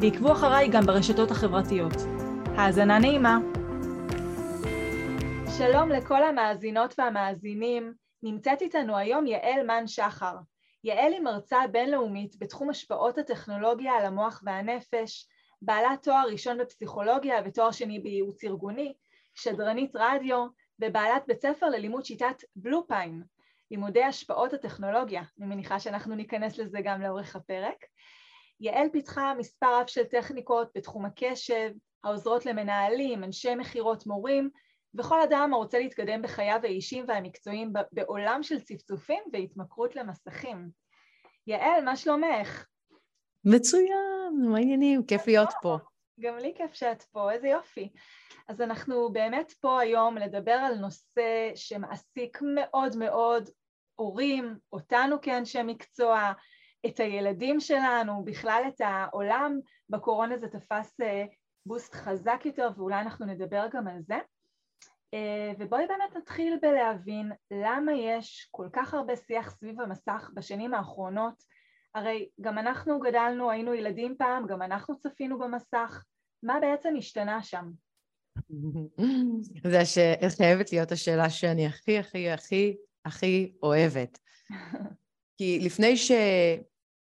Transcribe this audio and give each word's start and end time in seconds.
ועקבו 0.00 0.32
אחריי 0.32 0.68
גם 0.68 0.86
ברשתות 0.86 1.30
החברתיות. 1.30 1.92
האזנה 2.56 2.98
נעימה. 2.98 3.38
שלום 5.58 5.88
לכל 5.88 6.22
המאזינות 6.22 6.94
והמאזינים, 6.98 7.92
נמצאת 8.22 8.62
איתנו 8.62 8.96
היום 8.96 9.26
יעל 9.26 9.66
מן 9.66 9.86
שחר. 9.86 10.36
יעל 10.84 11.12
היא 11.12 11.20
מרצה 11.20 11.58
בינלאומית 11.72 12.36
בתחום 12.38 12.70
השפעות 12.70 13.18
הטכנולוגיה 13.18 13.92
על 13.92 14.04
המוח 14.04 14.42
והנפש, 14.44 15.28
בעלת 15.62 16.02
תואר 16.02 16.24
ראשון 16.30 16.58
בפסיכולוגיה 16.58 17.36
ותואר 17.44 17.70
שני 17.70 18.00
בייעוץ 18.00 18.44
ארגוני, 18.44 18.94
שדרנית 19.34 19.90
רדיו 19.94 20.46
ובעלת 20.80 21.22
בית 21.26 21.40
ספר 21.40 21.68
ללימוד 21.68 22.04
שיטת 22.04 22.42
בלופיין, 22.56 23.22
לימודי 23.70 24.02
השפעות 24.02 24.52
הטכנולוגיה, 24.52 25.22
אני 25.38 25.46
מניחה 25.46 25.80
שאנחנו 25.80 26.14
ניכנס 26.14 26.58
לזה 26.58 26.78
גם 26.84 27.02
לאורך 27.02 27.36
הפרק. 27.36 27.76
יעל 28.60 28.88
פיתחה 28.92 29.34
מספר 29.38 29.80
רב 29.80 29.86
של 29.86 30.04
טכניקות 30.04 30.68
בתחום 30.74 31.04
הקשב, 31.04 31.70
העוזרות 32.04 32.46
למנהלים, 32.46 33.24
אנשי 33.24 33.54
מכירות, 33.54 34.06
מורים, 34.06 34.50
וכל 34.94 35.20
אדם 35.20 35.50
הרוצה 35.54 35.78
להתקדם 35.78 36.22
בחייו 36.22 36.60
האישיים 36.62 37.04
והמקצועיים 37.08 37.72
בעולם 37.92 38.42
של 38.42 38.60
צפצופים 38.60 39.22
והתמכרות 39.32 39.96
למסכים. 39.96 40.70
יעל, 41.46 41.84
מה 41.84 41.96
שלומך? 41.96 42.64
מצוין, 43.44 44.42
מה 44.50 44.56
העניינים? 44.56 45.06
כיף 45.06 45.26
להיות 45.26 45.50
פה. 45.62 45.78
גם 46.20 46.36
לי 46.36 46.54
כיף 46.56 46.74
שאת 46.74 47.02
פה, 47.02 47.32
איזה 47.32 47.48
יופי. 47.48 47.92
אז 48.48 48.60
אנחנו 48.60 49.12
באמת 49.12 49.52
פה 49.60 49.80
היום 49.80 50.18
לדבר 50.18 50.52
על 50.52 50.74
נושא 50.74 51.50
שמעסיק 51.54 52.38
מאוד 52.54 52.96
מאוד 52.96 53.50
הורים, 53.94 54.58
אותנו 54.72 55.20
כאנשי 55.20 55.62
מקצוע, 55.62 56.32
את 56.86 57.00
הילדים 57.00 57.60
שלנו, 57.60 58.24
בכלל 58.24 58.62
את 58.68 58.80
העולם. 58.80 59.58
בקורונה 59.88 60.38
זה 60.38 60.48
תפס 60.48 60.96
בוסט 61.66 61.94
חזק 61.94 62.40
יותר 62.44 62.68
ואולי 62.76 63.00
אנחנו 63.00 63.26
נדבר 63.26 63.66
גם 63.72 63.88
על 63.88 64.02
זה. 64.02 64.18
ובואי 65.58 65.86
באמת 65.86 66.16
נתחיל 66.16 66.58
בלהבין 66.62 67.32
למה 67.50 67.92
יש 67.92 68.48
כל 68.50 68.68
כך 68.72 68.94
הרבה 68.94 69.16
שיח 69.16 69.50
סביב 69.50 69.80
המסך 69.80 70.30
בשנים 70.34 70.74
האחרונות. 70.74 71.42
הרי 71.94 72.28
גם 72.40 72.58
אנחנו 72.58 73.00
גדלנו, 73.00 73.50
היינו 73.50 73.74
ילדים 73.74 74.14
פעם, 74.18 74.46
גם 74.46 74.62
אנחנו 74.62 74.98
צפינו 74.98 75.38
במסך. 75.38 76.04
מה 76.42 76.60
בעצם 76.60 76.94
השתנה 76.98 77.42
שם? 77.42 77.70
זה 79.64 79.80
הש... 79.80 79.98
חייבת 80.36 80.72
להיות 80.72 80.92
השאלה 80.92 81.30
שאני 81.30 81.66
הכי 81.66 81.98
הכי 81.98 82.30
הכי 82.30 82.76
הכי 83.04 83.52
אוהבת. 83.62 84.18
כי 85.38 85.58
לפני 85.62 85.96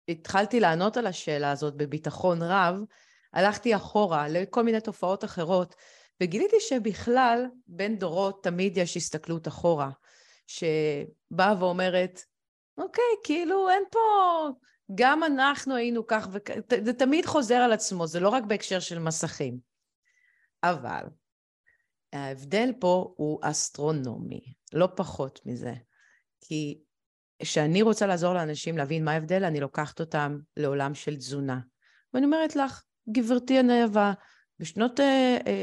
שהתחלתי 0.06 0.60
לענות 0.60 0.96
על 0.96 1.06
השאלה 1.06 1.50
הזאת 1.50 1.74
בביטחון 1.74 2.42
רב, 2.42 2.80
הלכתי 3.32 3.76
אחורה 3.76 4.28
לכל 4.28 4.62
מיני 4.62 4.80
תופעות 4.80 5.24
אחרות, 5.24 5.74
וגיליתי 6.22 6.56
שבכלל 6.60 7.46
בין 7.66 7.98
דורות 7.98 8.44
תמיד 8.44 8.76
יש 8.76 8.96
הסתכלות 8.96 9.48
אחורה, 9.48 9.90
שבאה 10.46 11.54
ואומרת, 11.58 12.20
אוקיי, 12.78 13.04
כאילו 13.24 13.68
אין 13.70 13.82
פה... 13.90 13.98
גם 14.94 15.24
אנחנו 15.24 15.76
היינו 15.76 16.06
כך 16.06 16.28
וכך, 16.32 16.54
זה 16.84 16.92
תמיד 16.92 17.26
חוזר 17.26 17.54
על 17.54 17.72
עצמו, 17.72 18.06
זה 18.06 18.20
לא 18.20 18.28
רק 18.28 18.44
בהקשר 18.44 18.80
של 18.80 18.98
מסכים. 18.98 19.58
אבל 20.62 21.02
ההבדל 22.12 22.72
פה 22.80 23.14
הוא 23.16 23.38
אסטרונומי, 23.42 24.54
לא 24.72 24.88
פחות 24.96 25.40
מזה. 25.46 25.74
כי 26.40 26.80
כשאני 27.42 27.82
רוצה 27.82 28.06
לעזור 28.06 28.34
לאנשים 28.34 28.78
להבין 28.78 29.04
מה 29.04 29.12
ההבדל, 29.12 29.44
אני 29.44 29.60
לוקחת 29.60 30.00
אותם 30.00 30.38
לעולם 30.56 30.94
של 30.94 31.16
תזונה. 31.16 31.58
ואני 32.14 32.26
אומרת 32.26 32.56
לך, 32.56 32.82
גברתי 33.08 33.58
הנאבה, 33.58 34.12
בשנות 34.60 35.00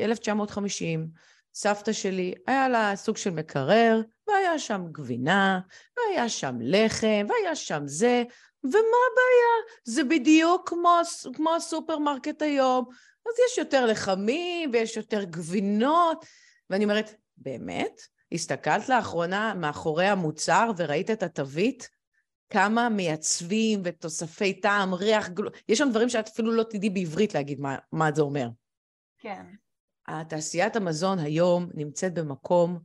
1950, 0.03 0.99
אה, 0.99 1.19
סבתא 1.55 1.93
שלי, 1.93 2.33
היה 2.47 2.69
לה 2.69 2.95
סוג 2.95 3.17
של 3.17 3.29
מקרר, 3.29 4.01
והיה 4.27 4.59
שם 4.59 4.81
גבינה, 4.91 5.59
והיה 5.97 6.29
שם 6.29 6.55
לחם, 6.61 7.25
והיה 7.29 7.55
שם 7.55 7.83
זה, 7.85 8.23
ומה 8.63 8.77
הבעיה? 8.77 9.75
זה 9.83 10.03
בדיוק 10.03 10.69
כמו, 10.69 10.99
כמו 11.33 11.55
הסופרמרקט 11.55 12.41
היום. 12.41 12.85
אז 13.25 13.33
יש 13.47 13.57
יותר 13.57 13.85
לחמים 13.85 14.69
ויש 14.73 14.97
יותר 14.97 15.23
גבינות. 15.23 16.25
ואני 16.69 16.83
אומרת, 16.83 17.15
באמת? 17.37 18.01
הסתכלת 18.33 18.89
לאחרונה 18.89 19.53
מאחורי 19.53 20.05
המוצר 20.05 20.71
וראית 20.77 21.11
את 21.11 21.23
התווית? 21.23 21.89
כמה 22.49 22.89
מייצבים 22.89 23.81
ותוספי 23.83 24.53
טעם, 24.53 24.93
ריח, 24.93 25.29
גלו... 25.29 25.49
יש 25.69 25.77
שם 25.77 25.89
דברים 25.89 26.09
שאת 26.09 26.27
אפילו 26.27 26.51
לא 26.51 26.63
תדעי 26.63 26.89
בעברית 26.89 27.33
להגיד 27.33 27.59
מה, 27.59 27.77
מה 27.91 28.09
זה 28.15 28.21
אומר. 28.21 28.47
כן. 29.17 29.45
התעשיית 30.07 30.75
המזון 30.75 31.19
היום 31.19 31.69
נמצאת 31.73 32.13
במקום 32.13 32.79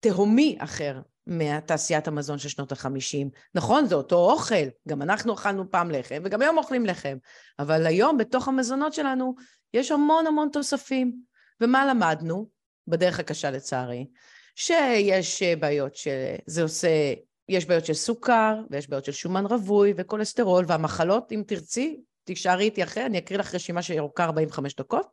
תהומי 0.00 0.56
אחר 0.60 1.00
מתעשיית 1.26 2.08
המזון 2.08 2.38
של 2.38 2.48
שנות 2.48 2.72
החמישים. 2.72 3.30
נכון, 3.54 3.86
זה 3.86 3.94
אותו 3.94 4.30
אוכל, 4.30 4.66
גם 4.88 5.02
אנחנו 5.02 5.34
אכלנו 5.34 5.70
פעם 5.70 5.90
לחם, 5.90 6.22
וגם 6.24 6.42
היום 6.42 6.58
אוכלים 6.58 6.86
לחם, 6.86 7.16
אבל 7.58 7.86
היום 7.86 8.18
בתוך 8.18 8.48
המזונות 8.48 8.92
שלנו 8.92 9.34
יש 9.74 9.90
המון 9.90 10.26
המון 10.26 10.48
תוספים. 10.52 11.16
ומה 11.60 11.86
למדנו? 11.86 12.53
בדרך 12.88 13.20
הקשה 13.20 13.50
לצערי, 13.50 14.06
שיש 14.54 15.42
בעיות 15.42 15.94
שזה 15.94 16.62
עושה, 16.62 17.14
יש 17.48 17.66
בעיות 17.66 17.86
של 17.86 17.94
סוכר, 17.94 18.54
ויש 18.70 18.88
בעיות 18.88 19.04
של 19.04 19.12
שומן 19.12 19.46
רווי 19.46 19.94
וכולסטרול, 19.96 20.64
והמחלות, 20.68 21.32
אם 21.32 21.42
תרצי, 21.46 22.00
תישארי 22.24 22.64
איתי 22.64 22.82
אחרי, 22.82 23.06
אני 23.06 23.18
אקריא 23.18 23.38
לך 23.38 23.54
רשימה 23.54 23.82
שארוכה 23.82 24.24
45 24.24 24.74
דקות, 24.74 25.06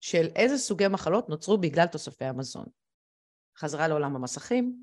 של 0.00 0.26
איזה 0.36 0.58
סוגי 0.58 0.88
מחלות 0.88 1.28
נוצרו 1.28 1.58
בגלל 1.58 1.86
תוספי 1.86 2.24
המזון. 2.24 2.66
חזרה 3.58 3.88
לעולם 3.88 4.16
המסכים, 4.16 4.76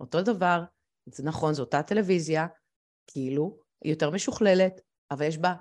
אותו 0.00 0.22
דבר, 0.22 0.62
זה 1.06 1.22
נכון, 1.22 1.54
זו 1.54 1.62
אותה 1.62 1.82
טלוויזיה, 1.82 2.46
כאילו, 3.06 3.58
היא 3.84 3.92
יותר 3.92 4.10
משוכללת, 4.10 4.80
אבל 5.10 5.26
יש 5.26 5.38
בה 5.38 5.54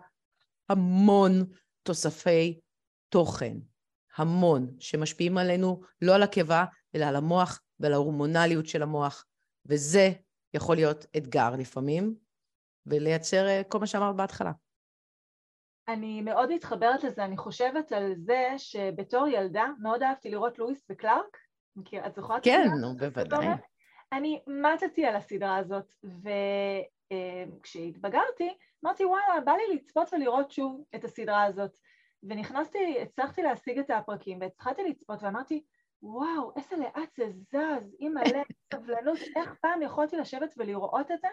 המון 0.70 1.46
תוספי 1.84 2.60
תוכן, 3.10 3.58
המון, 4.16 4.76
שמשפיעים 4.80 5.38
עלינו 5.38 5.82
לא 6.02 6.16
על 6.16 6.24
הקיבה, 6.24 6.66
אלא 6.96 7.06
על 7.06 7.16
המוח 7.16 7.62
ועל 7.80 7.94
ההורמונליות 7.94 8.66
של 8.66 8.84
המוח, 8.84 9.26
וזה 9.66 10.10
יכול 10.54 10.76
להיות 10.76 11.06
אתגר 11.18 11.50
לפעמים, 11.60 12.16
ולייצר 12.86 13.48
אה, 13.48 13.62
כל 13.68 13.80
מה 13.80 13.88
שאמרת 13.88 14.16
בהתחלה. 14.16 14.52
אני 15.88 16.22
מאוד 16.22 16.54
מתחברת 16.54 17.04
לזה, 17.04 17.26
אני 17.26 17.38
חושבת 17.38 17.92
על 17.92 18.14
זה 18.18 18.54
שבתור 18.58 19.28
ילדה 19.28 19.66
מאוד 19.80 20.04
אהבתי 20.04 20.30
לראות 20.30 20.60
לואיס 20.60 20.86
וקלארק, 20.92 21.38
מכיר, 21.76 22.08
את 22.08 22.16
זוכרת? 22.16 22.44
כן, 22.44 22.68
נו, 22.82 22.98
בוודאי. 22.98 23.48
אני 24.14 24.42
מתתי 24.48 25.06
על 25.06 25.16
הסדרה 25.16 25.58
הזאת, 25.58 25.94
וכשהתבגרתי 27.14 28.50
אמרתי 28.86 29.06
וואלה, 29.06 29.42
בא 29.46 29.52
לי 29.52 29.76
לצפות 29.76 30.14
ולראות 30.14 30.52
שוב 30.52 30.84
את 30.96 31.04
הסדרה 31.04 31.44
הזאת. 31.44 31.78
ונכנסתי, 32.24 33.02
הצלחתי 33.02 33.42
להשיג 33.42 33.80
את 33.80 33.90
הפרקים 33.90 34.42
והתחלתי 34.42 34.84
לצפות 34.90 35.24
ואמרתי, 35.24 35.64
וואו, 36.04 36.52
איזה 36.56 36.76
לאט 36.78 37.16
זה 37.18 37.30
זז, 37.30 37.96
עם 38.00 38.14
מלא 38.14 38.42
סבלנות, 38.74 39.18
איך 39.36 39.56
פעם 39.62 39.82
יכולתי 39.82 40.18
לשבת 40.18 40.54
ולראות 40.58 41.12
את 41.12 41.22
זה? 41.22 41.28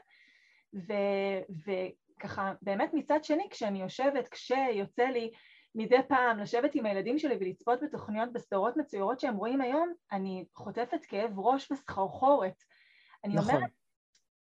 ו- 0.74 1.72
וככה, 2.16 2.52
באמת 2.62 2.90
מצד 2.94 3.24
שני, 3.24 3.46
כשאני 3.50 3.82
יושבת, 3.82 4.28
כשיוצא 4.28 5.02
לי 5.04 5.30
מדי 5.74 6.02
פעם 6.08 6.38
לשבת 6.38 6.74
עם 6.74 6.86
הילדים 6.86 7.18
שלי 7.18 7.36
ולצפות 7.40 7.78
בתוכניות 7.82 8.32
בסדרות 8.32 8.76
מצוירות 8.76 9.20
שהם 9.20 9.36
רואים 9.36 9.60
היום, 9.60 9.92
אני 10.12 10.44
חוטפת 10.54 11.04
כאב 11.04 11.38
ראש 11.38 11.72
וסחרחורת. 11.72 12.62
אני 13.24 13.34
נכון. 13.34 13.54
אומרת, 13.54 13.70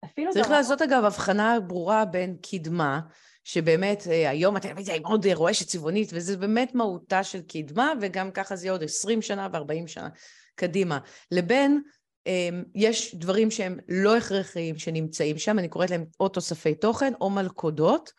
אפילו... 0.04 0.32
צריך 0.32 0.46
ברמה... 0.46 0.58
לעשות 0.58 0.82
אגב 0.82 1.04
הבחנה 1.04 1.60
ברורה 1.60 2.04
בין 2.04 2.36
קדמה, 2.50 3.00
שבאמת 3.44 4.06
אה, 4.10 4.30
היום 4.30 4.56
הטלוויזיה 4.56 4.94
היא 4.94 5.02
מאוד 5.02 5.26
רועשת 5.26 5.66
צבעונית, 5.66 6.10
וזה 6.12 6.36
באמת 6.36 6.74
מהותה 6.74 7.24
של 7.24 7.40
קדמה, 7.42 7.92
וגם 8.00 8.30
ככה 8.30 8.56
זה 8.56 8.66
יהיה 8.66 8.72
עוד 8.72 8.82
20 8.82 9.22
שנה 9.22 9.48
ו-40 9.52 9.86
שנה 9.86 10.08
קדימה, 10.54 10.98
לבין 11.30 11.82
אמ, 12.26 12.62
יש 12.74 13.14
דברים 13.14 13.50
שהם 13.50 13.78
לא 13.88 14.16
הכרחיים 14.16 14.78
שנמצאים 14.78 15.38
שם, 15.38 15.58
אני 15.58 15.68
קוראת 15.68 15.90
להם 15.90 16.04
או 16.20 16.28
תוספי 16.28 16.74
תוכן 16.74 17.12
או 17.20 17.30
מלכודות, 17.30 18.12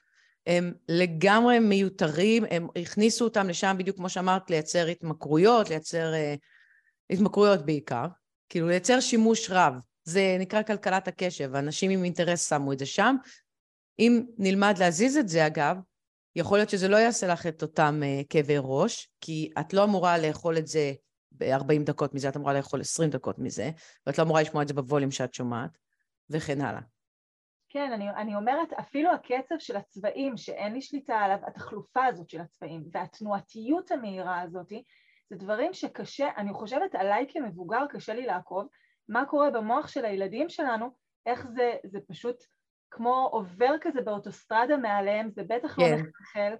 הם 0.47 0.73
לגמרי 0.89 1.59
מיותרים, 1.59 2.43
הם 2.49 2.67
הכניסו 2.75 3.25
אותם 3.25 3.49
לשם 3.49 3.75
בדיוק 3.79 3.97
כמו 3.97 4.09
שאמרת, 4.09 4.49
לייצר 4.49 4.87
התמכרויות, 4.87 5.69
לייצר 5.69 6.13
uh, 6.13 7.13
התמכרויות 7.13 7.65
בעיקר, 7.65 8.05
כאילו 8.49 8.67
לייצר 8.67 8.99
שימוש 8.99 9.49
רב. 9.49 9.73
זה 10.03 10.37
נקרא 10.39 10.63
כלכלת 10.63 11.07
הקשב, 11.07 11.55
אנשים 11.55 11.91
עם 11.91 12.03
אינטרס 12.03 12.49
שמו 12.49 12.73
את 12.73 12.79
זה 12.79 12.85
שם. 12.85 13.15
אם 13.99 14.25
נלמד 14.37 14.75
להזיז 14.79 15.17
את 15.17 15.27
זה, 15.27 15.47
אגב, 15.47 15.77
יכול 16.35 16.57
להיות 16.57 16.69
שזה 16.69 16.87
לא 16.87 16.97
יעשה 16.97 17.27
לך 17.27 17.47
את 17.47 17.61
אותם 17.61 18.01
uh, 18.03 18.25
כאבי 18.29 18.55
ראש, 18.59 19.09
כי 19.21 19.51
את 19.59 19.73
לא 19.73 19.83
אמורה 19.83 20.17
לאכול 20.17 20.57
את 20.57 20.67
זה 20.67 20.93
ב-40 21.31 21.83
דקות 21.85 22.13
מזה, 22.13 22.29
את 22.29 22.37
אמורה 22.37 22.53
לאכול 22.53 22.81
20 22.81 23.09
דקות 23.09 23.39
מזה, 23.39 23.71
ואת 24.07 24.17
לא 24.17 24.23
אמורה 24.23 24.41
לשמוע 24.41 24.63
את 24.63 24.67
זה 24.67 24.73
בווליום 24.73 25.11
שאת 25.11 25.33
שומעת, 25.33 25.77
וכן 26.29 26.61
הלאה. 26.61 26.81
כן, 27.69 27.91
אני, 27.91 28.09
אני 28.09 28.35
אומרת, 28.35 28.73
אפילו 28.73 29.11
הקצב 29.11 29.55
של 29.59 29.77
הצבעים, 29.77 30.37
שאין 30.37 30.73
לי 30.73 30.81
שליטה 30.81 31.15
עליו, 31.15 31.37
התחלופה 31.47 32.05
הזאת 32.05 32.29
של 32.29 32.41
הצבעים, 32.41 32.83
והתנועתיות 32.91 33.91
המהירה 33.91 34.41
הזאת, 34.41 34.69
זה 35.29 35.35
דברים 35.35 35.73
שקשה, 35.73 36.29
אני 36.37 36.53
חושבת 36.53 36.95
עליי 36.95 37.25
כמבוגר, 37.29 37.85
קשה 37.89 38.13
לי 38.13 38.25
לעקוב, 38.25 38.67
מה 39.09 39.25
קורה 39.25 39.51
במוח 39.51 39.87
של 39.87 40.05
הילדים 40.05 40.49
שלנו, 40.49 40.89
איך 41.25 41.47
זה, 41.55 41.75
זה 41.83 41.99
פשוט 42.07 42.35
כמו 42.91 43.29
עובר 43.31 43.75
כזה 43.81 44.01
באוטוסטרדה 44.01 44.77
מעליהם, 44.77 45.29
זה 45.29 45.43
בטח 45.43 45.79
לא 45.79 45.83
כן. 45.83 45.91
לא 45.91 46.03
מחלחל, 46.03 46.53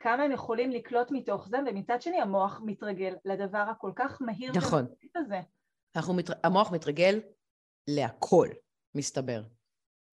כמה 0.00 0.22
הם 0.22 0.32
יכולים 0.32 0.70
לקלוט 0.70 1.10
מתוך 1.10 1.48
זה, 1.48 1.58
ומצד 1.66 2.02
שני 2.02 2.20
המוח 2.20 2.60
מתרגל 2.64 3.14
לדבר 3.24 3.64
הכל 3.70 3.92
כך 3.96 4.22
מהיר 4.22 4.52
נכון. 4.56 4.86
הזה. 5.16 5.40
אנחנו 5.96 6.14
מת... 6.14 6.30
המוח 6.44 6.72
מתרגל 6.72 7.20
להכל, 7.88 8.48
מסתבר. 8.94 9.42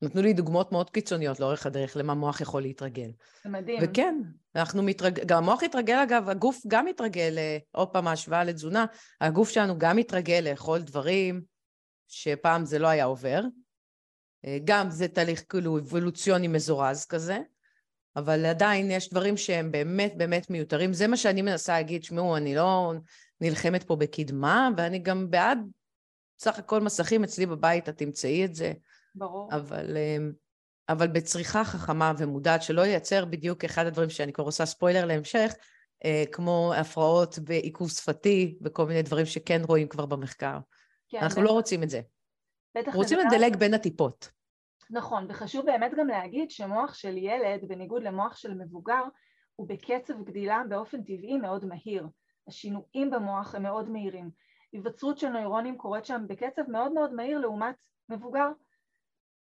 נתנו 0.02 0.22
לי 0.22 0.34
דוגמאות 0.34 0.72
מאוד 0.72 0.90
קיצוניות 0.90 1.40
לאורך 1.40 1.66
הדרך 1.66 1.98
למה 1.98 2.14
מוח 2.14 2.42
יכול 2.42 2.62
להתרגל. 2.62 3.12
זה 3.44 3.50
מדהים. 3.50 3.80
וכן, 3.84 4.22
אנחנו 4.56 4.84
מתרגל, 4.84 5.24
גם 5.26 5.38
המוח 5.38 5.64
התרגל 5.64 5.96
אגב, 6.04 6.30
הגוף 6.30 6.62
גם 6.68 6.86
מתרגל, 6.86 7.38
אה, 7.38 7.58
עוד 7.72 7.88
פעם 7.88 8.08
ההשוואה 8.08 8.44
לתזונה, 8.44 8.86
הגוף 9.22 9.50
שלנו 9.50 9.78
גם 9.78 9.98
מתרגל 9.98 10.48
לאכול 10.50 10.80
דברים 10.82 11.42
שפעם 12.08 12.66
זה 12.66 12.80
לא 12.80 12.88
היה 12.88 13.06
עובר. 13.06 13.42
גם 14.66 14.90
זה 14.90 15.08
תהליך 15.08 15.44
כאילו 15.50 15.78
אבולוציוני 15.78 16.48
מזורז 16.48 17.06
כזה, 17.06 17.40
אבל 18.16 18.46
עדיין 18.46 18.92
יש 18.92 19.10
דברים 19.10 19.38
שהם 19.38 19.72
באמת 19.72 20.14
באמת 20.18 20.50
מיותרים. 20.50 20.94
זה 20.94 21.08
מה 21.08 21.18
שאני 21.18 21.42
מנסה 21.42 21.74
להגיד, 21.74 22.04
שמעו, 22.04 22.38
אני 22.38 22.56
לא 22.56 22.94
נלחמת 23.42 23.84
פה 23.84 23.96
בקדמה, 23.96 24.70
ואני 24.78 25.00
גם 25.00 25.32
בעד 25.32 25.60
סך 26.40 26.60
הכל 26.60 26.82
מסכים 26.82 27.24
אצלי 27.24 27.46
בבית, 27.46 27.90
את 27.90 27.98
תמצאי 27.98 28.46
את 28.46 28.56
זה. 28.56 28.74
ברור. 29.16 29.50
אבל, 29.52 29.98
אמ, 29.98 30.32
אבל 30.90 31.08
בצריכה 31.08 31.64
חכמה 31.64 32.14
ומודעת, 32.18 32.64
שלא 32.64 32.82
ייצר 32.82 33.26
בדיוק 33.26 33.66
אחד 33.66 33.86
הדברים 33.86 34.10
שאני 34.10 34.34
כבר 34.34 34.44
עושה 34.44 34.66
ספוילר 34.66 35.06
להמשך, 35.06 35.54
אה, 36.06 36.24
כמו 36.32 36.74
הפרעות 36.78 37.40
בעיכוב 37.40 37.92
שפתי 37.92 38.58
וכל 38.62 38.86
מיני 38.86 39.02
דברים 39.02 39.26
שכן 39.26 39.62
רואים 39.68 39.88
כבר 39.88 40.06
במחקר. 40.06 40.58
כן, 41.10 41.18
אנחנו 41.22 41.42
לא 41.42 41.52
רוצים 41.52 41.84
את 41.84 41.90
זה. 41.90 42.02
בטח 42.76 42.96
רוצים 42.96 43.20
לדלג 43.20 43.56
בין 43.56 43.74
הטיפות. 43.74 44.32
נכון, 44.90 45.26
וחשוב 45.30 45.66
באמת 45.66 45.92
גם 45.98 46.08
להגיד 46.08 46.52
שמוח 46.52 46.94
של 46.94 47.18
ילד, 47.18 47.68
בניגוד 47.68 48.04
למוח 48.04 48.36
של 48.36 48.54
מבוגר, 48.54 49.04
הוא 49.56 49.68
בקצב 49.70 50.24
גדילה 50.24 50.62
באופן 50.70 51.04
טבעי 51.04 51.38
מאוד 51.38 51.66
מהיר. 51.66 52.08
השינויים 52.48 53.12
במוח 53.12 53.56
הם 53.56 53.64
מאוד 53.64 53.90
מהירים. 53.90 54.30
היווצרות 54.72 55.18
של 55.18 55.30
נוירונים 55.30 55.78
קורית 55.78 56.06
שם 56.06 56.22
בקצב 56.28 56.62
מאוד 56.68 56.92
מאוד 56.92 57.14
מהיר 57.14 57.40
לעומת 57.40 57.76
מבוגר. 58.10 58.48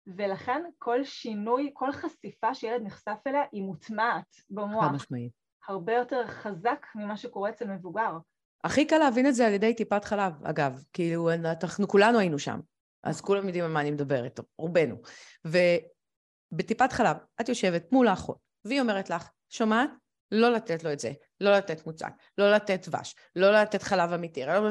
ולכן 0.06 0.62
כל 0.78 1.04
שינוי, 1.04 1.70
כל 1.72 1.92
חשיפה 1.92 2.54
שילד 2.54 2.82
נחשף 2.82 3.18
אליה 3.26 3.42
היא 3.52 3.62
מוטמעת 3.62 4.36
במוח. 4.50 4.84
חד 4.84 4.94
משמעית. 4.94 5.32
הרבה 5.68 5.92
יותר 5.92 6.26
חזק 6.26 6.86
ממה 6.94 7.16
שקורה 7.16 7.50
אצל 7.50 7.66
מבוגר. 7.66 8.18
הכי 8.64 8.86
קל 8.86 8.98
להבין 8.98 9.26
את 9.26 9.34
זה 9.34 9.46
על 9.46 9.52
ידי 9.52 9.74
טיפת 9.74 10.04
חלב, 10.04 10.44
אגב. 10.44 10.82
כאילו, 10.92 11.30
אנחנו 11.32 11.88
כולנו 11.88 12.18
היינו 12.18 12.38
שם. 12.38 12.60
אז 13.02 13.20
כולם 13.20 13.46
יודעים 13.46 13.64
על 13.64 13.70
מה 13.70 13.80
אני 13.80 13.90
מדברת, 13.90 14.40
רובנו. 14.58 14.96
ובטיפת 15.44 16.92
חלב, 16.92 17.16
את 17.40 17.48
יושבת 17.48 17.92
מול 17.92 18.08
האחות, 18.08 18.36
והיא 18.64 18.80
אומרת 18.80 19.10
לך, 19.10 19.28
שומעת? 19.48 19.90
לא 20.32 20.52
לתת 20.52 20.84
לו 20.84 20.92
את 20.92 21.00
זה, 21.00 21.12
לא 21.40 21.52
לתת 21.56 21.86
מוצק, 21.86 22.12
לא 22.38 22.52
לתת 22.52 22.88
דבש, 22.88 23.14
לא 23.36 23.52
לתת 23.52 23.82
חלב 23.82 24.12
אמיתי, 24.12 24.46
לא 24.46 24.70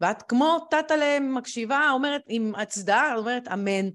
ואת 0.00 0.22
כמו 0.22 0.66
טאטה 0.70 0.94
מקשיבה, 1.20 1.90
אומרת 1.90 2.22
עם 2.28 2.54
הצדעה, 2.54 3.16
אומרת 3.16 3.48
אמן, 3.48 3.90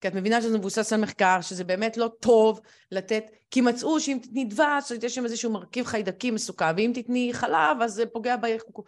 כי 0.00 0.08
את 0.08 0.14
מבינה 0.14 0.42
שזה 0.42 0.58
מבוסס 0.58 0.92
על 0.92 1.00
מחקר, 1.00 1.40
שזה 1.40 1.64
באמת 1.64 1.96
לא 1.96 2.10
טוב 2.20 2.60
לתת, 2.90 3.24
כי 3.50 3.60
מצאו 3.60 4.00
שאם 4.00 4.18
תתני 4.22 4.44
דבש, 4.44 4.90
יש 5.02 5.14
שם 5.14 5.24
איזשהו 5.24 5.52
מרכיב 5.52 5.86
חיידקי 5.86 6.30
מסוכן, 6.30 6.74
ואם 6.76 6.92
תתני 6.94 7.30
חלב, 7.32 7.82
אז 7.82 7.92
זה 7.92 8.06
פוגע 8.06 8.36
ביחוק. 8.36 8.80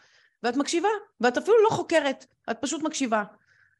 ואת 0.43 0.56
מקשיבה, 0.56 0.88
ואת 1.20 1.37
אפילו 1.37 1.62
לא 1.64 1.69
חוקרת, 1.70 2.26
את 2.50 2.56
פשוט 2.60 2.82
מקשיבה. 2.82 3.25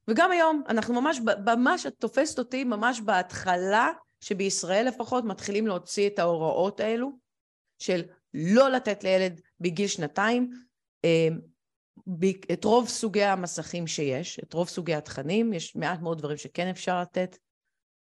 וגם 0.09 0.31
היום, 0.31 0.63
אנחנו 0.69 1.03
ממש, 1.03 1.21
ממש, 1.47 1.87
את 1.87 1.95
תופסת 1.99 2.39
אותי 2.39 2.65
ממש 2.65 3.01
בהתחלה, 3.01 3.89
שבישראל 4.21 4.87
לפחות 4.89 5.25
מתחילים 5.25 5.67
להוציא 5.67 6.09
את 6.09 6.19
ההוראות 6.19 6.81
האלו, 6.81 7.11
של 7.79 8.03
לא 8.35 8.71
לתת 8.71 9.05
לילד 9.05 9.41
בגיל 9.61 9.89
שנתיים, 9.89 10.51
אה, 11.05 11.29
את 12.53 12.65
רוב 12.65 12.89
סוגי 12.89 13.25
המסכים 13.25 13.87
שיש, 13.87 14.39
את 14.39 14.53
רוב 14.53 14.69
סוגי 14.69 14.95
התכנים, 14.95 15.53
יש 15.53 15.77
מעט 15.77 16.01
מאוד 16.01 16.19
דברים 16.19 16.37
שכן 16.37 16.67
אפשר 16.67 17.01
לתת. 17.01 17.39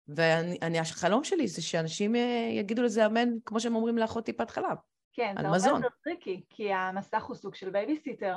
ואני, 0.08 0.78
החלום 0.78 1.24
שלי 1.24 1.48
זה 1.48 1.62
שאנשים 1.62 2.16
אה, 2.16 2.50
יגידו 2.52 2.82
לזה 2.82 3.06
אמן, 3.06 3.28
כמו 3.44 3.60
שהם 3.60 3.74
אומרים 3.74 3.98
לאחות 3.98 4.24
טיפת 4.24 4.50
חלב. 4.50 4.76
כן, 5.12 5.34
זה 5.38 5.70
הרבה 5.70 5.86
יותר 5.86 5.96
tricky, 6.04 6.42
כי 6.48 6.72
המסך 6.72 7.24
הוא 7.24 7.36
סוג 7.36 7.54
של 7.54 7.70
בייביסיטר. 7.70 8.36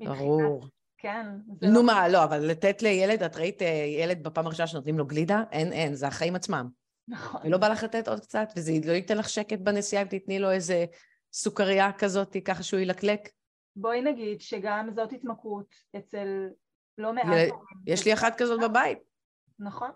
ברור. 0.00 0.68
כן. 1.04 1.26
נו 1.62 1.74
לא... 1.74 1.86
מה, 1.86 2.08
לא, 2.08 2.24
אבל 2.24 2.38
לתת 2.38 2.82
לילד, 2.82 3.22
את 3.22 3.36
ראית 3.36 3.62
אה, 3.62 3.84
ילד 3.98 4.22
בפעם 4.22 4.46
הראשונה 4.46 4.66
שנותנים 4.66 4.98
לו 4.98 5.06
גלידה? 5.06 5.42
אין, 5.52 5.72
אין, 5.72 5.94
זה 5.94 6.06
החיים 6.06 6.36
עצמם. 6.36 6.68
נכון. 7.08 7.40
ולא 7.44 7.58
בא 7.58 7.68
לך 7.68 7.82
לתת 7.82 8.08
עוד 8.08 8.20
קצת, 8.20 8.48
וזה 8.56 8.72
לא 8.86 8.92
ייתן 8.92 9.18
לך 9.18 9.28
שקט 9.28 9.58
בנסיעה 9.58 10.02
אם 10.02 10.08
תתני 10.08 10.38
לו 10.38 10.50
איזה 10.50 10.84
סוכריה 11.32 11.92
כזאת, 11.92 12.36
ככה 12.44 12.62
שהוא 12.62 12.80
ילקלק. 12.80 13.28
בואי 13.76 14.02
נגיד 14.02 14.40
שגם 14.40 14.88
זאת 14.94 15.12
התמכרות 15.12 15.74
אצל 15.96 16.48
לא 16.98 17.12
מעט... 17.12 17.26
יש 17.86 18.04
לי 18.04 18.12
אחת 18.12 18.34
כזאת 18.38 18.60
בבית. 18.60 18.98
נכון, 19.58 19.90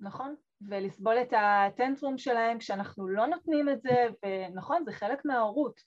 נכון. 0.00 0.34
ולסבול 0.68 1.16
את 1.18 1.32
הטנטרום 1.36 2.18
שלהם 2.18 2.58
כשאנחנו 2.58 3.08
לא 3.08 3.26
נותנים 3.26 3.68
את 3.68 3.82
זה, 3.82 4.06
ונכון, 4.26 4.82
זה 4.84 4.92
חלק 4.92 5.24
מההורות. 5.24 5.80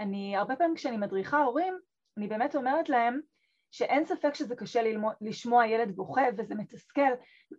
אני, 0.00 0.36
הרבה 0.36 0.56
פעמים 0.56 0.74
כשאני 0.74 0.96
מדריכה 0.96 1.38
הורים, 1.38 1.78
אני 2.16 2.28
באמת 2.28 2.56
אומרת 2.56 2.88
להם 2.88 3.20
שאין 3.70 4.06
ספק 4.06 4.34
שזה 4.34 4.56
קשה 4.56 4.82
ללמוד, 4.82 5.12
לשמוע 5.20 5.66
ילד 5.66 5.96
בוכה 5.96 6.22
וזה 6.36 6.54
מתסכל, 6.54 7.10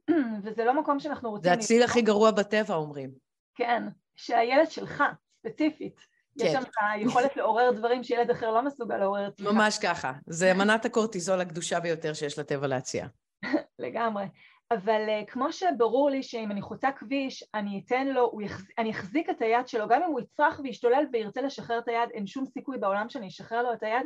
וזה 0.44 0.66
לא 0.66 0.82
מקום 0.82 1.00
שאנחנו 1.00 1.30
רוצים... 1.30 1.44
זה 1.44 1.54
הציל 1.54 1.84
הכי 1.84 2.02
גרוע 2.02 2.32
בטבע, 2.32 2.76
אומרים. 2.76 3.12
כן, 3.56 3.84
שהילד 4.16 4.72
שלך, 4.72 5.04
ספציפית, 5.40 6.00
כן. 6.40 6.46
יש 6.46 6.52
שם 6.52 6.62
את 6.62 6.74
היכולת 6.94 7.38
לעורר 7.38 7.72
דברים 7.72 8.04
שילד 8.04 8.32
אחר 8.32 8.52
לא 8.52 8.62
מסוגל 8.62 8.98
לעורר. 8.98 9.30
ממש 9.40 9.80
ככה. 9.80 10.14
זה 10.28 10.54
מנת 10.60 10.86
הקורטיזול 10.86 11.42
הקדושה 11.42 11.80
ביותר 11.80 12.14
שיש 12.14 12.40
לטבע 12.40 12.68
להציע. 12.68 13.08
לגמרי. 13.80 14.26
אבל 14.72 15.06
uh, 15.08 15.32
כמו 15.32 15.52
שברור 15.52 16.10
לי 16.10 16.24
שאם 16.24 16.52
אני 16.52 16.62
חוצה 16.62 16.92
כביש, 16.92 17.44
אני 17.54 17.82
אתן 17.86 18.08
לו, 18.08 18.32
יחז... 18.42 18.66
אני 18.78 18.92
אחזיק 18.92 19.30
את 19.30 19.42
היד 19.42 19.68
שלו, 19.68 19.88
גם 19.88 20.04
אם 20.04 20.12
הוא 20.12 20.20
יצרח 20.20 20.60
וישתולל 20.64 21.06
וירצה 21.14 21.42
לשחרר 21.42 21.80
את 21.80 21.88
היד, 21.88 22.10
אין 22.14 22.28
שום 22.28 22.46
סיכוי 22.46 22.78
בעולם 22.78 23.10
שאני 23.10 23.28
אשחרר 23.28 23.64
לו 23.64 23.74
את 23.74 23.84
היד, 23.84 24.06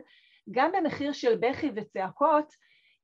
גם 0.52 0.72
במחיר 0.72 1.12
של 1.12 1.38
בכי 1.40 1.72
וצעקות, 1.76 2.54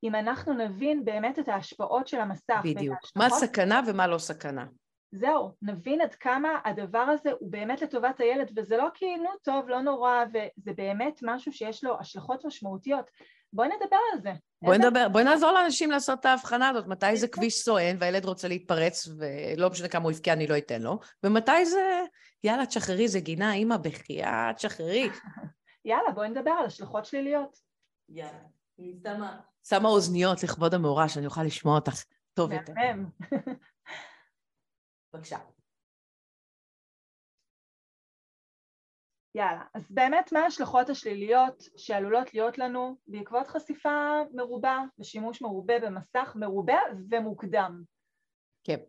אם 0.04 0.16
אנחנו 0.16 0.54
נבין 0.54 1.06
באמת 1.06 1.40
את 1.40 1.48
ההשפעות 1.48 2.08
של 2.08 2.20
המסך. 2.20 2.62
בדיוק. 2.64 2.98
מה 3.16 3.30
סכנה 3.30 3.82
ומה 3.88 4.08
לא 4.08 4.18
סכנה. 4.18 4.66
זהו, 5.12 5.52
נבין 5.62 6.02
עד 6.02 6.16
כמה 6.16 6.50
הדבר 6.66 7.00
הזה 7.00 7.32
הוא 7.40 7.52
באמת 7.52 7.82
לטובת 7.82 8.20
הילד, 8.20 8.52
וזה 8.56 8.78
לא 8.78 8.88
כי 8.94 9.16
נו 9.16 9.30
טוב, 9.42 9.70
לא 9.70 9.82
נורא, 9.82 10.24
וזה 10.34 10.72
באמת 10.74 11.20
משהו 11.24 11.54
שיש 11.54 11.84
לו 11.84 12.00
השלכות 12.00 12.46
משמעותיות. 12.46 13.06
בואי 13.54 13.68
נדבר 13.68 13.98
על 14.14 14.22
זה. 14.22 14.32
בואי 14.62 14.78
נדבר, 14.78 15.10
בואי 15.10 15.24
נעזור 15.24 15.52
לאנשים 15.52 15.92
לעשות 15.92 16.20
את 16.20 16.26
ההבחנה 16.26 16.70
הזאת, 16.70 16.88
מתי 16.88 17.18
זה 17.18 17.28
כביש 17.28 17.64
סואן 17.64 17.96
והילד 18.00 18.26
רוצה 18.26 18.48
להתפרץ, 18.48 19.08
ולא 19.08 19.70
משנה 19.70 19.88
כמה 19.88 20.04
הוא 20.04 20.12
יבקיע, 20.12 20.34
אני 20.34 20.48
לא 20.48 20.58
אתן 20.58 20.82
לו, 20.82 21.00
ומתי 21.24 21.66
זה, 21.66 22.02
יאללה, 22.44 22.66
תשחררי, 22.66 23.08
זה 23.08 23.20
גינה, 23.20 23.54
אימא, 23.54 23.78
בחייאת, 23.78 24.56
תשחררי. 24.56 25.10
יאללה, 25.90 26.12
בואי 26.12 26.30
נדבר 26.30 26.52
על 26.52 26.66
השלכות 26.66 27.06
שליליות. 27.06 27.58
יאללה, 28.10 28.44
אני 28.80 29.00
שמה... 29.04 29.42
שמה 29.64 29.90
אוזניות 29.90 30.44
לכבוד 30.44 30.74
המאורע, 30.74 31.10
שאני 31.10 31.26
אוכל 31.26 31.44
לשמוע 31.44 31.76
אותך 31.76 32.04
טוב 32.34 32.52
יותר. 32.52 32.74
מהמם. 32.74 33.10
בבקשה. 35.14 35.38
יאללה, 39.36 39.64
אז 39.74 39.92
באמת 39.92 40.32
מה 40.32 40.40
ההשלכות 40.40 40.90
השליליות 40.90 41.64
שעלולות 41.78 42.34
להיות 42.34 42.58
לנו 42.58 42.98
בעקבות 43.08 43.48
חשיפה 43.48 44.20
מרובה 44.34 44.78
ושימוש 45.00 45.42
מרובה 45.42 45.74
במסך 45.80 46.34
מרובה 46.36 46.80
ומוקדם? 47.10 47.84
כן. 48.64 48.80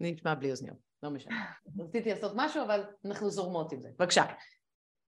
נשמע 0.00 0.34
בלי 0.34 0.50
אוזניות. 0.50 0.91
לא 1.02 1.10
משנה. 1.10 1.44
רציתי 1.78 2.10
לעשות 2.10 2.32
משהו, 2.34 2.62
אבל 2.62 2.84
אנחנו 3.04 3.30
זורמות 3.30 3.72
עם 3.72 3.80
זה. 3.80 3.88
בבקשה. 3.98 4.24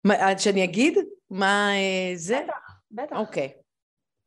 מה, 0.05 0.39
שאני 0.39 0.65
אגיד 0.65 0.99
מה 1.31 1.71
אה, 1.71 2.17
זה? 2.17 2.41
בטח, 2.45 2.81
בטח. 2.91 3.17
אוקיי. 3.17 3.53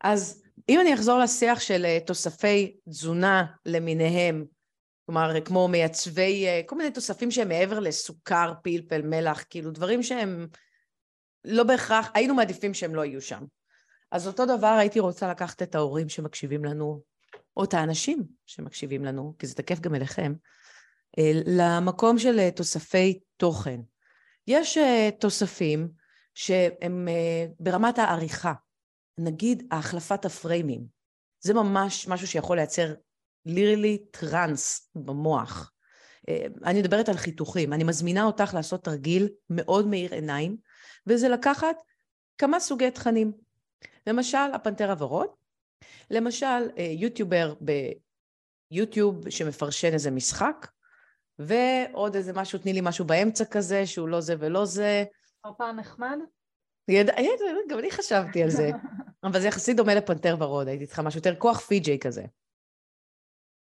אז 0.03 0.43
אם 0.69 0.79
אני 0.81 0.93
אחזור 0.93 1.19
לשיח 1.19 1.59
של 1.59 1.85
אה, 1.85 1.99
תוספי 2.05 2.77
תזונה 2.89 3.45
למיניהם, 3.65 4.45
כלומר, 5.05 5.41
כמו 5.45 5.67
מייצבי, 5.67 6.47
אה, 6.47 6.61
כל 6.65 6.75
מיני 6.75 6.91
תוספים 6.91 7.31
שהם 7.31 7.47
מעבר 7.47 7.79
לסוכר, 7.79 8.53
פלפל, 8.63 9.01
מלח, 9.01 9.43
כאילו 9.49 9.71
דברים 9.71 10.03
שהם 10.03 10.47
לא 11.45 11.63
בהכרח, 11.63 12.11
היינו 12.13 12.35
מעדיפים 12.35 12.73
שהם 12.73 12.95
לא 12.95 13.05
יהיו 13.05 13.21
שם. 13.21 13.43
אז 14.11 14.27
אותו 14.27 14.45
דבר 14.45 14.67
הייתי 14.67 14.99
רוצה 14.99 15.29
לקחת 15.31 15.61
את 15.61 15.75
ההורים 15.75 16.09
שמקשיבים 16.09 16.65
לנו, 16.65 17.01
או 17.57 17.63
את 17.63 17.73
האנשים 17.73 18.23
שמקשיבים 18.45 19.05
לנו, 19.05 19.33
כי 19.39 19.47
זה 19.47 19.55
תקף 19.55 19.79
גם 19.79 19.95
אליכם, 19.95 20.33
אה, 20.33 20.37
למקום 21.45 22.19
של 22.19 22.39
אה, 22.39 22.51
תוספי 22.51 23.19
תוכן. 23.37 23.79
יש 24.47 24.77
אה, 24.77 25.09
תוספים 25.19 25.89
שהם 26.33 27.07
ברמת 27.59 27.99
העריכה, 27.99 28.53
נגיד 29.17 29.67
החלפת 29.71 30.25
הפריימים. 30.25 30.85
זה 31.39 31.53
ממש 31.53 32.07
משהו 32.07 32.27
שיכול 32.27 32.57
לייצר 32.57 32.93
לירלי 33.45 33.97
טראנס 34.11 34.91
במוח. 34.95 35.71
אני 36.65 36.79
מדברת 36.79 37.09
על 37.09 37.17
חיתוכים. 37.17 37.73
אני 37.73 37.83
מזמינה 37.83 38.23
אותך 38.23 38.53
לעשות 38.53 38.83
תרגיל 38.83 39.29
מאוד 39.49 39.87
מאיר 39.87 40.13
עיניים, 40.13 40.57
וזה 41.07 41.29
לקחת 41.29 41.75
כמה 42.37 42.59
סוגי 42.59 42.91
תכנים. 42.91 43.31
למשל, 44.07 44.37
הפנתר 44.53 44.91
הוורוד, 44.91 45.27
למשל, 46.11 46.69
יוטיובר 46.77 47.53
ביוטיוב 48.71 49.29
שמפרשן 49.29 49.93
איזה 49.93 50.11
משחק, 50.11 50.67
ועוד 51.39 52.15
איזה 52.15 52.33
משהו, 52.33 52.59
תני 52.59 52.73
לי 52.73 52.81
משהו 52.83 53.05
באמצע 53.05 53.45
כזה, 53.45 53.85
שהוא 53.85 54.07
לא 54.07 54.21
זה 54.21 54.35
ולא 54.39 54.65
זה. 54.65 55.03
פעם 55.57 55.79
נחמד? 55.79 56.17
יד... 56.87 57.09
גם 57.69 57.79
אני 57.79 57.91
חשבתי 57.91 58.43
על 58.43 58.49
זה, 58.49 58.69
אבל 59.23 59.41
זה 59.41 59.47
יחסית 59.47 59.77
דומה 59.77 59.95
לפנתר 59.95 60.35
ורוד, 60.39 60.67
הייתי 60.67 60.85
צריכה 60.85 61.01
משהו 61.01 61.17
יותר 61.17 61.35
כוח 61.35 61.59
פי-ג'יי 61.59 61.99
כזה, 61.99 62.23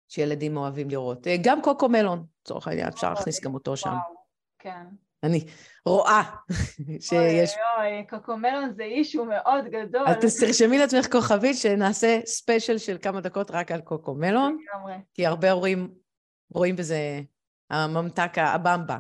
שילדים 0.08 0.58
אוהבים 0.58 0.90
לראות. 0.90 1.28
אה, 1.28 1.36
גם 1.44 1.62
קוקו 1.62 1.90
מלון, 1.90 2.26
לצורך 2.42 2.68
העניין, 2.68 2.88
אפשר 2.88 3.14
להכניס 3.14 3.44
גם 3.44 3.54
אותו 3.54 3.78
שם. 3.78 3.90
וואו, 3.90 4.16
כן. 4.60 4.86
אני 5.24 5.46
רואה 5.86 6.24
שיש... 7.08 7.54
אוי, 7.78 7.98
אוי, 7.98 8.08
קוקו 8.10 8.38
מלון 8.38 8.74
זה 8.74 8.84
אישו 8.84 9.26
מאוד 9.26 9.66
גדול. 9.66 10.08
אז 10.08 10.40
תרשמי 10.40 10.78
לעצמך 10.78 11.12
כוכבית 11.12 11.58
שנעשה 11.58 12.20
ספיישל 12.26 12.78
של 12.78 12.98
כמה 13.02 13.22
דקות 13.22 13.52
רק 13.52 13.72
על 13.72 13.82
קוקו 13.82 14.16
מלון. 14.16 14.58
לגמרי. 14.74 14.94
כי 15.14 15.26
הרבה 15.26 15.52
הורים 15.52 15.94
רואים 16.50 16.76
בזה 16.76 17.22
הממתק, 17.70 18.32
הבמבה. 18.38 18.98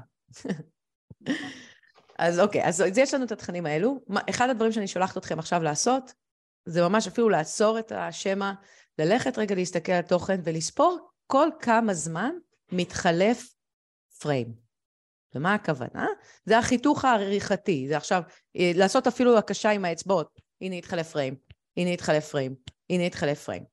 אז 2.20 2.40
אוקיי, 2.40 2.66
אז 2.66 2.84
יש 2.98 3.14
לנו 3.14 3.26
את 3.26 3.32
התכנים 3.32 3.66
האלו. 3.66 4.00
אחד 4.30 4.50
הדברים 4.50 4.72
שאני 4.72 4.88
שולחת 4.88 5.18
אתכם 5.18 5.40
עכשיו 5.40 5.64
לעשות, 5.64 6.14
זה 6.66 6.82
ממש 6.82 7.08
אפילו 7.08 7.30
לעצור 7.30 7.80
את 7.80 7.92
השמע, 7.92 8.54
ללכת 9.00 9.38
רגע 9.38 9.56
להסתכל 9.56 9.92
על 9.92 10.02
תוכן 10.02 10.40
ולספור 10.44 11.10
כל 11.28 11.50
כמה 11.60 11.94
זמן 11.94 12.32
מתחלף 12.72 13.54
פריים. 14.20 14.54
ומה 15.36 15.54
הכוונה? 15.54 16.08
זה 16.46 16.58
החיתוך 16.58 17.06
העריכתי, 17.06 17.86
זה 17.88 17.98
עכשיו 17.98 18.22
אה, 18.58 18.72
לעשות 18.76 19.08
אפילו 19.08 19.38
הקשה 19.38 19.70
עם 19.70 19.86
האצבעות. 19.86 20.40
הנה 20.62 20.76
התחלף 20.76 21.12
פריים, 21.12 21.36
הנה 21.78 21.90
התחלף 21.90 22.30
פריים, 22.30 22.56
הנה 22.90 23.04
התחלף 23.04 23.44
פריים. 23.44 23.64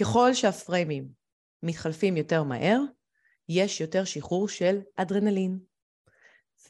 ככל 0.00 0.34
שהפריימים 0.34 1.08
מתחלפים 1.62 2.16
יותר 2.16 2.42
מהר, 2.42 2.78
יש 3.48 3.80
יותר 3.80 4.04
שחרור 4.04 4.48
של 4.48 4.80
אדרנלין. 4.96 5.58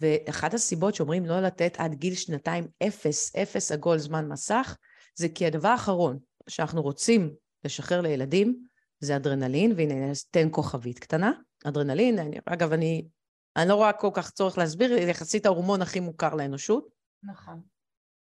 ואחת 0.01 0.55
הסיבות 0.55 0.95
שאומרים 0.95 1.27
לא 1.27 1.41
לתת 1.41 1.77
עד 1.79 1.95
גיל 1.95 2.15
שנתיים 2.15 2.69
אפס, 2.89 3.37
אפס 3.37 3.73
עגול 3.73 3.99
זמן 3.99 4.29
מסך, 4.29 4.77
זה 5.15 5.29
כי 5.29 5.47
הדבר 5.47 5.69
האחרון 5.69 6.19
שאנחנו 6.49 6.83
רוצים 6.83 7.35
לשחרר 7.65 8.01
לילדים 8.01 8.67
זה 9.01 9.17
אדרנלין, 9.17 9.73
והנה 9.77 10.13
אתן 10.31 10.49
כוכבית 10.51 10.99
קטנה. 10.99 11.33
אדרנלין, 11.65 12.19
אני, 12.19 12.37
אגב, 12.47 12.73
אני, 12.73 13.09
אני 13.57 13.69
לא 13.69 13.75
רואה 13.75 13.93
כל 13.93 14.11
כך 14.15 14.31
צורך 14.31 14.59
להסביר, 14.59 14.93
יחסית 14.93 15.47
ההורמון 15.47 15.83
הכי 15.83 16.01
מוכר 16.01 16.35
לאנושות. 16.35 16.89
נכון. 17.23 17.61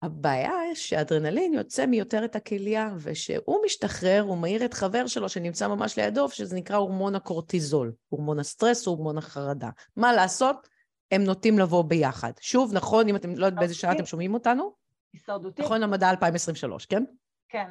הבעיה 0.03 0.53
שאדרנלין 0.75 1.55
יוצא 1.55 1.87
מיותרת 1.87 2.37
הכליה, 2.37 2.91
ושהוא 2.99 3.59
משתחרר, 3.65 4.21
הוא 4.21 4.37
מעיר 4.37 4.65
את 4.65 4.75
חבר 4.75 5.07
שלו 5.07 5.29
שנמצא 5.29 5.69
ממש 5.69 5.99
לידו, 5.99 6.29
שזה 6.29 6.57
נקרא 6.57 6.77
הורמון 6.77 7.15
הקורטיזול, 7.15 7.93
הורמון 8.09 8.39
הסטרס, 8.39 8.87
הורמון 8.87 9.19
החרדה. 9.19 9.71
מה 9.97 10.13
לעשות? 10.13 10.69
הם 11.11 11.25
נוטים 11.25 11.59
לבוא 11.59 11.85
ביחד. 11.85 12.33
שוב, 12.41 12.73
נכון, 12.75 13.09
אם 13.09 13.17
אתם, 13.17 13.35
לא 13.37 13.47
יודעת 13.47 13.61
באיזה 13.61 13.75
שעה 13.75 13.93
אתם 13.93 14.07
שומעים 14.07 14.35
אותנו? 14.35 14.73
הישרדותי. 15.13 15.63
נכון 15.63 15.81
למדע 15.81 16.11
2023, 16.11 16.87
כן? 16.87 17.05
כן. 17.49 17.69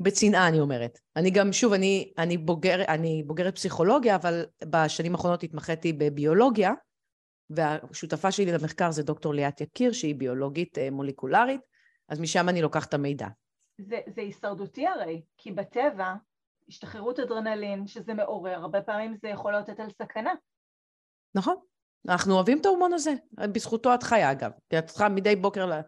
בצנעה, 0.00 0.48
אני 0.48 0.60
אומרת. 0.60 0.98
אני 1.16 1.30
גם, 1.30 1.52
שוב, 1.52 1.72
אני, 1.72 2.12
אני, 2.18 2.38
בוגר, 2.38 2.84
אני 2.88 3.22
בוגרת 3.26 3.54
פסיכולוגיה, 3.54 4.16
אבל 4.16 4.44
בשנים 4.64 5.14
האחרונות 5.14 5.42
התמחיתי 5.42 5.92
בביולוגיה, 5.92 6.72
והשותפה 7.50 8.32
שלי 8.32 8.52
למחקר 8.52 8.90
זה 8.90 9.02
דוקטור 9.02 9.34
ליאת 9.34 9.60
יקיר, 9.60 9.92
שהיא 9.92 10.14
ביולוגית 10.14 10.78
אה, 10.78 10.90
מולקולרית, 10.90 11.60
אז 12.08 12.20
משם 12.20 12.48
אני 12.48 12.62
לוקחת 12.62 12.88
את 12.88 12.94
המידע. 12.94 13.26
זה, 13.78 14.00
זה 14.06 14.20
הישרדותי 14.20 14.86
הרי, 14.86 15.22
כי 15.36 15.52
בטבע, 15.52 16.14
השתחררות 16.68 17.20
אדרנלין, 17.20 17.86
שזה 17.86 18.14
מעורר, 18.14 18.54
הרבה 18.54 18.82
פעמים 18.82 19.16
זה 19.22 19.28
יכול 19.28 19.52
לאותת 19.52 19.80
על 19.80 19.90
סכנה. 19.90 20.32
נכון. 21.34 21.56
אנחנו 22.08 22.34
אוהבים 22.34 22.60
את 22.60 22.66
ההורמון 22.66 22.92
הזה, 22.92 23.14
בזכותו 23.32 23.94
את 23.94 24.02
חיה 24.02 24.32
אגב. 24.32 24.50
כי 24.70 24.78
את 24.78 24.86
צריכה 24.86 25.08
מדי 25.08 25.36
בוקר 25.36 25.80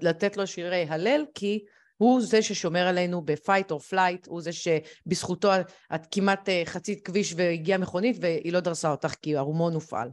לתת 0.00 0.36
לו 0.36 0.46
שירי 0.46 0.86
הלל, 0.88 1.24
כי 1.34 1.64
הוא 1.96 2.20
זה 2.20 2.42
ששומר 2.42 2.86
עלינו 2.86 3.22
ב-fight 3.24 3.72
or 3.72 3.92
flight, 3.92 4.26
הוא 4.26 4.40
זה 4.40 4.50
שבזכותו 4.52 5.48
את 5.94 6.06
כמעט 6.10 6.48
אה, 6.48 6.62
חצית 6.64 7.06
כביש 7.06 7.34
והגיעה 7.36 7.78
מכונית 7.78 8.16
והיא 8.20 8.52
לא 8.52 8.60
דרסה 8.60 8.90
אותך 8.90 9.14
כי 9.22 9.36
ההורמון 9.36 9.74
הופעל. 9.74 10.10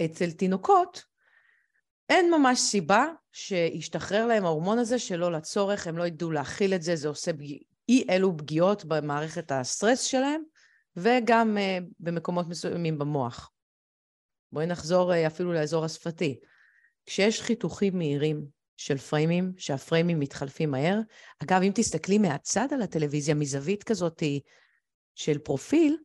אצל 0.00 0.30
תינוקות 0.30 1.04
אין 2.08 2.30
ממש 2.30 2.60
סיבה 2.60 3.06
שישתחרר 3.32 4.26
להם 4.26 4.44
ההורמון 4.44 4.78
הזה 4.78 4.98
שלא 4.98 5.32
לצורך, 5.32 5.86
הם 5.86 5.98
לא 5.98 6.06
ידעו 6.06 6.30
להכיל 6.30 6.74
את 6.74 6.82
זה, 6.82 6.96
זה 6.96 7.08
עושה 7.08 7.32
פגיע, 7.32 7.58
אי 7.88 8.04
אלו 8.10 8.36
פגיעות 8.36 8.84
במערכת 8.84 9.52
הסטרס 9.52 10.02
שלהם, 10.02 10.42
וגם 10.96 11.56
uh, 11.56 11.84
במקומות 12.00 12.48
מסוימים 12.48 12.98
במוח. 12.98 13.50
בואי 14.52 14.66
נחזור 14.66 15.12
uh, 15.12 15.16
אפילו 15.26 15.52
לאזור 15.52 15.84
השפתי. 15.84 16.40
כשיש 17.06 17.42
חיתוכים 17.42 17.98
מהירים 17.98 18.46
של 18.76 18.98
פריימים, 18.98 19.52
שהפריימים 19.56 20.20
מתחלפים 20.20 20.70
מהר, 20.70 20.98
אגב, 21.42 21.62
אם 21.62 21.72
תסתכלי 21.74 22.18
מהצד 22.18 22.68
על 22.72 22.82
הטלוויזיה, 22.82 23.34
מזווית 23.34 23.84
כזאת 23.84 24.22
של 25.14 25.38
פרופיל, 25.38 25.96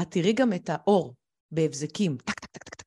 את 0.00 0.10
תראי 0.10 0.32
גם 0.32 0.52
את 0.52 0.70
האור 0.70 1.14
בהבזקים, 1.50 2.16
טק, 2.16 2.40
טק, 2.40 2.62
טק, 2.62 2.74
טק, 2.74 2.85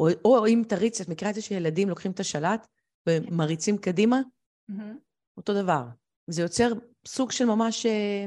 או, 0.00 0.08
או 0.24 0.46
אם 0.46 0.62
תריץ, 0.68 1.00
את 1.00 1.08
מכירה 1.08 1.30
את 1.30 1.34
זה 1.34 1.42
שילדים 1.42 1.88
לוקחים 1.88 2.12
את 2.12 2.20
השלט 2.20 2.66
ומריצים 3.06 3.78
קדימה? 3.78 4.20
Mm-hmm. 4.70 4.74
אותו 5.36 5.54
דבר. 5.62 5.84
זה 6.26 6.42
יוצר 6.42 6.72
סוג 7.06 7.30
של 7.32 7.44
ממש 7.44 7.86
אה, 7.86 8.24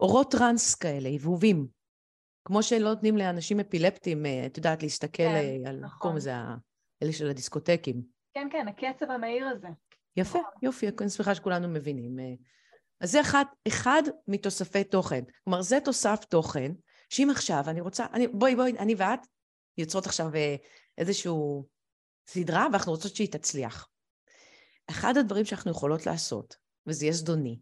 אורות 0.00 0.30
טראנס 0.30 0.74
כאלה, 0.74 1.08
הבהובים. 1.08 1.66
כמו 2.44 2.62
שלא 2.62 2.88
נותנים 2.88 3.16
לאנשים 3.16 3.60
אפילפטיים, 3.60 4.26
אה, 4.26 4.46
את 4.46 4.56
יודעת, 4.56 4.82
להסתכל 4.82 5.22
כן, 5.22 5.34
אה, 5.34 5.70
על, 5.70 5.76
נכון. 5.76 5.98
קוראים 5.98 6.16
לזה, 6.16 6.34
אלה 7.02 7.12
של 7.12 7.30
הדיסקוטקים. 7.30 8.02
כן, 8.34 8.48
כן, 8.52 8.66
הקצב 8.68 9.10
המהיר 9.10 9.46
הזה. 9.48 9.68
יפה, 10.16 10.38
נכון. 10.38 10.52
יופי, 10.62 10.88
אני 11.00 11.10
שמחה 11.10 11.34
שכולנו 11.34 11.68
מבינים. 11.68 12.16
אז 13.00 13.12
זה 13.12 13.20
אחד, 13.20 13.44
אחד 13.68 14.02
מתוספי 14.28 14.84
תוכן. 14.84 15.24
כלומר, 15.44 15.62
זה 15.62 15.78
תוסף 15.84 16.24
תוכן, 16.24 16.72
שאם 17.10 17.30
עכשיו 17.30 17.62
אני 17.66 17.80
רוצה, 17.80 18.06
אני, 18.12 18.28
בואי, 18.28 18.56
בואי, 18.56 18.78
אני 18.78 18.94
ואת 18.98 19.20
יוצרות 19.78 20.06
עכשיו 20.06 20.30
איזושהי 20.98 21.32
סדרה, 22.28 22.66
ואנחנו 22.72 22.92
רוצות 22.92 23.16
שהיא 23.16 23.32
תצליח. 23.32 23.88
אחד 24.90 25.16
הדברים 25.16 25.44
שאנחנו 25.44 25.70
יכולות 25.70 26.06
לעשות, 26.06 26.56
וזה 26.86 27.04
יהיה 27.04 27.14
זדוני, 27.14 27.58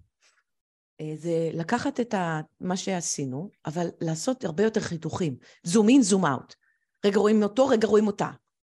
אה, 1.00 1.12
זה 1.16 1.50
לקחת 1.52 2.00
את 2.00 2.14
מה 2.60 2.76
שעשינו, 2.76 3.50
אבל 3.66 3.88
לעשות 4.00 4.44
הרבה 4.44 4.62
יותר 4.62 4.80
חיתוכים. 4.80 5.36
זום 5.62 5.88
אין, 5.88 6.02
זום 6.02 6.26
אאוט. 6.26 6.54
רגע 7.06 7.18
רואים 7.18 7.42
אותו, 7.42 7.66
רגע 7.66 7.88
רואים 7.88 8.06
אותה. 8.06 8.30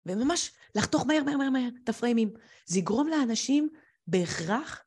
וממש 0.06 0.52
לחתוך 0.74 1.06
מהר, 1.06 1.22
מהר, 1.24 1.36
מהר, 1.36 1.50
מהר 1.50 1.68
את 1.84 1.88
הפריימים. 1.88 2.32
זה 2.66 2.78
יגרום 2.78 3.08
לאנשים 3.08 3.68
בהכרח 4.06 4.84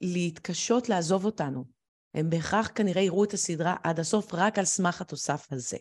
להתקשות 0.00 0.88
לעזוב 0.88 1.24
אותנו. 1.24 1.64
הם 2.14 2.30
בהכרח 2.30 2.70
כנראה 2.74 3.02
יראו 3.02 3.24
את 3.24 3.32
הסדרה 3.32 3.76
עד 3.82 4.00
הסוף 4.00 4.34
רק 4.34 4.58
על 4.58 4.64
סמך 4.64 5.00
התוסף 5.00 5.46
הזה. 5.50 5.78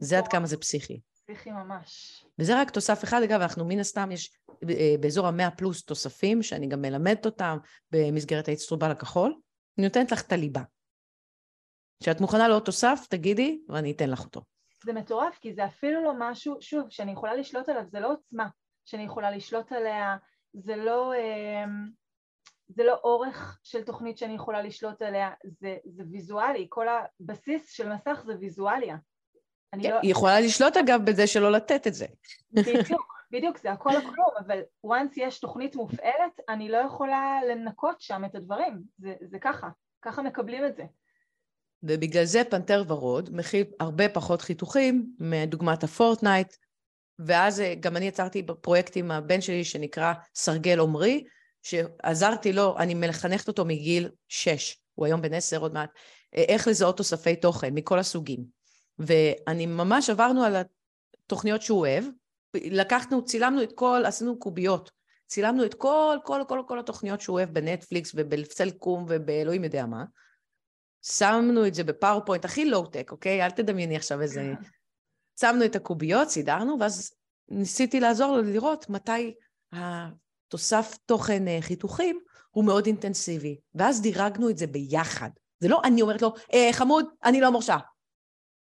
זה 0.00 0.18
עד 0.18 0.28
כמה 0.28 0.46
זה 0.46 0.56
פסיכי. 0.56 1.00
פסיכי 1.14 1.50
ממש. 1.50 2.24
וזה 2.38 2.60
רק 2.60 2.70
תוסף 2.70 3.04
אחד, 3.04 3.22
אגב, 3.22 3.40
אנחנו 3.40 3.64
מן 3.64 3.78
הסתם, 3.78 4.12
יש 4.12 4.36
אה, 4.70 4.94
באזור 5.00 5.26
המאה 5.26 5.50
פלוס 5.50 5.84
תוספים, 5.84 6.42
שאני 6.42 6.66
גם 6.66 6.82
מלמדת 6.82 7.26
אותם 7.26 7.58
במסגרת 7.90 8.48
האצטרובל 8.48 8.90
הכחול, 8.90 9.34
אני 9.78 9.86
נותנת 9.86 10.12
לך 10.12 10.22
את 10.26 10.32
הליבה. 10.32 10.62
כשאת 12.02 12.20
מוכנה 12.20 12.48
לעוד 12.48 12.62
תוסף, 12.62 13.06
תגידי, 13.10 13.60
ואני 13.68 13.92
אתן 13.92 14.10
לך 14.10 14.24
אותו. 14.24 14.40
זה 14.84 14.92
מטורף, 14.92 15.38
כי 15.38 15.54
זה 15.54 15.64
אפילו 15.64 16.04
לא 16.04 16.12
משהו, 16.18 16.56
שוב, 16.60 16.90
שאני 16.90 17.12
יכולה 17.12 17.34
לשלוט 17.34 17.68
עליו, 17.68 17.84
זה 17.86 18.00
לא 18.00 18.12
עוצמה 18.12 18.48
שאני 18.84 19.04
יכולה 19.04 19.30
לשלוט 19.30 19.72
עליה, 19.72 20.16
זה 20.52 20.76
לא, 20.76 21.12
אמ, 21.14 21.90
זה 22.68 22.84
לא 22.84 23.00
אורך 23.04 23.60
של 23.62 23.82
תוכנית 23.82 24.18
שאני 24.18 24.34
יכולה 24.34 24.62
לשלוט 24.62 25.02
עליה, 25.02 25.30
זה, 25.44 25.76
זה 25.84 26.02
ויזואלי, 26.10 26.66
כל 26.68 26.86
הבסיס 26.88 27.70
של 27.70 27.92
מסך 27.92 28.22
זה 28.26 28.32
ויזואליה. 28.40 28.96
כן, 29.72 29.90
לא... 29.90 29.98
היא 30.02 30.10
יכולה 30.10 30.40
לשלוט 30.40 30.76
אגב 30.76 31.00
בזה 31.04 31.26
שלא 31.26 31.52
לתת 31.52 31.86
את 31.86 31.94
זה. 31.94 32.06
בדיוק, 32.52 33.14
בדיוק, 33.32 33.58
זה 33.58 33.72
הכל 33.72 33.96
הכלום, 33.96 34.30
אבל 34.46 34.60
once 34.86 35.12
יש 35.16 35.40
תוכנית 35.40 35.76
מופעלת, 35.76 36.40
אני 36.48 36.68
לא 36.68 36.76
יכולה 36.76 37.40
לנקות 37.50 38.00
שם 38.00 38.24
את 38.24 38.34
הדברים, 38.34 38.82
זה, 38.98 39.14
זה 39.20 39.38
ככה, 39.38 39.68
ככה 40.02 40.22
מקבלים 40.22 40.66
את 40.66 40.76
זה. 40.76 40.84
ובגלל 41.82 42.24
זה 42.24 42.42
פנתר 42.50 42.84
ורוד 42.88 43.30
מכיל 43.32 43.64
הרבה 43.80 44.08
פחות 44.08 44.42
חיתוכים 44.42 45.06
מדוגמת 45.18 45.84
הפורטנייט, 45.84 46.56
ואז 47.18 47.60
אה, 47.60 47.74
גם 47.80 47.96
אני 47.96 48.04
יצרתי 48.04 48.46
פרויקט 48.60 48.96
עם 48.96 49.10
הבן 49.10 49.40
שלי 49.40 49.64
שנקרא 49.64 50.12
סרגל 50.34 50.78
עומרי, 50.78 51.24
שעזרתי 51.62 52.52
לו, 52.52 52.78
אני 52.78 52.94
מחנכת 52.94 53.48
אותו 53.48 53.64
מגיל 53.64 54.08
שש, 54.28 54.78
הוא 54.94 55.06
היום 55.06 55.22
בן 55.22 55.34
עשר 55.34 55.60
עוד 55.60 55.74
מעט, 55.74 55.90
אה, 56.36 56.42
איך 56.48 56.68
לזהות 56.68 56.96
תוספי 56.96 57.36
תוכן 57.36 57.74
מכל 57.74 57.98
הסוגים. 57.98 58.59
ואני 59.00 59.66
ממש 59.66 60.10
עברנו 60.10 60.44
על 60.44 60.56
התוכניות 61.26 61.62
שהוא 61.62 61.78
אוהב, 61.78 62.04
לקחנו, 62.54 63.24
צילמנו 63.24 63.62
את 63.62 63.72
כל, 63.72 64.02
עשינו 64.06 64.38
קוביות, 64.38 64.90
צילמנו 65.26 65.64
את 65.64 65.74
כל, 65.74 66.18
כל, 66.24 66.42
כל, 66.48 66.62
כל 66.68 66.78
התוכניות 66.78 67.20
שהוא 67.20 67.34
אוהב 67.34 67.50
בנטפליקס 67.50 68.12
ובסלקום 68.14 69.06
ובאלוהים 69.08 69.64
יודע 69.64 69.86
מה. 69.86 70.04
שמנו 71.02 71.66
את 71.66 71.74
זה 71.74 71.84
ב 71.84 71.89
PowerPoint, 71.89 72.44
הכי 72.44 72.64
לואו-טק, 72.64 73.12
אוקיי? 73.12 73.44
אל 73.44 73.50
תדמייני 73.50 73.96
עכשיו 73.96 74.22
איזה... 74.22 74.54
שמנו 75.40 75.64
את 75.64 75.76
הקוביות, 75.76 76.28
סידרנו, 76.28 76.76
ואז 76.80 77.12
ניסיתי 77.48 78.00
לעזור 78.00 78.36
לו 78.36 78.42
לראות 78.42 78.90
מתי 78.90 79.34
התוסף 79.72 80.98
תוכן 81.06 81.48
אה, 81.48 81.58
חיתוכים 81.60 82.20
הוא 82.50 82.64
מאוד 82.64 82.86
אינטנסיבי. 82.86 83.58
ואז 83.74 84.02
דירגנו 84.02 84.50
את 84.50 84.58
זה 84.58 84.66
ביחד. 84.66 85.30
זה 85.60 85.68
לא 85.68 85.80
אני 85.84 86.02
אומרת 86.02 86.22
לו, 86.22 86.34
אה, 86.54 86.68
חמוד, 86.72 87.06
אני 87.24 87.40
לא 87.40 87.52
מורשה. 87.52 87.76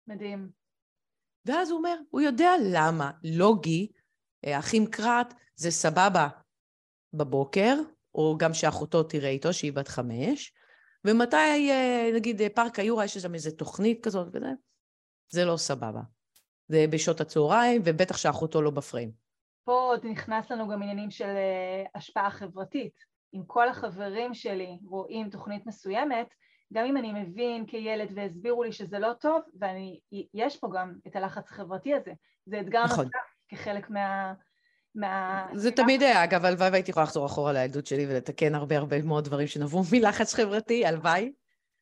מדהים. 0.08 0.50
ואז 1.46 1.70
הוא 1.70 1.78
אומר, 1.78 1.96
הוא 2.10 2.22
יודע 2.22 2.52
למה 2.74 3.12
לוגי, 3.24 3.92
אה, 4.46 4.60
אחים 4.60 4.86
קראט, 4.86 5.34
זה 5.56 5.72
סבבה 5.72 6.28
בבוקר, 7.14 7.76
או 8.16 8.36
גם 8.40 8.54
שאחותו 8.54 9.04
תראה 9.04 9.30
איתו, 9.30 9.54
שהיא 9.54 9.74
בת 9.74 9.88
חמש, 9.88 10.54
ומתי, 11.06 11.72
אה, 11.72 12.10
נגיד, 12.16 12.42
אה, 12.42 12.50
פארק 12.50 12.80
היורה, 12.80 13.06
יש 13.06 13.18
שם 13.18 13.34
איזו 13.34 13.52
תוכנית 13.52 14.04
כזאת 14.04 14.28
וזה, 14.34 14.52
זה 15.30 15.46
לא 15.46 15.58
סבבה. 15.58 16.02
זה 16.68 16.86
בשעות 16.90 17.22
הצהריים, 17.22 17.82
ובטח 17.86 18.18
שאחותו 18.18 18.62
לא 18.62 18.72
בפריים. 18.72 19.12
פה 19.64 19.74
עוד 19.74 20.06
נכנס 20.06 20.52
לנו 20.52 20.68
גם 20.68 20.82
עניינים 20.82 21.12
של 21.12 21.36
השפעה 21.96 22.32
חברתית. 22.32 22.94
אם 23.34 23.42
כל 23.48 23.70
החברים 23.70 24.34
שלי 24.34 24.78
רואים 24.86 25.30
תוכנית 25.30 25.66
מסוימת, 25.66 26.28
גם 26.74 26.86
אם 26.86 26.98
אני 26.98 27.14
מבין 27.14 27.66
כילד 27.66 28.08
והסבירו 28.16 28.64
לי 28.64 28.72
שזה 28.72 29.00
לא 29.00 29.14
טוב, 29.14 29.42
ויש 30.34 30.58
פה 30.58 30.68
גם 30.76 30.94
את 31.08 31.16
הלחץ 31.16 31.52
החברתי 31.52 31.94
הזה, 31.94 32.12
זה 32.46 32.60
אתגר 32.60 32.84
נכון. 32.84 33.06
נוסף 33.06 33.18
כחלק 33.50 33.90
מה... 33.90 34.34
מה... 34.96 35.48
זה 35.54 35.72
תמיד 35.72 36.02
היה, 36.04 36.24
אגב, 36.24 36.46
הלוואי 36.46 36.70
והייתי 36.70 36.92
יכולה 36.92 37.04
לחזור 37.04 37.26
אחורה 37.26 37.54
לילדות 37.54 37.86
שלי 37.86 38.06
ולתקן 38.06 38.56
הרבה 38.56 38.78
הרבה 38.78 39.02
מאוד 39.02 39.26
דברים 39.26 39.48
שנבעו 39.48 39.82
מלחץ 39.92 40.34
חברתי, 40.34 40.86
הלוואי. 40.86 41.32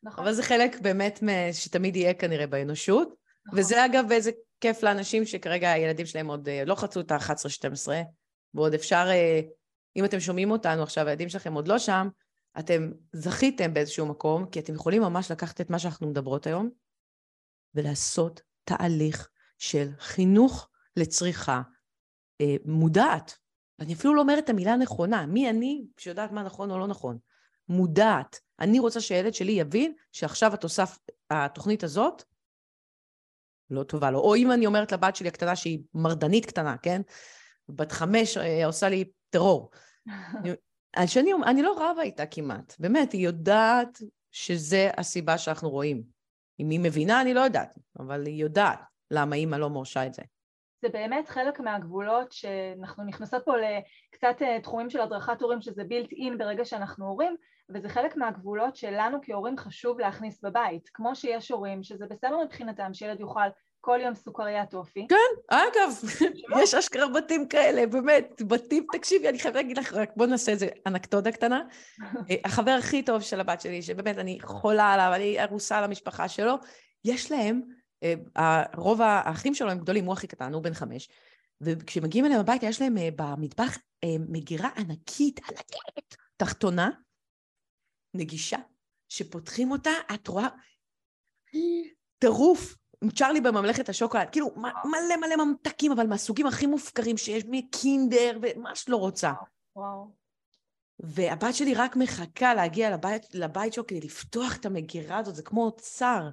נכון. 0.04 0.24
אבל 0.24 0.34
זה 0.34 0.44
חלק 0.44 0.80
באמת 0.80 1.20
שתמיד 1.52 1.96
יהיה 1.96 2.14
כנראה 2.14 2.48
באנושות. 2.48 3.16
נכון. 3.46 3.60
וזה 3.60 3.86
אגב 3.86 4.12
איזה 4.12 4.32
כיף 4.62 4.84
לאנשים 4.84 5.26
שכרגע 5.26 5.72
הילדים 5.72 6.06
שלהם 6.06 6.28
עוד 6.28 6.50
אה, 6.50 6.64
לא 6.66 6.76
חצו 6.76 7.00
את 7.00 7.12
ה-11-12, 7.12 7.88
ועוד 8.54 8.74
אפשר, 8.74 9.06
אה, 9.10 9.42
אם 9.96 10.06
אתם 10.06 10.20
שומעים 10.20 10.52
אותנו 10.52 10.84
עכשיו, 10.84 11.08
הילדים 11.08 11.30
שלכם 11.30 11.54
עוד 11.54 11.68
לא 11.68 11.80
שם, 11.80 12.08
אתם 12.60 12.92
זכיתם 13.14 13.74
באיזשהו 13.74 14.06
מקום, 14.06 14.46
כי 14.46 14.60
אתם 14.60 14.74
יכולים 14.74 15.02
ממש 15.02 15.32
לקחת 15.32 15.62
את 15.62 15.70
מה 15.70 15.80
שאנחנו 15.80 16.10
מדברות 16.10 16.48
היום, 16.48 16.70
ולעשות 17.76 18.42
תהליך 18.64 19.30
של 19.58 19.90
חינוך 20.00 20.70
לצריכה 20.98 21.62
אה, 22.42 22.56
מודעת. 22.66 23.38
אני 23.80 23.94
אפילו 23.94 24.14
לא 24.14 24.22
אומרת 24.22 24.44
את 24.44 24.50
המילה 24.50 24.74
הנכונה, 24.74 25.26
מי 25.26 25.50
אני 25.50 25.86
שיודעת 25.98 26.32
מה 26.32 26.44
נכון 26.44 26.72
או 26.72 26.80
לא 26.80 26.88
נכון? 26.88 27.18
מודעת. 27.70 28.40
אני 28.60 28.80
רוצה 28.80 29.02
שהילד 29.02 29.34
שלי 29.34 29.52
יבין 29.52 29.94
שעכשיו 30.12 30.54
התוסף, 30.54 31.00
התוכנית 31.30 31.84
הזאת 31.84 32.24
לא 33.70 33.84
טובה 33.84 34.12
לו. 34.12 34.20
או 34.20 34.36
אם 34.36 34.52
אני 34.52 34.66
אומרת 34.66 34.92
לבת 34.92 35.16
שלי 35.16 35.28
הקטנה 35.28 35.56
שהיא 35.56 35.80
מרדנית 35.94 36.46
קטנה, 36.46 36.78
כן? 36.78 37.02
בת 37.70 37.92
חמש 37.92 38.38
אה, 38.38 38.66
עושה 38.66 38.90
לי 38.90 39.12
טרור. 39.30 39.72
שאני, 41.06 41.32
אני 41.46 41.62
לא 41.62 41.76
רבה 41.78 42.02
איתה 42.02 42.26
כמעט, 42.26 42.76
באמת, 42.80 43.12
היא 43.12 43.26
יודעת 43.26 44.00
שזה 44.32 44.90
הסיבה 44.98 45.38
שאנחנו 45.38 45.70
רואים. 45.70 46.04
אם 46.60 46.70
היא 46.70 46.80
מבינה, 46.80 47.22
אני 47.22 47.34
לא 47.34 47.40
יודעת, 47.40 47.78
אבל 48.00 48.26
היא 48.26 48.42
יודעת 48.42 48.80
למה 49.12 49.36
אימא 49.36 49.56
לא 49.56 49.70
מורשה 49.70 50.06
את 50.06 50.14
זה. 50.14 50.22
זה 50.82 50.90
באמת 50.90 51.30
חלק 51.30 51.60
מהגבולות 51.60 52.32
שאנחנו 52.32 53.04
נכנסות 53.04 53.46
פה 53.46 53.54
לקצת 53.58 54.42
אה, 54.42 54.60
תחומים 54.62 54.90
של 54.90 55.02
הדרכת 55.02 55.42
הורים 55.42 55.62
שזה 55.62 55.84
בילט 55.84 56.12
אין 56.12 56.38
ברגע 56.38 56.66
שאנחנו 56.66 57.08
הורים 57.08 57.36
וזה 57.70 57.90
חלק 57.90 58.18
מהגבולות 58.18 58.76
שלנו 58.76 59.18
כהורים 59.22 59.58
חשוב 59.58 60.00
להכניס 60.00 60.44
בבית 60.44 60.90
כמו 60.94 61.16
שיש 61.16 61.52
הורים 61.52 61.84
שזה 61.84 62.06
בסדר 62.10 62.38
מבחינתם 62.46 62.94
שילד 62.94 63.20
יוכל 63.20 63.48
כל 63.86 64.00
יום 64.04 64.16
סוכריה 64.16 64.66
טופי. 64.66 65.08
כן, 65.10 65.56
אגב, 65.56 65.92
יש 66.62 66.74
אשכרה 66.74 67.08
בתים 67.08 67.48
כאלה, 67.48 67.88
באמת, 67.88 68.42
בתים, 68.48 68.86
תקשיבי, 68.92 69.30
אני 69.30 69.40
חייבת 69.40 69.56
להגיד 69.56 69.78
לך, 69.78 69.94
רק 69.94 70.12
בוא 70.16 70.26
נעשה 70.26 70.52
איזה 70.52 70.68
אנקדודה 70.88 71.32
קטנה. 71.32 71.62
אה, 72.30 72.36
החבר 72.46 72.72
הכי 72.72 73.04
טוב 73.04 73.22
של 73.22 73.40
הבת 73.40 73.62
שלי, 73.62 73.82
שבאמת 73.82 74.18
אני 74.18 74.38
חולה 74.42 74.94
עליו, 74.94 75.12
אני 75.16 75.44
ארוסה 75.44 75.78
על 75.78 75.84
המשפחה 75.84 76.30
שלו, 76.30 76.56
יש 77.06 77.32
להם, 77.32 77.62
אה, 78.38 78.64
רוב 78.76 79.02
האחים 79.02 79.54
שלו 79.54 79.72
הם 79.72 79.80
גדולים, 79.80 80.06
הוא 80.06 80.14
הכי 80.14 80.28
קטן, 80.28 80.54
הוא 80.54 80.64
בן 80.64 80.74
חמש, 80.74 81.10
וכשמגיעים 81.62 82.26
אליהם 82.26 82.40
הביתה, 82.40 82.66
יש 82.66 82.82
להם 82.82 82.98
אה, 82.98 83.10
במטבח 83.16 83.78
מגירה 84.30 84.70
ענקית, 84.78 85.40
ענקית, 85.50 86.18
תחתונה, 86.38 86.90
נגישה, 88.14 88.58
שפותחים 89.10 89.72
אותה, 89.72 89.92
את 90.14 90.28
רואה, 90.28 90.48
טירוף, 92.20 92.76
צ'רלי 93.16 93.42
בממלכת 93.42 93.90
השוקולד, 93.90 94.30
כאילו 94.30 94.52
מלא 94.86 95.18
מלא 95.22 95.46
ממתקים, 95.46 95.92
אבל 95.92 96.08
מהסוגים 96.08 96.48
הכי 96.48 96.66
מופקרים 96.66 97.18
שיש, 97.18 97.44
מקינדר, 97.50 98.38
ומה 98.42 98.76
שלא 98.76 98.98
רוצה. 98.98 99.34
וואו. 99.76 100.08
והבת 101.00 101.56
שלי 101.56 101.74
רק 101.74 101.96
מחכה 101.96 102.54
להגיע 102.54 102.92
לבית, 102.92 103.36
לבית 103.36 103.74
שלו 103.74 103.88
כדי 103.88 104.00
לפתוח 104.02 104.58
את 104.58 104.66
המגירה 104.66 105.18
הזאת, 105.18 105.36
זה 105.36 105.44
כמו 105.44 105.66
אוצר. 105.66 106.30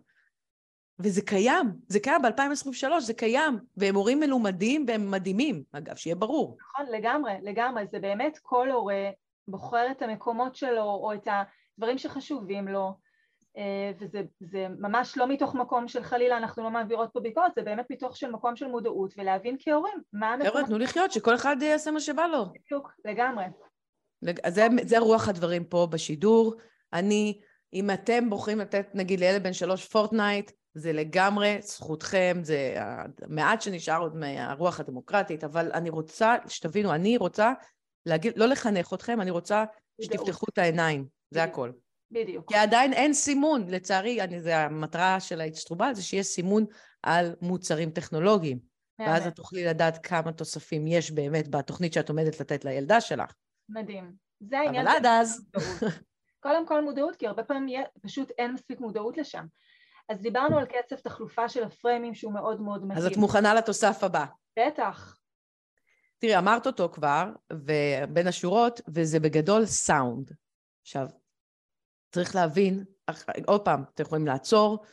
וזה 0.99 1.23
קיים, 1.23 1.73
זה 1.89 2.01
קיים 2.01 2.23
ב-2023, 2.23 3.01
זה 3.01 3.15
קיים, 3.15 3.59
והם 3.77 3.95
הורים 3.95 4.21
מלומדים 4.21 4.85
והם 4.89 5.11
מדהימים, 5.11 5.63
אגב, 5.73 5.97
שיהיה 5.97 6.17
ברור. 6.17 6.57
נכון, 6.61 6.87
לגמרי, 6.87 7.33
לגמרי, 7.43 7.87
זה 7.93 7.99
באמת 7.99 8.39
כל 8.43 8.71
הורה 8.71 9.11
בוחר 9.49 9.87
את 9.91 10.03
המקומות 10.03 10.57
שלו, 10.57 10.83
או 10.83 11.15
את 11.15 11.29
הדברים 11.79 11.99
שחשובים 11.99 12.69
לו, 12.69 12.95
וזה 14.01 14.67
ממש 14.79 15.17
לא 15.17 15.29
מתוך 15.29 15.55
מקום 15.55 15.89
של 15.89 16.03
חלילה 16.03 16.37
אנחנו 16.37 16.63
לא 16.63 16.71
מעבירות 16.71 17.11
פה 17.13 17.21
ביקורת, 17.21 17.53
זה 17.57 17.63
באמת 17.63 17.87
מתוך 17.91 18.17
של 18.17 18.31
מקום 18.31 18.57
של 18.57 18.67
מודעות 18.67 19.15
ולהבין 19.19 19.57
כהורים 19.61 19.99
מה 20.13 20.33
המקומות... 20.33 20.53
חבר'ה, 20.53 20.67
תנו 20.67 20.79
לחיות, 20.79 21.13
שכל 21.13 21.35
אחד 21.35 21.57
יעשה 21.61 21.91
מה 21.91 22.01
שבא 22.01 22.27
לו. 22.27 22.45
בדיוק, 22.53 22.93
לגמרי. 23.05 23.45
זה, 24.49 24.67
זה 24.83 24.99
רוח 24.99 25.29
הדברים 25.29 25.65
פה 25.65 25.89
בשידור. 25.91 26.55
אני, 26.93 27.41
אם 27.75 27.91
אתם 27.91 28.31
בוחרים 28.31 28.59
לתת 28.59 28.87
נגיד 28.95 29.21
לילד 29.21 29.43
בן 29.43 29.53
שלוש 29.53 29.89
פורטנייט, 29.89 30.51
זה 30.75 30.93
לגמרי 30.93 31.59
זכותכם, 31.61 32.41
זה 32.43 32.75
המעט 33.23 33.63
שנשאר 33.63 34.01
עוד 34.01 34.17
מהרוח 34.17 34.81
הדמוקרטית, 34.81 35.45
אבל 35.45 35.73
אני 35.73 35.91
רוצה 35.91 36.37
שתבינו, 36.49 36.95
אני 36.95 37.17
רוצה 37.17 37.53
להגיד, 38.07 38.39
לא 38.39 38.47
לחנך 38.47 38.95
אתכם, 38.95 39.21
אני 39.21 39.31
רוצה 39.31 39.65
שתפתחו 40.01 40.47
את 40.53 40.59
העיניים, 40.59 41.07
זה 41.31 41.43
הכל. 41.43 41.71
בדיוק. 42.13 42.49
כי 42.49 42.57
עדיין 42.57 42.93
אין 42.93 43.15
סימון, 43.15 43.69
לצערי, 43.69 44.23
אני, 44.23 44.41
זה 44.41 44.59
המטרה 44.59 45.21
של 45.21 45.41
האצטרובל, 45.41 45.95
זה 45.95 46.03
שיש 46.03 46.27
סימון 46.27 46.65
על 47.03 47.35
מוצרים 47.41 47.91
טכנולוגיים. 47.91 48.59
ואז 48.99 49.27
את 49.27 49.37
תוכלי 49.37 49.65
לדעת 49.65 50.07
כמה 50.07 50.33
תוספים 50.33 50.87
יש 50.87 51.11
באמת 51.11 51.49
בתוכנית 51.49 51.93
שאת 51.93 52.09
עומדת 52.09 52.41
לתת 52.41 52.65
לילדה 52.65 53.01
שלך. 53.01 53.33
מדהים. 53.69 54.13
זה 54.41 54.59
העניין. 54.59 54.87
אבל 54.87 54.97
עד 54.97 55.07
אז... 55.07 55.47
קודם 56.41 56.67
כל 56.67 56.85
מודעות, 56.85 57.17
כי 57.17 57.27
הרבה 57.27 57.45
פעמים 57.45 57.85
פשוט 58.03 58.31
אין 58.39 58.53
מספיק 58.53 58.81
מודעות 58.81 59.17
לשם. 59.17 59.47
אז 60.09 60.21
דיברנו 60.21 60.59
על 60.59 60.67
קצב 60.67 60.97
תחלופה 60.97 61.49
של 61.49 61.65
הפריימים 61.65 62.15
שהוא 62.15 62.33
מאוד 62.33 62.61
מאוד 62.61 62.85
מדהים. 62.85 62.99
אז 62.99 63.07
את 63.07 63.17
מוכנה 63.17 63.55
לתוסף 63.55 64.05
הבא. 64.05 64.25
בטח. 64.59 65.19
תראי, 66.19 66.39
אמרת 66.39 66.67
אותו 66.67 66.89
כבר, 66.93 67.25
ובין 67.53 68.27
השורות, 68.27 68.81
וזה 68.95 69.21
בגדול 69.21 69.67
סאונד. 69.67 70.31
עכשיו, 70.83 71.07
צריך 72.13 72.35
להבין, 72.35 72.85
עוד 73.47 73.65
פעם, 73.65 73.85
אתם 73.95 74.03
יכולים 74.03 74.27
לעצור, 74.27 74.85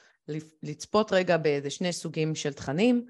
לצפות 0.64 1.12
רגע 1.12 1.38
באיזה 1.38 1.70
שני 1.70 1.94
סוגים 1.94 2.36
של 2.36 2.54
תכנים, 2.54 3.06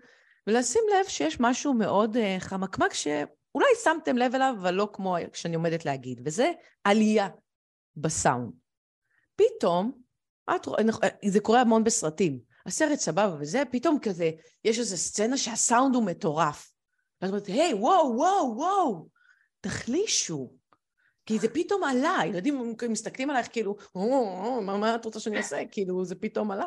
ולשים 0.47 0.81
לב 0.93 1.07
שיש 1.07 1.37
משהו 1.39 1.73
מאוד 1.73 2.15
uh, 2.15 2.19
חמקמק 2.39 2.93
שאולי 2.93 3.67
שמתם 3.83 4.17
לב 4.17 4.35
אליו, 4.35 4.55
אבל 4.61 4.73
לא 4.73 4.89
כמו 4.93 5.15
שאני 5.33 5.55
עומדת 5.55 5.85
להגיד, 5.85 6.21
וזה 6.25 6.51
עלייה 6.83 7.29
בסאונד. 7.95 8.51
פתאום, 9.35 9.91
את, 10.55 10.67
זה 11.25 11.39
קורה 11.39 11.61
המון 11.61 11.83
בסרטים, 11.83 12.39
הסרט 12.65 12.99
סבבה 12.99 13.35
וזה, 13.39 13.63
פתאום 13.71 13.99
כזה, 14.01 14.31
יש 14.63 14.79
איזו 14.79 14.97
סצנה 14.97 15.37
שהסאונד 15.37 15.95
הוא 15.95 16.03
מטורף. 16.03 16.71
ואת 17.21 17.29
אומרת, 17.29 17.47
היי, 17.47 17.73
וואו, 17.73 18.15
וואו, 18.15 18.53
וואו, 18.57 19.07
תחלישו. 19.61 20.58
כי 21.29 21.39
זה 21.39 21.47
פתאום 21.53 21.83
עלה, 21.83 22.17
ילדים 22.25 22.75
מסתכלים 22.89 23.29
עלייך 23.29 23.47
כאילו, 23.51 23.75
מה, 24.65 24.77
מה 24.77 24.95
את 24.95 25.05
רוצה 25.05 25.19
שאני 25.19 25.37
אעשה? 25.37 25.57
כאילו, 25.71 26.05
זה 26.05 26.15
פתאום 26.15 26.51
עלה. 26.51 26.65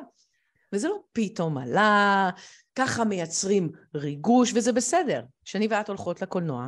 וזה 0.72 0.88
לא 0.88 1.03
פתאום 1.12 1.59
עלה, 1.59 2.31
ככה 2.75 3.05
מייצרים 3.05 3.72
ריגוש, 3.94 4.53
וזה 4.55 4.72
בסדר. 4.72 5.25
כשאני 5.44 5.66
ואת 5.70 5.88
הולכות 5.88 6.22
לקולנוע, 6.22 6.66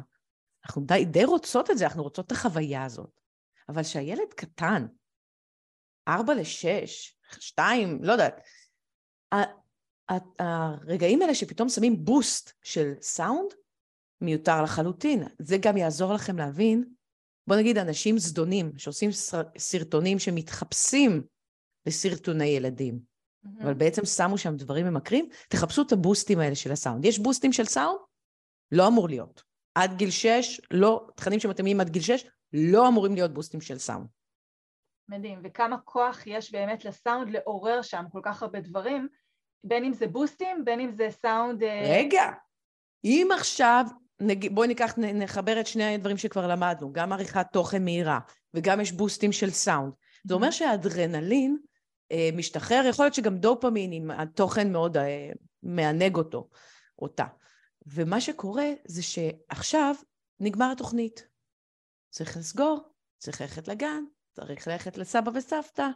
אנחנו 0.67 0.83
די, 0.83 1.05
די 1.05 1.25
רוצות 1.25 1.71
את 1.71 1.79
זה, 1.79 1.85
אנחנו 1.85 2.03
רוצות 2.03 2.27
את 2.27 2.33
החוויה 2.33 2.85
הזאת. 2.85 3.21
אבל 3.69 3.83
כשהילד 3.83 4.35
קטן, 4.37 4.87
ארבע 6.09 6.35
לשש, 6.35 7.19
שתיים, 7.41 7.99
לא 8.03 8.13
יודעת, 8.13 8.41
הרגעים 10.39 11.23
האלה 11.23 11.35
שפתאום 11.35 11.69
שמים 11.69 12.05
בוסט 12.05 12.53
של 12.63 12.93
סאונד, 13.01 13.55
מיותר 14.21 14.63
לחלוטין. 14.63 15.23
זה 15.39 15.57
גם 15.61 15.77
יעזור 15.77 16.15
לכם 16.15 16.39
להבין, 16.39 16.94
בוא 17.47 17.57
נגיד 17.57 17.79
אנשים 17.79 18.19
זדונים 18.19 18.73
שעושים 18.79 19.11
סרטונים 19.59 20.19
שמתחפשים 20.19 21.23
לסרטוני 21.87 22.45
ילדים, 22.45 22.99
mm-hmm. 22.99 23.63
אבל 23.63 23.75
בעצם 23.75 24.05
שמו 24.05 24.39
שם 24.39 24.57
דברים 24.57 24.87
ממכרים, 24.87 25.29
תחפשו 25.49 25.83
את 25.83 25.93
הבוסטים 25.93 26.39
האלה 26.39 26.55
של 26.55 26.73
הסאונד. 26.73 27.05
יש 27.05 27.19
בוסטים 27.19 27.53
של 27.53 27.65
סאונד? 27.65 27.99
לא 28.73 28.87
אמור 28.87 29.09
להיות. 29.09 29.43
עד 29.75 29.97
גיל 29.97 30.11
6, 30.11 30.61
לא, 30.71 31.07
תכנים 31.17 31.41
שמתאימים 31.41 31.81
עד 31.81 31.91
גיל 31.91 32.03
6, 32.03 32.25
לא 32.53 32.89
אמורים 32.89 33.15
להיות 33.15 33.35
בוסטים 33.35 33.61
של 33.61 33.79
סאונד. 33.79 34.07
מדהים, 35.09 35.41
וכמה 35.45 35.79
כוח 35.79 36.27
יש 36.27 36.53
באמת 36.53 36.85
לסאונד 36.85 37.31
לעורר 37.31 37.83
שם 37.83 38.05
כל 38.13 38.21
כך 38.25 38.43
הרבה 38.43 38.61
דברים, 38.61 39.09
בין 39.65 39.85
אם 39.85 39.93
זה 39.93 40.07
בוסטים, 40.07 40.65
בין 40.65 40.81
אם 40.81 40.91
זה 40.91 41.09
סאונד... 41.11 41.63
אה, 41.63 41.83
רגע, 41.99 42.31
אם 43.05 43.29
עכשיו, 43.35 43.85
נג... 44.20 44.55
בואי 44.55 44.68
ניקח, 44.68 44.94
נחבר 44.98 45.61
את 45.61 45.66
שני 45.66 45.94
הדברים 45.94 46.16
שכבר 46.16 46.46
למדנו, 46.46 46.92
גם 46.92 47.12
עריכת 47.12 47.46
תוכן 47.53 47.85
מהירה, 47.85 48.20
וגם 48.55 48.81
יש 48.81 48.92
בוסטים 48.92 49.33
של 49.33 49.50
סאונד. 49.50 49.92
זה 50.24 50.35
אומר 50.35 50.50
שהאדרנלין 50.50 51.59
אה, 52.12 52.31
משתחרר, 52.37 52.83
יכול 52.88 53.05
להיות 53.05 53.14
שגם 53.14 53.38
דופמין, 53.38 53.92
אם 53.92 54.11
התוכן 54.11 54.72
מאוד 54.72 54.96
אה, 54.96 55.31
מענג 55.62 56.16
אותו, 56.16 56.48
אותה. 56.98 57.27
ומה 57.87 58.20
שקורה 58.20 58.66
זה 58.85 59.03
שעכשיו 59.03 59.94
נגמר 60.40 60.72
התוכנית. 60.72 61.29
צריך 62.11 62.37
לסגור, 62.37 62.81
צריך 63.18 63.40
ללכת 63.40 63.68
לגן, 63.68 64.05
צריך 64.33 64.68
ללכת 64.68 64.98
לסבא 64.98 65.31
וסבתא. 65.35 65.88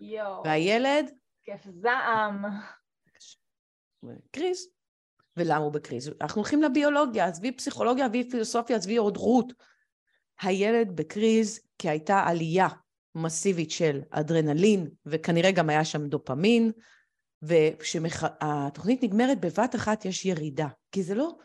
יואו. 0.00 0.42
והילד? 0.44 1.10
כיף 1.44 1.66
זעם. 1.70 2.44
קריז. 4.30 4.66
ולמה 5.36 5.64
הוא 5.64 5.72
בקריז? 5.72 6.10
אנחנו 6.20 6.40
הולכים 6.40 6.62
לביולוגיה, 6.62 7.26
עזבי 7.26 7.52
פסיכולוגיה, 7.52 8.04
עזבי 8.04 8.30
פילוסופיה, 8.30 8.76
עזבי 8.76 8.96
הודרות. 8.96 9.52
הילד 10.40 10.96
בקריז 10.96 11.60
כי 11.78 11.88
הייתה 11.88 12.20
עלייה 12.20 12.68
מסיבית 13.14 13.70
של 13.70 14.00
אדרנלין, 14.10 14.88
וכנראה 15.06 15.50
גם 15.50 15.70
היה 15.70 15.84
שם 15.84 16.08
דופמין, 16.08 16.72
וכשהתוכנית 17.42 19.02
נגמרת 19.02 19.40
בבת 19.40 19.74
אחת 19.74 20.04
יש 20.04 20.24
ירידה. 20.24 20.68
כי 20.92 21.02
זה 21.02 21.14
לא, 21.14 21.36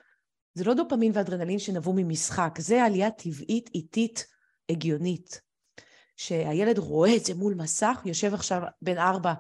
זה 0.53 0.63
לא 0.63 0.73
דופמין 0.73 1.11
ואדרנלין 1.15 1.59
שנבעו 1.59 1.93
ממשחק, 1.95 2.59
זה 2.59 2.83
עלייה 2.83 3.11
טבעית, 3.11 3.69
איטית, 3.75 4.27
הגיונית. 4.69 5.41
שהילד 6.15 6.77
רואה 6.77 7.15
את 7.15 7.25
זה 7.25 7.33
מול 7.33 7.53
מסך, 7.53 8.01
יושב 8.05 8.33
עכשיו 8.33 8.61
בן 8.81 8.97
ארבע, 8.97 9.33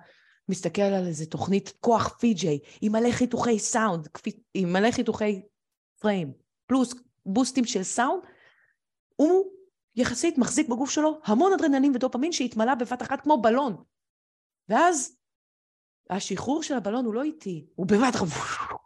מסתכל 0.49 0.81
על 0.81 1.07
איזה 1.07 1.25
תוכנית 1.25 1.73
כוח 1.79 2.17
פי-ג'יי, 2.19 2.59
עם 2.81 2.91
מלא 2.91 3.11
חיתוכי 3.11 3.59
סאונד, 3.59 4.07
עם 4.53 4.73
מלא 4.73 4.91
חיתוכי 4.91 5.41
פריים, 5.99 6.33
פלוס 6.65 6.93
בוסטים 7.25 7.65
של 7.65 7.83
סאונד, 7.83 8.23
הוא 9.15 9.51
יחסית 9.95 10.37
מחזיק 10.37 10.69
בגוף 10.69 10.89
שלו 10.89 11.19
המון 11.23 11.53
אדרנלין 11.53 11.95
ודופמין 11.95 12.31
שהתמלא 12.31 12.75
בבת 12.75 13.01
אחת 13.01 13.21
כמו 13.21 13.41
בלון. 13.41 13.83
ואז 14.69 15.17
השחרור 16.09 16.63
של 16.63 16.73
הבלון 16.73 17.05
הוא 17.05 17.13
לא 17.13 17.23
איטי, 17.23 17.67
הוא 17.75 17.87
בבת 17.87 18.15
אחת... 18.15 18.77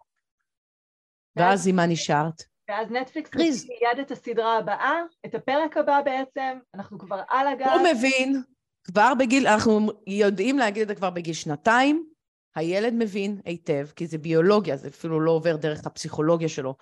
ואז 1.35 1.67
עם 1.67 1.75
מה 1.75 1.85
נשארת? 1.85 2.43
ואז 2.69 2.91
נטפליקס 2.91 3.29
מציג 3.35 3.69
מיד 3.69 3.99
את 4.01 4.11
הסדרה 4.11 4.57
הבאה, 4.57 5.01
את 5.25 5.35
הפרק 5.35 5.77
הבא 5.77 6.01
בעצם, 6.01 6.59
אנחנו 6.73 6.99
כבר 6.99 7.21
על 7.29 7.47
הגל. 7.47 7.65
הוא 7.65 7.81
מבין, 7.93 8.43
כבר 8.83 9.13
בגיל, 9.19 9.47
אנחנו 9.47 9.91
יודעים 10.07 10.57
להגיד 10.57 10.81
את 10.81 10.87
זה 10.87 10.95
כבר 10.95 11.09
בגיל 11.09 11.33
שנתיים, 11.33 12.11
הילד 12.55 12.93
מבין 12.93 13.41
היטב, 13.45 13.87
כי 13.95 14.07
זה 14.07 14.17
ביולוגיה, 14.17 14.77
זה 14.77 14.87
אפילו 14.87 15.19
לא 15.19 15.31
עובר 15.31 15.55
דרך 15.55 15.85
הפסיכולוגיה 15.85 16.49
שלו. 16.49 16.75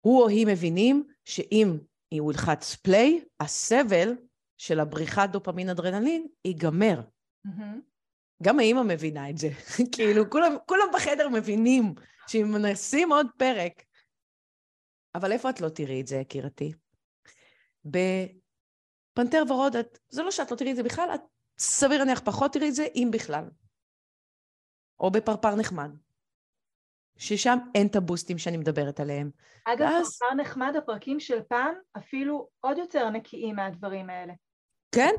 הוא 0.00 0.22
או 0.22 0.28
היא 0.28 0.46
מבינים 0.46 1.04
שאם 1.24 1.78
הוא 2.20 2.32
ילחץ 2.32 2.74
פליי, 2.74 3.24
הסבל 3.40 4.14
של 4.58 4.80
הבריחת 4.80 5.30
דופמין 5.30 5.68
אדרנלין 5.68 6.26
ייגמר. 6.44 7.00
Mm-hmm. 7.46 7.80
גם 8.42 8.58
האימא 8.58 8.82
מבינה 8.82 9.30
את 9.30 9.38
זה. 9.38 9.48
כאילו, 9.92 10.30
כולם, 10.30 10.56
כולם 10.66 10.86
בחדר 10.94 11.28
מבינים 11.28 11.94
שאם 12.26 12.56
נשים 12.56 13.12
עוד 13.12 13.26
פרק, 13.38 13.82
אבל 15.14 15.32
איפה 15.32 15.50
את 15.50 15.60
לא 15.60 15.68
תראי 15.68 16.00
את 16.00 16.06
זה, 16.06 16.16
יקירתי? 16.16 16.72
בפנתר 19.14 19.42
ורוד, 19.48 19.76
את, 19.76 19.98
זה 20.08 20.22
לא 20.22 20.30
שאת 20.30 20.50
לא 20.50 20.56
תראי 20.56 20.70
את 20.70 20.76
זה 20.76 20.82
בכלל, 20.82 21.10
את 21.14 21.20
סביר 21.58 21.98
להניח 21.98 22.20
פחות 22.20 22.52
תראי 22.52 22.68
את 22.68 22.74
זה, 22.74 22.86
אם 22.94 23.08
בכלל. 23.12 23.44
או 25.00 25.10
בפרפר 25.10 25.54
נחמד. 25.54 25.90
ששם 27.16 27.58
אין 27.74 27.86
את 27.86 27.96
הבוסטים 27.96 28.38
שאני 28.38 28.56
מדברת 28.56 29.00
עליהם. 29.00 29.30
אגב, 29.64 29.80
ואז... 29.80 30.18
פרפר 30.18 30.34
נחמד, 30.34 30.72
הפרקים 30.78 31.20
של 31.20 31.42
פעם 31.42 31.74
אפילו 31.96 32.48
עוד 32.60 32.78
יותר 32.78 33.10
נקיים 33.10 33.56
מהדברים 33.56 34.10
האלה. 34.10 34.32
כן, 34.92 35.14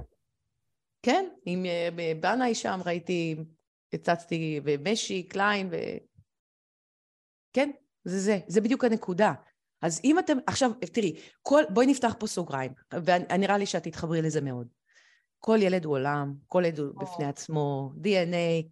כן. 1.03 1.29
עם 1.45 1.65
אה, 1.65 1.89
בנאי 2.19 2.55
שם 2.55 2.79
ראיתי, 2.86 3.36
הצצתי 3.93 4.60
במשי, 4.63 5.23
קליין, 5.23 5.67
ו... 5.71 5.75
כן, 7.53 7.71
זה 8.03 8.19
זה, 8.19 8.39
זה 8.47 8.62
בדיוק 8.62 8.84
הנקודה. 8.84 9.34
אז 9.86 10.02
אם 10.04 10.19
אתם, 10.19 10.38
עכשיו, 10.48 10.71
תראי, 10.93 11.15
כל, 11.41 11.63
בואי 11.69 11.86
נפתח 11.88 12.15
פה 12.19 12.28
סוגריים, 12.28 12.71
ונראה 13.06 13.58
לי 13.58 13.65
שאת 13.65 13.84
תתחברי 13.84 14.21
לזה 14.21 14.41
מאוד. 14.41 14.67
כל 15.39 15.58
ילד 15.62 15.86
הוא 15.86 15.93
עולם, 15.93 16.34
כל 16.48 16.63
ילד 16.65 16.80
הוא 16.80 17.02
בפני 17.02 17.26
עצמו, 17.26 17.91
DNA, 17.95 18.67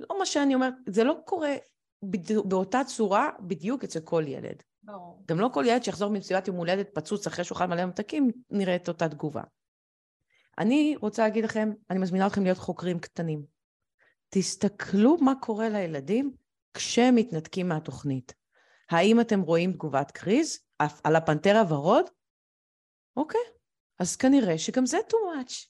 לא 0.00 0.18
מה 0.18 0.26
שאני 0.26 0.54
אומרת, 0.54 0.74
זה 0.88 1.04
לא 1.04 1.16
קורה 1.24 1.54
בדיוק, 2.02 2.46
באותה 2.46 2.80
צורה 2.86 3.30
בדיוק 3.40 3.84
אצל 3.84 4.00
כל 4.00 4.24
ילד. 4.26 4.62
ברור. 4.82 5.22
גם 5.26 5.40
לא 5.40 5.48
כל 5.52 5.64
ילד 5.66 5.84
שיחזור 5.84 6.10
ממסיבת 6.10 6.48
יום 6.48 6.56
הולדת 6.56 6.88
פצוץ 6.94 7.26
אחרי 7.26 7.44
אכל 7.52 7.66
מלא 7.66 7.84
ממתקים, 7.84 8.30
נראה 8.50 8.76
את 8.76 8.88
אותה 8.88 9.08
תגובה. 9.08 9.42
אני 10.58 10.96
רוצה 11.00 11.22
להגיד 11.22 11.44
לכם, 11.44 11.70
אני 11.90 11.98
מזמינה 11.98 12.26
אתכם 12.26 12.42
להיות 12.44 12.58
חוקרים 12.58 12.98
קטנים. 12.98 13.42
תסתכלו 14.28 15.16
מה 15.20 15.32
קורה 15.40 15.68
לילדים 15.68 16.32
כשהם 16.74 17.14
מתנתקים 17.14 17.68
מהתוכנית. 17.68 18.39
האם 18.90 19.20
אתם 19.20 19.40
רואים 19.40 19.72
תגובת 19.72 20.10
קריז 20.10 20.58
על 21.04 21.16
הפנתר 21.16 21.56
הוורוד? 21.56 22.04
אוקיי, 23.16 23.40
אז 23.98 24.16
כנראה 24.16 24.58
שגם 24.58 24.86
זה 24.86 24.98
too 25.08 25.14
much. 25.14 25.68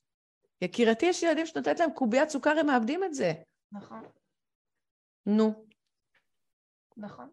יקירתי, 0.62 1.06
יש 1.06 1.22
ילדים 1.22 1.46
שנותנת 1.46 1.80
להם 1.80 1.90
קוביית 1.92 2.28
סוכר, 2.28 2.59
הם 2.59 2.66
מאבדים 2.66 3.04
את 3.04 3.14
זה. 3.14 3.33
נכון. 3.72 4.02
נו. 5.26 5.66
נכון. 6.96 7.30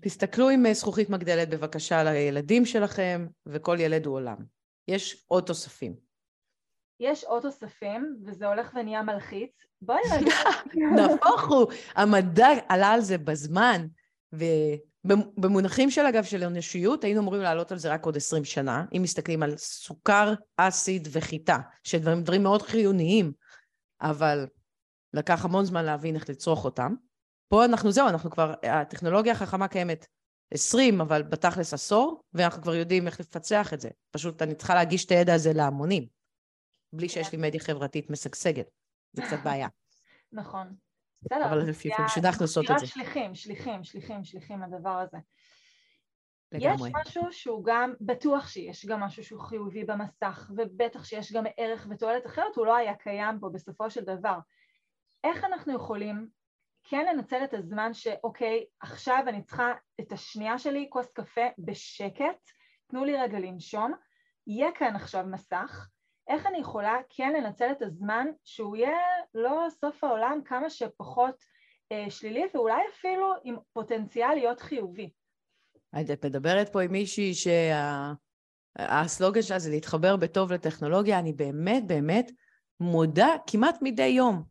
תסתכלו 0.00 0.48
עם 0.48 0.66
אה, 0.66 0.74
זכוכית 0.74 1.10
מגדלת 1.10 1.50
בבקשה 1.50 2.00
על 2.00 2.08
הילדים 2.08 2.64
שלכם, 2.64 3.26
וכל 3.46 3.76
ילד 3.80 4.06
הוא 4.06 4.14
עולם. 4.14 4.36
יש 4.88 5.24
עוד 5.28 5.44
תוספים. 5.46 5.96
יש 7.00 7.24
עוד 7.24 7.42
תוספים, 7.42 8.16
וזה 8.24 8.46
הולך 8.46 8.74
ונהיה 8.74 9.02
מלחיץ. 9.02 9.50
בואי 9.82 10.00
רגע. 10.16 10.34
נהפוך 10.96 11.48
הוא, 11.48 11.72
המדע 11.94 12.46
עלה 12.68 12.88
על 12.88 13.00
זה 13.00 13.18
בזמן, 13.18 13.86
ובמונחים 14.32 15.90
של 15.90 16.06
אגב 16.06 16.24
של 16.24 16.44
אנושיות, 16.44 17.04
היינו 17.04 17.20
אמורים 17.20 17.42
לעלות 17.42 17.72
על 17.72 17.78
זה 17.78 17.92
רק 17.92 18.06
עוד 18.06 18.16
20 18.16 18.44
שנה, 18.44 18.84
אם 18.96 19.02
מסתכלים 19.02 19.42
על 19.42 19.56
סוכר, 19.56 20.34
אסיד 20.56 21.08
וחיטה, 21.12 21.58
שדברים 21.84 22.22
דברים 22.22 22.42
מאוד 22.42 22.62
חיוניים, 22.62 23.32
אבל 24.00 24.46
לקח 25.14 25.44
המון 25.44 25.64
זמן 25.64 25.84
להבין 25.84 26.14
איך 26.14 26.30
לצרוך 26.30 26.64
אותם. 26.64 26.94
פה 27.48 27.64
אנחנו, 27.64 27.92
זהו, 27.92 28.08
אנחנו 28.08 28.30
כבר, 28.30 28.54
הטכנולוגיה 28.62 29.32
החכמה 29.32 29.68
קיימת 29.68 30.06
20, 30.54 31.00
אבל 31.00 31.22
בתכלס 31.22 31.74
עשור, 31.74 32.22
ואנחנו 32.34 32.62
כבר 32.62 32.74
יודעים 32.74 33.06
איך 33.06 33.20
לפצח 33.20 33.74
את 33.74 33.80
זה. 33.80 33.88
פשוט 34.10 34.42
אני 34.42 34.54
צריכה 34.54 34.74
להגיש 34.74 35.04
את 35.04 35.10
הידע 35.10 35.34
הזה 35.34 35.52
להמונים. 35.52 36.06
בלי 36.92 37.08
שיש 37.08 37.32
לי 37.32 37.38
מדיה 37.38 37.60
חברתית 37.60 38.10
משגשגת. 38.10 38.66
זה 39.12 39.22
קצת 39.22 39.38
בעיה. 39.44 39.68
נכון. 40.32 40.74
בסדר, 41.22 41.44
אבל 41.46 41.58
לפעמים 41.58 42.08
שאנחנו 42.08 42.44
לעשות 42.44 42.70
את 42.70 42.78
זה. 42.78 42.86
שליחים, 42.86 43.34
שליחים, 43.34 43.84
שליחים, 43.84 44.24
שליחים 44.24 44.62
לדבר 44.62 44.98
הזה. 44.98 45.18
לגמרי. 46.52 46.88
יש 46.88 46.94
משהו 46.94 47.32
שהוא 47.32 47.64
גם, 47.64 47.94
בטוח 48.00 48.48
שיש 48.48 48.86
גם 48.86 49.00
משהו 49.00 49.24
שהוא 49.24 49.40
חיובי 49.40 49.84
במסך, 49.84 50.50
ובטח 50.56 51.04
שיש 51.04 51.32
גם 51.32 51.44
ערך 51.56 51.86
ותועלת 51.90 52.26
אחרת, 52.26 52.56
הוא 52.56 52.66
לא 52.66 52.76
היה 52.76 52.94
קיים 52.94 53.40
פה 53.40 53.48
בסופו 53.48 53.90
של 53.90 54.04
דבר. 54.04 54.38
איך 55.24 55.44
אנחנו 55.44 55.74
יכולים 55.74 56.28
כן 56.84 57.06
לנצל 57.06 57.44
את 57.44 57.54
הזמן 57.54 57.94
שאוקיי, 57.94 58.64
עכשיו 58.80 59.24
אני 59.28 59.42
צריכה 59.42 59.72
את 60.00 60.12
השנייה 60.12 60.58
שלי, 60.58 60.86
כוס 60.90 61.12
קפה 61.12 61.46
בשקט, 61.58 62.50
תנו 62.86 63.04
לי 63.04 63.16
רגע 63.16 63.38
לנשום, 63.38 63.92
יהיה 64.46 64.72
כאן 64.74 64.96
עכשיו 64.96 65.24
מסך, 65.26 65.88
איך 66.28 66.46
אני 66.46 66.58
יכולה 66.58 66.96
כן 67.08 67.32
לנצל 67.32 67.72
את 67.72 67.82
הזמן 67.82 68.26
שהוא 68.44 68.76
יהיה 68.76 68.96
לא 69.34 69.66
סוף 69.80 70.04
העולם, 70.04 70.40
כמה 70.44 70.70
שפחות 70.70 71.44
אה, 71.92 72.06
שלילי 72.10 72.44
ואולי 72.54 72.82
אפילו 72.94 73.32
עם 73.44 73.56
פוטנציאל 73.72 74.34
להיות 74.34 74.60
חיובי. 74.60 75.10
את 76.00 76.24
מדברת 76.24 76.68
פה 76.68 76.82
עם 76.82 76.92
מישהי 76.92 77.32
שהסלוגן 78.78 79.42
שלה 79.42 79.58
זה 79.58 79.70
להתחבר 79.70 80.16
בטוב 80.16 80.52
לטכנולוגיה, 80.52 81.18
אני 81.18 81.32
באמת 81.32 81.86
באמת 81.86 82.30
מודה 82.80 83.28
כמעט 83.46 83.78
מדי 83.82 84.06
יום 84.06 84.42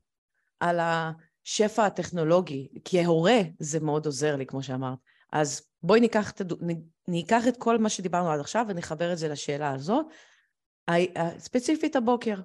על 0.59 0.79
השפע 0.79 1.85
הטכנולוגי, 1.85 2.67
כי 2.85 3.01
ההורה 3.01 3.39
זה 3.59 3.79
מאוד 3.79 4.05
עוזר 4.05 4.35
לי, 4.35 4.45
כמו 4.45 4.63
שאמרת. 4.63 4.97
אז 5.33 5.61
בואי 5.83 5.99
ניקח 5.99 6.31
את, 6.31 6.41
ניקח 7.07 7.47
את 7.47 7.57
כל 7.57 7.77
מה 7.77 7.89
שדיברנו 7.89 8.31
עד 8.31 8.39
עכשיו 8.39 8.65
ונחבר 8.69 9.13
את 9.13 9.17
זה 9.17 9.27
לשאלה 9.27 9.73
הזאת. 9.73 10.05
ספציפית 11.37 11.95
הבוקר. 11.95 12.35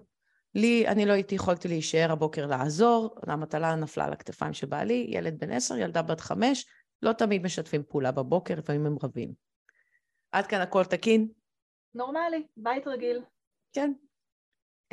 לי, 0.55 0.89
אני 0.89 1.07
לא 1.07 1.13
הייתי 1.13 1.35
יכולתי 1.35 1.69
להישאר 1.69 2.13
הבוקר 2.13 2.47
לעזור, 2.47 3.15
המטלה 3.27 3.75
נפלה 3.75 4.05
על 4.05 4.13
הכתפיים 4.13 4.53
של 4.53 4.67
בעלי, 4.67 5.07
ילד 5.11 5.39
בן 5.39 5.51
עשר, 5.51 5.77
ילדה 5.77 6.03
בת 6.03 6.21
חמש, 6.21 6.67
לא 7.03 7.13
תמיד 7.13 7.43
משתפים 7.43 7.83
פעולה 7.89 8.13
בבוקר, 8.13 8.55
לפעמים 8.55 8.87
הם 8.87 8.97
רבים. 9.03 9.33
עד 10.33 10.47
כאן 10.47 10.61
הכל 10.61 10.85
תקין? 10.85 11.29
נורמלי, 11.95 12.47
בית 12.57 12.87
רגיל. 12.87 13.21
כן. 13.73 13.93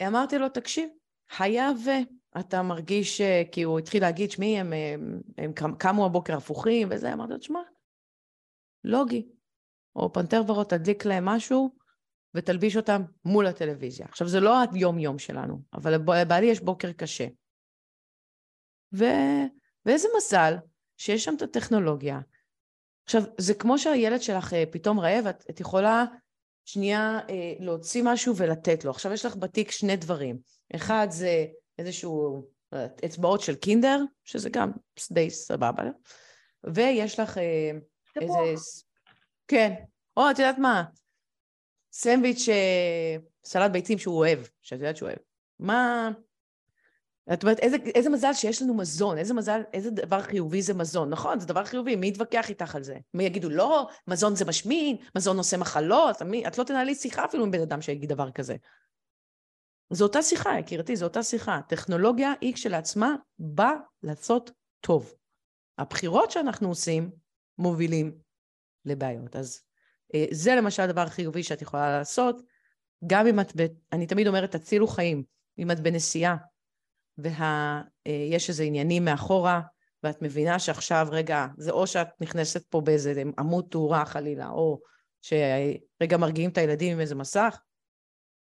אמרתי 0.08 0.38
לו, 0.38 0.50
תקשיב, 0.50 0.90
היה 1.40 1.70
ואתה 1.86 2.62
מרגיש, 2.62 3.22
כי 3.52 3.64
הוא 3.64 3.80
התחיל 3.80 4.02
להגיד, 4.02 4.32
שמי, 4.32 4.60
הם, 4.60 4.74
הם, 4.74 5.20
הם, 5.38 5.52
הם 5.58 5.76
קמו 5.78 6.06
הבוקר 6.06 6.38
הפוכים 6.38 6.88
וזה, 6.92 7.14
אמרתי 7.14 7.34
לו, 7.34 7.40
תשמע, 7.40 7.62
לוגי, 8.84 9.28
או 9.96 10.14
פנתר 10.14 10.42
ורוד 10.48 10.68
תדליק 10.68 11.06
להם 11.06 11.26
משהו 11.26 11.83
ותלביש 12.36 12.78
אותם 12.78 13.02
מול 13.26 13.48
הטלוויזיה. 13.48 14.06
עכשיו, 14.06 14.28
זה 14.28 14.40
לא 14.40 14.56
היום-יום 14.74 15.20
שלנו, 15.20 15.62
אבל 15.74 15.94
לבעלי 15.94 16.46
יש 16.46 16.60
בוקר 16.60 16.92
קשה. 16.92 17.28
ו... 18.94 19.06
ואיזה 19.86 20.08
מזל 20.18 20.54
שיש 20.98 21.24
שם 21.24 21.36
את 21.36 21.42
הטכנולוגיה. 21.42 22.20
עכשיו, 23.06 23.24
זה 23.38 23.54
כמו 23.54 23.78
שהילד 23.78 24.22
שלך 24.22 24.54
אה, 24.54 24.64
פתאום 24.72 25.00
רעב, 25.00 25.28
את, 25.28 25.46
את 25.50 25.60
יכולה 25.60 26.06
שנייה 26.66 27.20
אה, 27.30 27.54
להוציא 27.60 28.04
משהו 28.06 28.36
ולתת 28.38 28.86
לו. 28.86 28.92
עכשיו 28.92 29.14
יש 29.14 29.26
לך 29.26 29.36
בתיק 29.36 29.72
שני 29.72 29.96
דברים. 29.96 30.38
אחד 30.76 31.08
זה 31.10 31.46
איזשהו 31.80 32.46
אה, 32.74 32.88
אצבעות 33.06 33.42
של 33.42 33.56
קינדר, 33.56 34.00
שזה 34.24 34.50
גם 34.50 34.72
די 35.12 35.30
סבבה, 35.30 35.84
ויש 36.64 37.20
לך 37.20 37.38
אה, 37.38 37.72
איזה... 38.22 38.64
כן. 39.48 39.74
או, 40.18 40.32
את 40.32 40.40
יודעת 40.40 40.58
מה? 40.58 40.84
סנדוויץ' 41.94 42.50
אה, 42.50 43.16
סלט 43.44 43.72
ביצים 43.72 43.98
שהוא 43.98 44.18
אוהב, 44.18 44.40
שאת 44.62 44.80
יודעת 44.80 44.98
שהוא 44.98 45.08
אוהב. 45.08 45.20
מה... 45.60 46.12
את 47.34 47.44
אומרת, 47.44 47.60
איזה, 47.60 47.78
איזה 47.96 48.10
מזל 48.10 48.34
שיש 48.34 48.62
לנו 48.62 48.74
מזון, 48.74 49.18
איזה 49.18 49.34
מזל, 49.34 49.62
איזה 49.74 49.92
דבר 49.92 50.22
חיובי 50.22 50.62
זה 50.62 50.74
מזון. 50.74 51.10
נכון, 51.10 51.40
זה 51.40 51.48
דבר 51.48 51.66
חיובי, 51.66 51.96
מי 51.96 52.08
יתווכח 52.08 52.50
איתך 52.50 52.76
על 52.76 52.84
זה? 52.84 52.98
מי 53.14 53.24
יגידו, 53.24 53.50
לא, 53.50 53.88
מזון 54.08 54.36
זה 54.36 54.46
משמין, 54.46 54.98
מזון 55.16 55.38
עושה 55.38 55.58
מחלות, 55.58 56.22
מי, 56.22 56.48
את 56.48 56.58
לא 56.58 56.64
תנהלי 56.64 56.96
שיחה 56.96 57.26
אפילו 57.26 57.44
עם 57.44 57.52
בן 57.52 57.62
אדם 57.62 57.82
שיגיד 57.82 58.10
דבר 58.10 58.32
כזה. 58.32 58.56
זו 59.90 60.06
אותה 60.06 60.22
שיחה, 60.22 60.60
יקירתי, 60.60 60.96
זו 60.96 61.06
אותה 61.06 61.24
שיחה. 61.24 61.60
טכנולוגיה 61.68 62.34
היא 62.42 62.54
כשלעצמה 62.54 63.16
באה 63.40 63.74
לעשות 64.04 64.52
טוב. 64.80 65.14
הבחירות 65.78 66.32
שאנחנו 66.32 66.70
עושים 66.70 67.12
מובילים 67.58 68.18
לבעיות. 68.86 69.36
אז 69.36 69.62
זה 70.32 70.56
למשל 70.56 70.84
הדבר 70.84 71.02
החיובי 71.02 71.44
שאת 71.44 71.62
יכולה 71.62 71.98
לעשות, 71.98 72.42
גם 73.08 73.28
אם 73.28 73.40
את, 73.40 73.52
ב... 73.56 73.66
אני 73.92 74.08
תמיד 74.08 74.28
אומרת, 74.28 74.56
תצילו 74.56 74.88
חיים. 74.88 75.24
אם 75.58 75.72
את 75.72 75.80
בנסיעה 75.80 76.36
ויש 77.18 78.50
אה, 78.50 78.50
איזה 78.50 78.64
עניינים 78.64 79.06
מאחורה, 79.06 79.62
ואת 80.04 80.22
מבינה 80.22 80.60
שעכשיו, 80.60 81.08
רגע, 81.12 81.48
זה 81.58 81.72
או 81.72 81.88
שאת 81.88 82.08
נכנסת 82.22 82.66
פה 82.66 82.82
באיזה 82.82 83.24
עמוד 83.40 83.68
תאורה 83.72 84.06
חלילה, 84.06 84.50
או 84.50 84.80
שרגע 85.22 86.18
מרגיעים 86.18 86.50
את 86.50 86.58
הילדים 86.58 86.94
עם 86.94 87.00
איזה 87.00 87.16
מסך, 87.16 87.62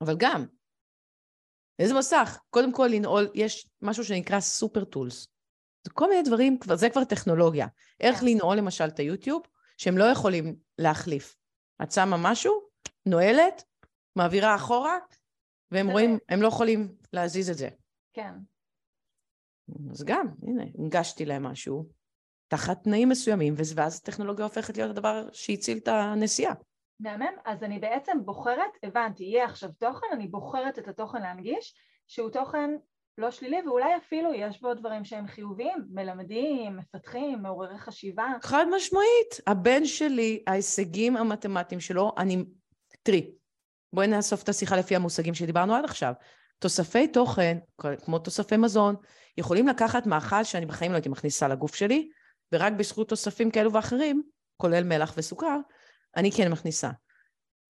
אבל 0.01 0.17
גם, 0.19 0.47
איזה 1.79 1.95
מסך? 1.95 2.39
קודם 2.51 2.73
כל 2.73 2.87
לנעול, 2.93 3.31
יש 3.35 3.71
משהו 3.83 4.05
שנקרא 4.05 4.41
סופר 4.41 4.85
טולס. 4.85 5.29
זה 5.85 5.91
כל 5.91 6.09
מיני 6.09 6.23
דברים, 6.23 6.59
זה 6.75 6.91
כבר 6.91 7.05
טכנולוגיה. 7.05 7.67
איך 8.01 8.21
כן. 8.21 8.27
לנעול 8.27 8.57
למשל 8.57 8.85
את 8.85 8.99
היוטיוב, 8.99 9.43
שהם 9.79 9.99
לא 9.99 10.05
יכולים 10.05 10.57
להחליף. 10.79 11.37
את 11.83 11.93
שמה 11.93 12.17
משהו, 12.19 12.61
נועלת, 13.07 13.65
מעבירה 14.17 14.55
אחורה, 14.55 14.99
והם 15.71 15.91
רואים, 15.91 16.19
הם 16.29 16.43
לא 16.43 16.49
יכולים 16.49 16.95
להזיז 17.13 17.51
את 17.51 17.57
זה. 17.57 17.69
כן. 18.13 18.35
אז 19.91 20.05
גם, 20.05 20.27
הנה, 20.43 20.65
הנגשתי 20.79 21.25
להם 21.25 21.43
משהו, 21.43 21.89
תחת 22.49 22.85
תנאים 22.85 23.09
מסוימים, 23.09 23.55
ואז 23.77 23.99
הטכנולוגיה 23.99 24.45
הופכת 24.45 24.77
להיות 24.77 24.91
הדבר 24.91 25.29
שהציל 25.33 25.79
את 25.79 25.89
הנסיעה. 25.89 26.55
מהמם, 27.01 27.35
אז 27.45 27.63
אני 27.63 27.79
בעצם 27.79 28.25
בוחרת, 28.25 28.71
הבנתי, 28.83 29.25
יהיה 29.25 29.45
עכשיו 29.45 29.71
תוכן, 29.79 30.07
אני 30.13 30.29
בוחרת 30.29 30.79
את 30.79 30.89
התוכן 30.89 31.23
להנגיש, 31.23 31.75
שהוא 32.07 32.31
תוכן 32.31 32.71
לא 33.19 33.31
שלילי, 33.31 33.57
ואולי 33.67 33.97
אפילו 33.97 34.35
יש 34.35 34.61
בו 34.61 34.75
דברים 34.75 35.05
שהם 35.05 35.27
חיוביים, 35.27 35.87
מלמדים, 35.91 36.77
מפתחים, 36.77 37.43
מעוררי 37.43 37.79
חשיבה. 37.79 38.27
חד 38.43 38.67
משמעית. 38.77 39.41
הבן 39.47 39.85
שלי, 39.85 40.43
ההישגים 40.47 41.17
המתמטיים 41.17 41.81
שלו, 41.81 42.13
אני... 42.19 42.45
תראי, 43.03 43.31
בואי 43.93 44.07
נאסוף 44.07 44.43
את 44.43 44.49
השיחה 44.49 44.77
לפי 44.77 44.97
המושגים 44.97 45.35
שדיברנו 45.35 45.75
עד 45.75 45.85
עכשיו. 45.85 46.13
תוספי 46.59 47.09
תוכן, 47.09 47.59
כמו 48.05 48.19
תוספי 48.19 48.57
מזון, 48.57 48.97
יכולים 49.39 49.69
לקחת 49.69 50.07
מאכל 50.07 50.45
שאני 50.45 50.67
בחיים 50.67 50.91
לא 50.91 50.97
הייתי 50.97 51.09
מכניסה 51.09 51.49
לגוף 51.49 51.75
שלי, 51.75 52.11
ורק 52.53 52.73
בזכות 52.73 53.09
תוספים 53.09 53.51
כאלו 53.51 53.73
ואחרים, 53.73 54.23
כולל 54.57 54.85
מלח 54.85 55.15
וסוכר, 55.17 55.59
אני 56.17 56.33
כן 56.33 56.53
מכניסה. 56.53 56.91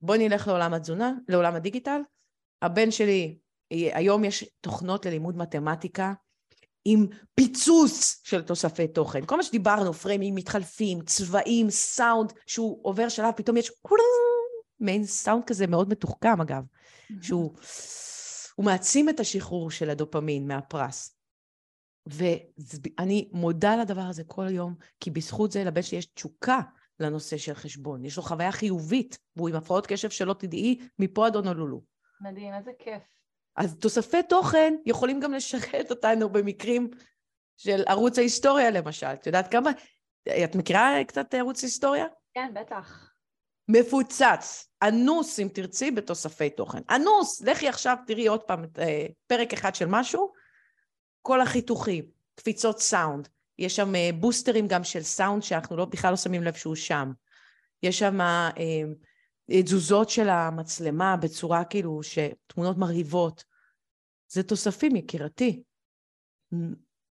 בואי 0.03 0.29
נלך 0.29 0.49
לעולם 0.49 0.75
התזונה, 0.75 1.13
לעולם 1.29 1.55
הדיגיטל. 1.55 2.01
הבן 2.63 2.91
שלי 2.91 3.39
היום 3.73 4.25
יש 4.25 4.45
תוכנות 4.61 5.07
ללימוד 5.07 5.37
מתמטיקה 5.37 6.13
עם 6.85 7.07
פיצוץ 7.35 8.21
של 8.25 8.43
תוספי 8.43 8.89
תוכן. 8.89 9.27
כל 9.27 9.37
מה 9.37 9.43
שדיברנו, 9.43 9.93
פריימים 9.93 10.35
מתחלפים, 10.35 11.01
צבעים, 11.01 11.71
סאונד, 11.71 12.33
שהוא 12.47 12.81
עובר 12.83 13.09
שלב, 13.09 13.33
פתאום 13.37 13.57
יש 13.57 13.71
מעין 14.81 15.05
סאונד 15.05 15.45
כזה 15.45 15.67
מאוד 15.67 15.89
מתוחכם 15.89 16.41
אגב, 16.41 16.63
שהוא 17.23 17.55
הוא 18.57 18.67
מעצים 18.67 19.09
את 19.09 19.21
השחרור 19.21 19.71
של 19.71 19.91
הדופמין 19.91 20.49
מהפרס. 20.49 21.17
ואני 22.07 23.31
מודה 23.33 23.77
לדבר 23.77 24.01
הזה 24.01 24.25
כל 24.25 24.47
יום, 24.51 24.75
כי 25.01 25.11
בזכות 25.11 25.53
זה 25.53 25.65
לבן 25.65 25.83
שלי 25.83 25.99
יש 25.99 26.07
תשוקה 26.07 26.61
לנושא 27.01 27.37
של 27.37 27.55
חשבון. 27.55 28.05
יש 28.05 28.17
לו 28.17 28.23
חוויה 28.23 28.53
חיובית, 28.53 29.19
והוא 29.37 29.49
עם 29.49 29.55
הפרעות 29.55 29.87
קשב 29.87 30.11
שלא 30.11 30.35
תדעי, 30.35 30.79
מפה 30.99 31.27
עד 31.27 31.37
הונולולו. 31.37 31.83
מדהים, 32.21 32.55
איזה 32.55 32.71
כיף. 32.79 33.03
אז 33.57 33.77
תוספי 33.79 34.23
תוכן 34.23 34.75
יכולים 34.87 35.21
גם 35.21 35.33
לשרת 35.33 35.91
אותנו 35.91 36.29
במקרים 36.29 36.91
של 37.57 37.83
ערוץ 37.87 38.19
ההיסטוריה 38.19 38.71
למשל. 38.71 39.07
את 39.07 39.27
יודעת 39.27 39.51
כמה... 39.51 39.71
את 40.45 40.57
מכירה 40.57 41.05
קצת 41.07 41.35
ערוץ 41.35 41.63
היסטוריה? 41.63 42.07
כן, 42.35 42.51
בטח. 42.55 43.13
מפוצץ, 43.69 44.69
אנוס 44.83 45.41
אם 45.41 45.49
תרצי 45.55 45.91
בתוספי 45.91 46.51
תוכן. 46.51 46.79
אנוס, 46.91 47.43
לכי 47.43 47.69
עכשיו 47.69 47.97
תראי 48.07 48.27
עוד 48.27 48.43
פעם 48.43 48.65
אה, 48.79 49.07
פרק 49.27 49.53
אחד 49.53 49.75
של 49.75 49.87
משהו, 49.89 50.33
כל 51.23 51.41
החיתוכים, 51.41 52.05
קפיצות 52.35 52.81
סאונד, 52.81 53.29
יש 53.59 53.77
שם 53.77 53.95
אה, 53.95 54.11
בוסטרים 54.21 54.69
גם 54.69 54.85
של 54.85 55.03
סאונד 55.03 55.43
שאנחנו 55.43 55.77
לא, 55.77 55.85
בכלל 55.85 56.11
לא 56.11 56.17
שמים 56.17 56.43
לב 56.43 56.55
שהוא 56.55 56.75
שם. 56.75 57.13
יש 57.83 57.99
שם 57.99 58.21
אה, 58.21 58.51
תזוזות 59.65 60.09
של 60.09 60.29
המצלמה 60.29 61.17
בצורה 61.17 61.65
כאילו 61.65 62.01
שתמונות 62.03 62.79
מרהיבות. 62.79 63.45
זה 64.29 64.43
תוספים, 64.43 64.97
יקירתי. 64.97 65.63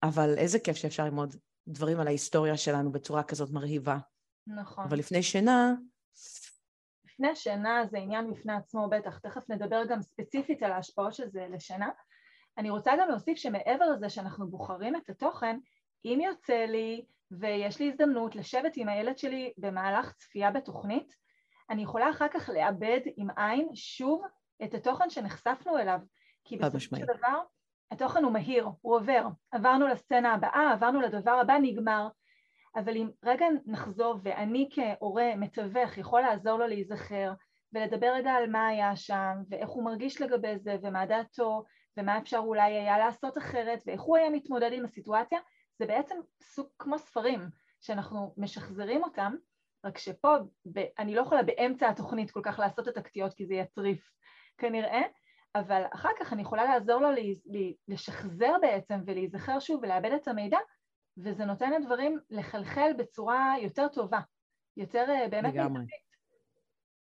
אבל 0.03 0.37
איזה 0.37 0.59
כיף 0.59 0.75
שאפשר 0.75 1.03
ללמוד 1.03 1.35
דברים 1.67 1.99
על 1.99 2.07
ההיסטוריה 2.07 2.57
שלנו 2.57 2.91
בצורה 2.91 3.23
כזאת 3.23 3.49
מרהיבה. 3.51 3.97
נכון. 4.47 4.83
אבל 4.83 4.97
לפני 4.97 5.23
שינה... 5.23 5.73
לפני 7.05 7.35
שינה 7.35 7.85
זה 7.91 7.97
עניין 7.97 8.31
בפני 8.31 8.53
עצמו 8.53 8.89
בטח, 8.89 9.19
תכף 9.19 9.49
נדבר 9.49 9.85
גם 9.89 10.01
ספציפית 10.01 10.63
על 10.63 10.71
ההשפעות 10.71 11.13
של 11.13 11.29
זה 11.29 11.47
לשינה. 11.49 11.89
אני 12.57 12.69
רוצה 12.69 12.91
גם 12.99 13.09
להוסיף 13.09 13.37
שמעבר 13.37 13.89
לזה 13.95 14.09
שאנחנו 14.09 14.47
בוחרים 14.47 14.95
את 14.95 15.09
התוכן, 15.09 15.59
אם 16.05 16.19
יוצא 16.25 16.65
לי 16.65 17.05
ויש 17.31 17.79
לי 17.79 17.89
הזדמנות 17.89 18.35
לשבת 18.35 18.77
עם 18.77 18.89
הילד 18.89 19.17
שלי 19.17 19.53
במהלך 19.57 20.13
צפייה 20.13 20.51
בתוכנית, 20.51 21.15
אני 21.69 21.83
יכולה 21.83 22.09
אחר 22.09 22.27
כך 22.27 22.49
לאבד 22.49 22.99
עם 23.17 23.27
עין 23.35 23.69
שוב 23.75 24.23
את 24.63 24.73
התוכן 24.73 25.09
שנחשפנו 25.09 25.77
אליו. 25.77 25.99
כי 26.43 26.57
בסופו 26.57 26.79
של 26.79 27.05
דבר 27.05 27.39
התוכן 27.91 28.23
הוא 28.23 28.31
מהיר, 28.31 28.69
הוא 28.81 28.95
עובר. 28.95 29.27
עברנו 29.51 29.87
לסצנה 29.87 30.33
הבאה, 30.33 30.71
עברנו 30.73 31.01
לדבר 31.01 31.31
הבא, 31.31 31.57
נגמר. 31.61 32.07
אבל 32.75 32.97
אם 32.97 33.09
רגע 33.23 33.45
נחזור 33.65 34.15
ואני 34.23 34.69
כהורה 34.71 35.35
מתווך 35.35 35.97
יכול 35.97 36.21
לעזור 36.21 36.59
לו 36.59 36.67
להיזכר 36.67 37.33
ולדבר 37.73 38.13
רגע 38.13 38.31
על 38.31 38.49
מה 38.49 38.67
היה 38.67 38.95
שם 38.95 39.35
ואיך 39.49 39.69
הוא 39.69 39.83
מרגיש 39.83 40.21
לגבי 40.21 40.57
זה 40.57 40.75
ומה 40.81 41.05
דעתו 41.05 41.63
ומה 41.97 42.17
אפשר 42.17 42.37
אולי 42.37 42.73
היה 42.73 42.97
לעשות 42.97 43.37
אחרת 43.37 43.83
ואיך 43.85 44.01
הוא 44.01 44.17
היה 44.17 44.29
מתמודד 44.29 44.69
עם 44.73 44.85
הסיטואציה, 44.85 45.39
זה 45.79 45.85
בעצם 45.85 46.15
סוג 46.41 46.67
כמו 46.79 46.99
ספרים 46.99 47.49
שאנחנו 47.81 48.33
משחזרים 48.37 49.03
אותם, 49.03 49.35
רק 49.87 49.97
שפה 49.97 50.35
אני 50.99 51.15
לא 51.15 51.21
יכולה 51.21 51.43
באמצע 51.43 51.89
התוכנית 51.89 52.31
כל 52.31 52.41
כך 52.43 52.59
לעשות 52.59 52.87
את 52.87 52.97
הקטיעות 52.97 53.33
כי 53.33 53.45
זה 53.45 53.53
יטריף 53.53 54.11
כנראה, 54.57 55.01
אבל 55.55 55.83
אחר 55.93 56.09
כך 56.19 56.33
אני 56.33 56.41
יכולה 56.41 56.65
לעזור 56.65 57.01
לו 57.01 57.09
לשחזר 57.87 58.53
בעצם 58.61 58.99
ולהיזכר 59.05 59.59
שוב 59.59 59.79
ולאבד 59.83 60.11
את 60.11 60.27
המידע 60.27 60.57
וזה 61.17 61.45
נותן 61.45 61.71
לדברים 61.81 62.19
לחלחל 62.29 62.91
בצורה 62.97 63.53
יותר 63.61 63.87
טובה, 63.87 64.19
יותר 64.77 65.05
אה, 65.09 65.27
באמת 65.29 65.53
מיטבית. 65.53 66.07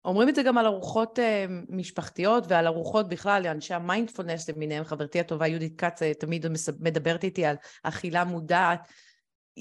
אומרים 0.05 0.29
את 0.29 0.35
זה 0.35 0.43
גם 0.43 0.59
על 0.59 0.67
ארוחות 0.67 1.19
uh, 1.19 1.23
משפחתיות 1.69 2.45
ועל 2.49 2.67
ארוחות 2.67 3.09
בכלל, 3.09 3.43
לאנשי 3.43 3.75
המיינדפולנס 3.75 4.51
למיניהם. 4.51 4.85
חברתי 4.85 5.21
הטובה 5.21 5.47
יהודית 5.47 5.81
כץ 5.81 6.03
אה, 6.03 6.15
תמיד 6.15 6.47
מדברת 6.81 7.25
איתי 7.25 7.45
על 7.45 7.57
אכילה 7.83 8.25
מודעת. 8.25 8.89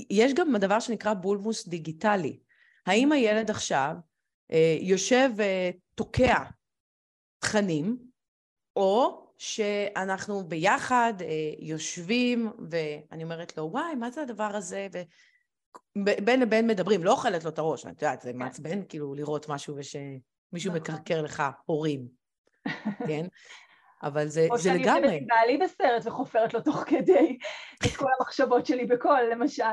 יש 0.09 0.33
גם 0.33 0.57
דבר 0.57 0.79
שנקרא 0.79 1.13
בולמוס 1.13 1.67
דיגיטלי. 1.67 2.39
האם 2.85 3.11
הילד 3.11 3.49
עכשיו 3.49 3.95
uh, 4.51 4.55
יושב 4.81 5.29
ותוקע 5.35 6.35
uh, 6.35 6.53
תכנים, 7.39 7.97
או 8.75 9.27
שאנחנו 9.37 10.43
ביחד 10.43 11.13
uh, 11.19 11.23
יושבים, 11.59 12.51
ואני 12.69 13.23
אומרת 13.23 13.57
לו, 13.57 13.69
וואי, 13.71 13.95
מה 13.95 14.11
זה 14.11 14.21
הדבר 14.21 14.55
הזה? 14.55 14.87
ובין 15.97 16.39
לבין 16.39 16.67
מדברים, 16.67 17.03
לא 17.03 17.11
אוכלת 17.11 17.43
לו 17.43 17.49
את 17.49 17.59
הראש, 17.59 17.85
את 17.85 18.01
יודעת, 18.01 18.21
זה 18.21 18.31
כן. 18.31 18.37
מעצבן 18.37 18.85
כאילו 18.89 19.15
לראות 19.15 19.49
משהו 19.49 19.75
וש... 19.77 19.95
מישהו 20.53 20.69
נכון. 20.69 20.81
מקרקר 20.81 21.21
לך 21.21 21.43
הורים, 21.65 22.07
כן? 23.07 23.25
אבל 24.03 24.27
זה, 24.27 24.31
זה 24.31 24.39
לגמרי. 24.39 24.49
או 24.49 24.59
שאני 24.59 24.77
יושבת 24.77 25.21
עם 25.21 25.27
בעלי 25.27 25.57
בסרט 25.57 26.05
וחופרת 26.05 26.53
לו 26.53 26.61
תוך 26.61 26.83
כדי 26.87 27.37
את 27.85 27.95
כל 27.95 28.05
המחשבות 28.19 28.65
שלי 28.65 28.85
בקול, 28.85 29.21
למשל. 29.31 29.63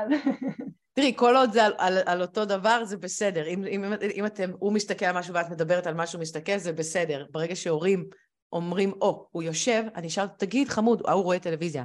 תראי, 0.99 1.13
כל 1.15 1.35
עוד 1.35 1.51
זה 1.51 1.65
על, 1.65 1.73
על, 1.77 1.97
על 2.05 2.21
אותו 2.21 2.45
דבר, 2.45 2.83
זה 2.83 2.97
בסדר. 2.97 3.47
אם, 3.47 3.65
אם, 3.65 3.93
אם 4.15 4.25
אתם, 4.25 4.51
הוא 4.59 4.73
מסתכל 4.73 5.05
על 5.05 5.17
משהו 5.17 5.33
ואת 5.33 5.49
מדברת 5.49 5.87
על 5.87 5.93
משהו 5.93 6.19
מסתכל, 6.19 6.57
זה 6.57 6.73
בסדר. 6.73 7.25
ברגע 7.31 7.55
שהורים 7.55 8.09
אומרים, 8.53 8.93
או, 9.01 9.23
oh, 9.25 9.29
הוא 9.31 9.43
יושב, 9.43 9.83
אני 9.95 10.07
אשאל 10.07 10.27
תגיד, 10.27 10.69
חמוד, 10.69 11.01
ההוא 11.07 11.23
רואה 11.23 11.39
טלוויזיה. 11.39 11.83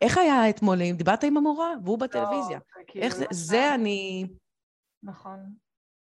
איך 0.00 0.18
היה 0.18 0.50
אתמול? 0.50 0.92
דיברת 0.92 1.24
עם 1.24 1.36
המורה? 1.36 1.72
והוא 1.84 1.98
בטלוויזיה. 1.98 2.58
לא, 2.58 3.02
איך 3.02 3.16
זה, 3.16 3.24
כאילו 3.26 3.34
זה 3.34 3.74
אני... 3.74 4.26
נכון. 5.02 5.38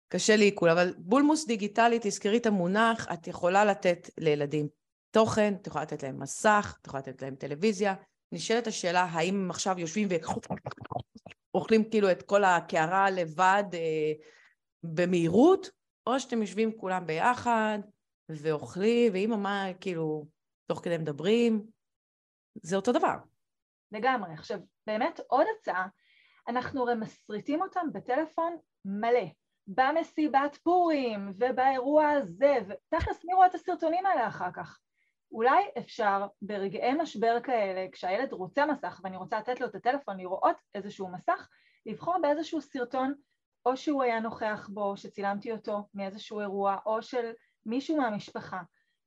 קשה 0.09 0.35
לי 0.35 0.45
עיכול, 0.45 0.69
אבל 0.69 0.93
בולמוס 0.97 1.47
דיגיטלי, 1.47 1.99
תזכרי 2.01 2.37
את 2.37 2.45
המונח, 2.45 3.07
את 3.13 3.27
יכולה 3.27 3.65
לתת 3.65 4.09
לילדים 4.17 4.67
תוכן, 5.11 5.53
את 5.61 5.67
יכולה 5.67 5.83
לתת 5.83 6.03
להם 6.03 6.19
מסך, 6.19 6.77
את 6.81 6.87
יכולה 6.87 7.03
לתת 7.07 7.21
להם 7.21 7.35
טלוויזיה. 7.35 7.93
נשאלת 8.31 8.67
השאלה, 8.67 9.03
האם 9.03 9.35
הם 9.35 9.49
עכשיו 9.49 9.79
יושבים 9.79 10.07
ואוכלים 11.53 11.89
כאילו 11.89 12.11
את 12.11 12.23
כל 12.23 12.43
הקערה 12.43 13.09
לבד 13.09 13.63
אה, 13.73 14.11
במהירות, 14.83 15.69
או 16.07 16.19
שאתם 16.19 16.41
יושבים 16.41 16.77
כולם 16.77 17.07
ביחד 17.07 17.79
ואוכלים, 18.29 19.13
ואם 19.13 19.41
מה, 19.43 19.65
כאילו, 19.79 20.25
תוך 20.65 20.79
כדי 20.83 20.97
מדברים, 20.97 21.65
זה 22.55 22.75
אותו 22.75 22.91
דבר. 22.91 23.15
לגמרי. 23.91 24.33
עכשיו, 24.33 24.59
באמת 24.87 25.19
עוד 25.27 25.45
הצעה, 25.59 25.87
אנחנו 26.47 26.81
הרי 26.81 26.95
מסריטים 26.95 27.61
אותם 27.61 27.87
בטלפון 27.93 28.57
מלא. 28.85 29.25
במסיבת 29.67 30.57
פורים 30.63 31.33
ובאירוע 31.35 32.09
הזה, 32.09 32.57
ותכלס 32.67 33.23
רואה 33.33 33.47
את 33.47 33.55
הסרטונים 33.55 34.05
האלה 34.05 34.27
אחר 34.27 34.51
כך? 34.55 34.79
אולי 35.33 35.63
אפשר 35.77 36.25
ברגעי 36.41 36.93
משבר 36.93 37.37
כאלה, 37.43 37.87
כשהילד 37.91 38.33
רוצה 38.33 38.65
מסך 38.65 39.01
ואני 39.03 39.17
רוצה 39.17 39.39
לתת 39.39 39.59
לו 39.61 39.67
את 39.67 39.75
הטלפון 39.75 40.17
לראות 40.17 40.55
איזשהו 40.75 41.07
מסך, 41.07 41.49
לבחור 41.85 42.17
באיזשהו 42.21 42.61
סרטון 42.61 43.13
או 43.65 43.77
שהוא 43.77 44.03
היה 44.03 44.19
נוכח 44.19 44.69
בו, 44.73 44.97
שצילמתי 44.97 45.51
אותו 45.51 45.87
מאיזשהו 45.93 46.39
אירוע, 46.39 46.77
או 46.85 47.01
של 47.01 47.31
מישהו 47.65 47.97
מהמשפחה. 47.97 48.61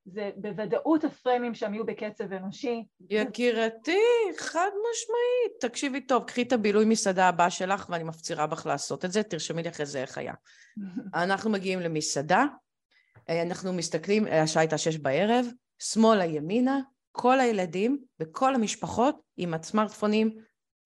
זה 0.04 0.30
בוודאות 0.36 1.04
הפריימים 1.04 1.54
שם 1.54 1.74
יהיו 1.74 1.86
בקצב 1.86 2.32
אנושי. 2.32 2.84
יקירתי, 3.10 4.00
חד 4.38 4.70
משמעית. 4.90 5.60
תקשיבי 5.60 6.00
טוב, 6.00 6.24
קחי 6.24 6.42
את 6.42 6.52
הבילוי 6.52 6.84
מסעדה 6.84 7.28
הבא 7.28 7.48
שלך, 7.48 7.86
ואני 7.90 8.04
מפצירה 8.04 8.46
בך 8.46 8.66
לעשות 8.66 9.04
את 9.04 9.12
זה, 9.12 9.22
תרשמי 9.22 9.62
לי 9.62 9.68
אחרי 9.68 9.86
זה 9.86 10.00
איך 10.00 10.18
היה. 10.18 10.34
אנחנו 11.14 11.50
מגיעים 11.50 11.80
למסעדה, 11.80 12.44
אה, 13.28 13.42
אנחנו 13.42 13.72
מסתכלים, 13.72 14.24
השעה 14.26 14.62
הייתה 14.62 14.78
שש 14.78 14.96
בערב, 14.96 15.46
שמאלה 15.78 16.24
ימינה, 16.24 16.80
כל 17.12 17.40
הילדים 17.40 17.98
וכל 18.20 18.54
המשפחות 18.54 19.20
עם 19.36 19.54
הסמארטפונים, 19.54 20.36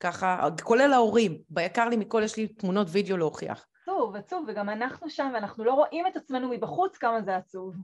ככה, 0.01 0.49
כולל 0.63 0.93
ההורים. 0.93 1.39
ביקר 1.49 1.89
לי 1.89 1.97
מכל 1.97 2.23
יש 2.25 2.37
לי 2.37 2.49
תמונות 2.49 2.87
וידאו 2.91 3.17
להוכיח. 3.17 3.67
עצוב, 3.83 4.17
עצוב, 4.17 4.45
וגם 4.49 4.69
אנחנו 4.69 5.11
שם, 5.11 5.31
ואנחנו 5.35 5.65
לא 5.65 5.73
רואים 5.73 6.07
את 6.07 6.17
עצמנו 6.17 6.49
מבחוץ, 6.49 6.97
כמה 6.97 7.23
זה 7.23 7.37
עצוב. 7.37 7.75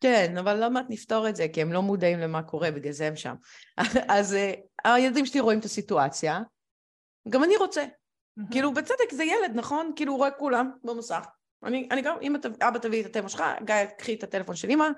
כן, 0.00 0.38
אבל 0.38 0.60
לא 0.60 0.70
מעט 0.70 0.86
נפתור 0.88 1.28
את 1.28 1.36
זה, 1.36 1.46
כי 1.52 1.62
הם 1.62 1.72
לא 1.72 1.82
מודעים 1.82 2.18
למה 2.18 2.42
קורה, 2.42 2.70
בגלל 2.70 2.92
זה 2.92 3.06
הם 3.06 3.16
שם. 3.16 3.34
אז 4.18 4.32
uh, 4.34 4.88
הילדים 4.90 5.26
שלי 5.26 5.40
רואים 5.40 5.58
את 5.58 5.64
הסיטואציה, 5.64 6.40
גם 7.28 7.44
אני 7.44 7.56
רוצה. 7.56 7.84
כאילו, 8.50 8.74
בצדק 8.74 9.12
זה 9.12 9.24
ילד, 9.24 9.50
נכון? 9.54 9.92
כאילו, 9.96 10.12
הוא 10.12 10.18
רואה 10.18 10.30
כולם 10.30 10.70
במסך. 10.84 11.26
אני, 11.64 11.88
אני 11.90 12.02
גם, 12.02 12.16
אם 12.22 12.36
אבא 12.68 12.78
תביא 12.78 13.00
את 13.00 13.06
הטלפון 13.06 13.28
שלך, 13.28 13.42
גיא, 13.64 13.84
קחי 13.98 14.14
את 14.14 14.22
הטלפון 14.22 14.56
של 14.56 14.70
אמא, 14.70 14.88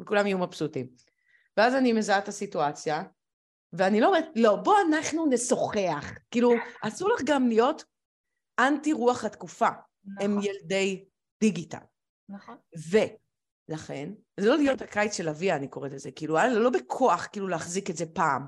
וכולם 0.00 0.26
יהיו 0.26 0.38
מבסוטים. 0.38 0.86
ואז 1.56 1.74
אני 1.74 1.92
מזהה 1.92 2.18
את 2.18 2.28
הסיטואציה, 2.28 3.02
ואני 3.72 4.00
לא 4.00 4.06
אומרת, 4.06 4.24
לא, 4.36 4.56
בוא 4.56 4.76
אנחנו 4.88 5.26
נשוחח. 5.26 6.12
כאילו, 6.30 6.52
אסור 6.82 7.10
לך 7.10 7.20
גם 7.24 7.48
להיות 7.48 7.84
אנטי 8.58 8.92
רוח 8.92 9.24
התקופה. 9.24 9.68
נכון. 10.04 10.24
הם 10.24 10.38
ילדי 10.42 11.04
דיגיטל. 11.40 11.78
נכון. 12.28 12.56
לכן, 13.68 14.10
זה 14.40 14.48
לא 14.48 14.56
להיות 14.56 14.82
הקיץ 14.82 15.16
של 15.16 15.28
אביה, 15.28 15.56
אני 15.56 15.68
קוראת 15.68 15.92
לזה, 15.92 16.10
כאילו, 16.10 16.38
היה 16.38 16.48
לא 16.48 16.70
בכוח 16.70 17.28
כאילו 17.32 17.48
להחזיק 17.48 17.90
את 17.90 17.96
זה 17.96 18.06
פעם. 18.06 18.46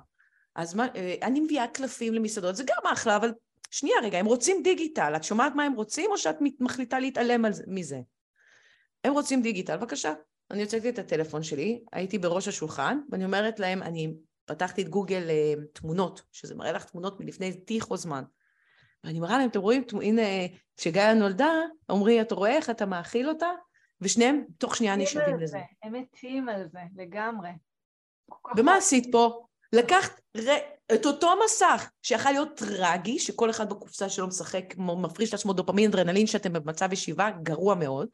אז 0.55 0.75
מה, 0.75 0.87
אה, 0.97 1.15
אני 1.23 1.41
מביאה 1.41 1.69
קלפים 1.69 2.15
למסעדות, 2.15 2.57
זה 2.57 2.65
גם 2.67 2.93
אחלה, 2.93 3.17
אבל 3.17 3.33
שנייה 3.71 3.97
רגע, 4.03 4.19
הם 4.19 4.27
רוצים 4.27 4.63
דיגיטל, 4.63 5.17
את 5.17 5.25
שומעת 5.25 5.53
מה 5.55 5.65
הם 5.65 5.73
רוצים 5.73 6.11
או 6.11 6.19
שאת 6.19 6.37
מחליטה 6.61 6.99
להתעלם 6.99 7.45
מזה? 7.67 8.01
הם 9.05 9.13
רוצים 9.13 9.43
דיגיטל, 9.43 9.77
בבקשה. 9.77 10.15
אני 10.51 10.63
הוצאתי 10.63 10.89
את 10.89 10.99
הטלפון 10.99 11.43
שלי, 11.43 11.85
הייתי 11.93 12.19
בראש 12.19 12.49
השולחן, 12.49 12.99
ואני 13.11 13.25
אומרת 13.25 13.61
להם, 13.61 13.83
אני 13.83 14.15
פתחתי 14.45 14.83
את 14.83 14.89
גוגל 14.89 15.31
אה, 15.31 15.55
תמונות, 15.73 16.23
שזה 16.33 16.55
מראה 16.55 16.73
לך 16.73 16.85
תמונות 16.85 17.21
מלפני 17.21 17.53
תיכו 17.53 17.97
זמן. 17.97 18.23
ואני 19.05 19.21
מראה 19.21 19.39
להם, 19.39 19.49
אתם 19.49 19.61
רואים, 19.61 19.85
הנה, 20.03 20.23
כשגאיה 20.77 21.15
נולדה, 21.15 21.53
עמרי, 21.91 22.21
אתה 22.21 22.35
רואה 22.35 22.57
איך 22.57 22.71
אתה 22.71 22.87
מאכיל 22.87 23.29
אותה? 23.29 23.51
ושניהם 24.01 24.45
תוך 24.59 24.77
שנייה 24.77 24.97
נשאבים 24.97 25.41
לזה. 25.41 25.59
הם 25.83 25.93
מתים 25.93 26.49
על 26.49 26.69
זה, 26.69 26.79
לגמרי. 26.97 27.51
ומה 28.57 28.77
עשית 28.77 29.07
פה? 29.13 29.47
לקחת 29.73 30.21
ר... 30.37 30.51
את 30.95 31.07
אותו 31.07 31.33
מסך 31.45 31.91
שיכול 32.03 32.33
להיות 32.33 32.57
טרגי, 32.57 33.19
שכל 33.19 33.51
אחד 33.51 33.71
בקופסה 33.71 34.09
שלו 34.09 34.27
משחק, 34.27 34.75
מפריש 34.77 35.33
לעצמו 35.33 35.53
דופמין, 35.53 35.91
אדרנלין, 35.91 36.27
שאתם 36.27 36.53
במצב 36.53 36.93
ישיבה 36.93 37.31
גרוע 37.43 37.75
מאוד, 37.75 38.09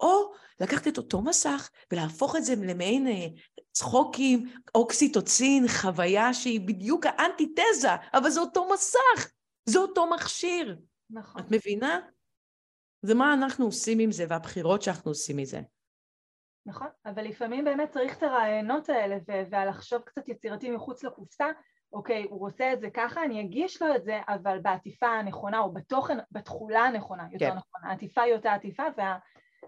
או 0.00 0.32
לקחת 0.60 0.88
את 0.88 0.98
אותו 0.98 1.22
מסך 1.22 1.70
ולהפוך 1.92 2.36
את 2.36 2.44
זה 2.44 2.54
למעין 2.56 3.06
אה, 3.06 3.26
צחוקים, 3.72 4.52
אוקסיטוצין, 4.74 5.68
חוויה 5.68 6.34
שהיא 6.34 6.60
בדיוק 6.60 7.06
האנטיתזה, 7.06 7.88
אבל 8.14 8.30
זה 8.30 8.40
אותו 8.40 8.68
מסך, 8.74 9.30
זה 9.64 9.78
אותו 9.78 10.06
מכשיר. 10.10 10.76
נכון. 11.10 11.40
את 11.40 11.46
מבינה? 11.50 12.00
זה 13.02 13.14
מה 13.14 13.34
אנחנו 13.34 13.64
עושים 13.64 13.98
עם 13.98 14.12
זה 14.12 14.24
והבחירות 14.28 14.82
שאנחנו 14.82 15.10
עושים 15.10 15.36
מזה. 15.36 15.60
נכון, 16.66 16.88
אבל 17.06 17.24
לפעמים 17.24 17.64
באמת 17.64 17.90
צריך 17.90 18.18
את 18.18 18.22
הרעיונות 18.22 18.88
האלה 18.88 19.16
ולחשוב 19.50 20.02
קצת 20.02 20.28
יצירתי 20.28 20.70
מחוץ 20.70 21.04
לקופסה, 21.04 21.46
אוקיי, 21.92 22.26
הוא 22.30 22.38
רוצה 22.38 22.72
את 22.72 22.80
זה 22.80 22.90
ככה, 22.90 23.24
אני 23.24 23.40
אגיש 23.40 23.82
לו 23.82 23.94
את 23.96 24.04
זה, 24.04 24.20
אבל 24.28 24.58
בעטיפה 24.58 25.06
הנכונה 25.06 25.58
או 25.58 25.72
בתוכן, 25.72 26.18
בתכולה 26.32 26.80
הנכונה, 26.80 27.26
יותר 27.32 27.50
כן. 27.50 27.56
נכון, 27.56 27.80
העטיפה 27.84 28.22
היא 28.22 28.34
אותה 28.34 28.54
עטיפה 28.54 28.82
וה... 28.96 29.18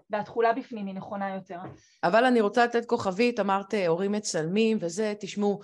והתכולה 0.09 0.53
בפנים 0.53 0.85
היא 0.85 0.95
נכונה 0.95 1.35
יותר. 1.35 1.59
אבל 2.03 2.25
אני 2.25 2.41
רוצה 2.41 2.65
לתת 2.65 2.85
כוכבית, 2.85 3.39
אמרת 3.39 3.73
הורים 3.87 4.11
מצלמים 4.11 4.77
וזה, 4.81 5.13
תשמעו, 5.19 5.59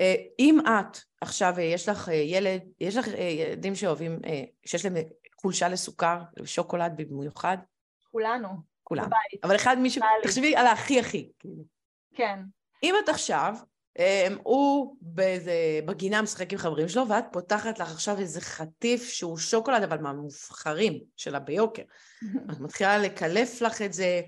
אה, 0.00 0.14
אם 0.38 0.60
את 0.60 0.98
עכשיו, 1.20 1.54
אה, 1.58 1.62
יש 1.62 1.88
לך 1.88 2.08
ילד, 2.08 2.60
יש 2.80 2.96
לך 2.96 3.06
ילדים 3.08 3.74
שאוהבים, 3.74 4.18
שיש 4.66 4.84
להם 4.84 4.94
חולשה 5.40 5.68
לסוכר, 5.68 6.18
לשוקולד 6.36 6.92
במיוחד? 6.96 7.58
כולנו. 8.10 8.48
כולם. 8.82 9.04
בבית. 9.04 9.44
אבל 9.44 9.56
אחד 9.56 9.78
מישהו, 9.78 10.02
תחשבי 10.22 10.56
על 10.56 10.66
הכי 10.66 11.00
הכי. 11.00 11.30
כאילו. 11.38 11.64
כן. 12.14 12.40
אם 12.82 12.94
את 13.04 13.08
עכשיו, 13.08 13.54
הוא 14.42 14.96
באיזה, 15.00 15.80
בגינה 15.86 16.22
משחק 16.22 16.52
עם 16.52 16.58
חברים 16.58 16.88
שלו, 16.88 17.08
ואת 17.08 17.24
פותחת 17.32 17.78
לך 17.78 17.90
עכשיו 17.90 18.18
איזה 18.18 18.40
חטיף 18.40 19.08
שהוא 19.08 19.38
שוקולד, 19.38 19.82
אבל 19.82 19.98
מהמובחרים 19.98 21.00
שלה 21.16 21.38
ביוקר. 21.38 21.82
את 22.52 22.60
מתחילה 22.60 22.98
לקלף 22.98 23.60
לך 23.60 23.82
את 23.82 23.92
זה, 23.92 24.20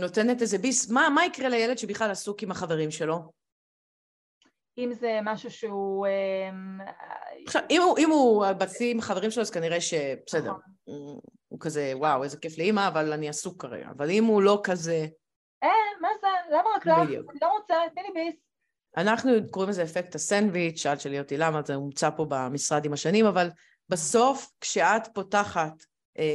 נותנת 0.00 0.42
איזה 0.42 0.58
ביס, 0.58 0.90
מה, 0.90 1.08
מה 1.08 1.26
יקרה 1.26 1.48
לילד 1.48 1.78
שבכלל 1.78 2.10
עסוק 2.10 2.42
עם 2.42 2.50
החברים 2.50 2.90
שלו? 2.90 3.32
אם 4.78 4.92
זה 4.92 5.18
משהו 5.22 5.50
שהוא... 5.50 6.06
אמ, 6.06 6.78
עכשיו, 7.46 7.62
אם 7.70 7.82
הוא, 7.82 7.98
אם 7.98 8.10
הוא 8.10 8.52
בצי 8.52 8.90
עם 8.90 9.00
חברים 9.00 9.30
שלו, 9.30 9.42
אז 9.42 9.50
כנראה 9.50 9.80
שבסדר. 9.80 10.50
נכון. 10.50 10.60
הוא 11.48 11.60
כזה, 11.60 11.92
וואו, 11.96 12.24
איזה 12.24 12.36
כיף 12.36 12.58
לאימא, 12.58 12.88
אבל 12.88 13.12
אני 13.12 13.28
עסוק 13.28 13.62
כרגע. 13.62 13.88
אבל 13.96 14.10
אם 14.10 14.24
הוא 14.24 14.42
לא 14.42 14.60
כזה... 14.64 15.06
אה, 15.62 15.68
מה 16.00 16.08
זה? 16.20 16.26
למה 16.50 16.64
רק 16.76 16.86
לך? 16.86 16.98
אני 17.30 17.38
לא 17.42 17.48
רוצה, 17.58 17.74
תני 17.94 18.02
לי 18.02 18.08
ביס. 18.14 18.34
אנחנו 18.96 19.30
קוראים 19.50 19.70
לזה 19.70 19.82
אפקט 19.82 20.14
הסנדוויץ', 20.14 20.80
שאלת 20.80 21.00
שלי 21.00 21.18
אותי 21.18 21.36
למה, 21.36 21.60
זה 21.66 21.76
מומצא 21.76 22.10
פה 22.10 22.26
במשרד 22.28 22.84
עם 22.84 22.92
השנים, 22.92 23.26
אבל 23.26 23.50
בסוף, 23.88 24.50
כשאת 24.60 25.08
פותחת 25.14 25.72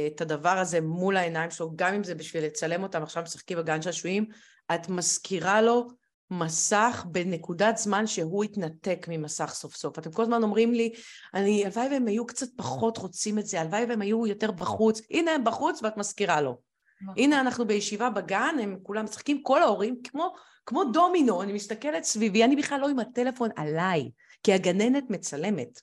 את 0.06 0.20
הדבר 0.20 0.58
הזה 0.58 0.80
מול 0.80 1.16
העיניים 1.16 1.50
שלו, 1.50 1.70
גם 1.76 1.94
אם 1.94 2.04
זה 2.04 2.14
בשביל 2.14 2.44
לצלם 2.44 2.82
אותם, 2.82 3.02
עכשיו 3.02 3.22
משחקים 3.22 3.58
בגן 3.58 3.82
שעשועים, 3.82 4.26
את 4.74 4.88
מזכירה 4.88 5.62
לו 5.62 5.88
מסך 6.30 7.04
בנקודת 7.08 7.76
זמן 7.76 8.06
שהוא 8.06 8.44
התנתק 8.44 9.06
ממסך 9.08 9.50
סוף 9.54 9.76
סוף. 9.76 9.98
אתם 9.98 10.12
כל 10.12 10.22
הזמן 10.22 10.42
אומרים 10.42 10.72
לי, 10.72 10.92
אני, 11.34 11.64
הלוואי 11.64 11.88
והם 11.90 12.06
היו 12.06 12.26
קצת 12.26 12.46
פחות 12.56 12.98
רוצים 12.98 13.38
את 13.38 13.46
זה, 13.46 13.60
הלוואי 13.60 13.84
והם 13.84 14.00
היו 14.00 14.26
יותר 14.26 14.50
בחוץ. 14.50 15.00
הנה 15.10 15.30
הם 15.30 15.44
בחוץ 15.44 15.82
ואת 15.82 15.96
מזכירה 15.96 16.40
לו. 16.40 16.58
נכון. 17.04 17.14
הנה 17.16 17.40
אנחנו 17.40 17.66
בישיבה 17.66 18.10
בגן, 18.10 18.56
הם 18.62 18.78
כולם 18.82 19.04
משחקים, 19.04 19.42
כל 19.42 19.62
ההורים, 19.62 20.02
כמו, 20.04 20.34
כמו 20.66 20.84
דומינו, 20.84 21.42
אני 21.42 21.52
מסתכלת 21.52 22.04
סביבי, 22.04 22.44
אני 22.44 22.56
בכלל 22.56 22.80
לא 22.80 22.88
עם 22.88 22.98
הטלפון 22.98 23.50
עליי, 23.56 24.10
כי 24.42 24.52
הגננת 24.52 25.10
מצלמת. 25.10 25.80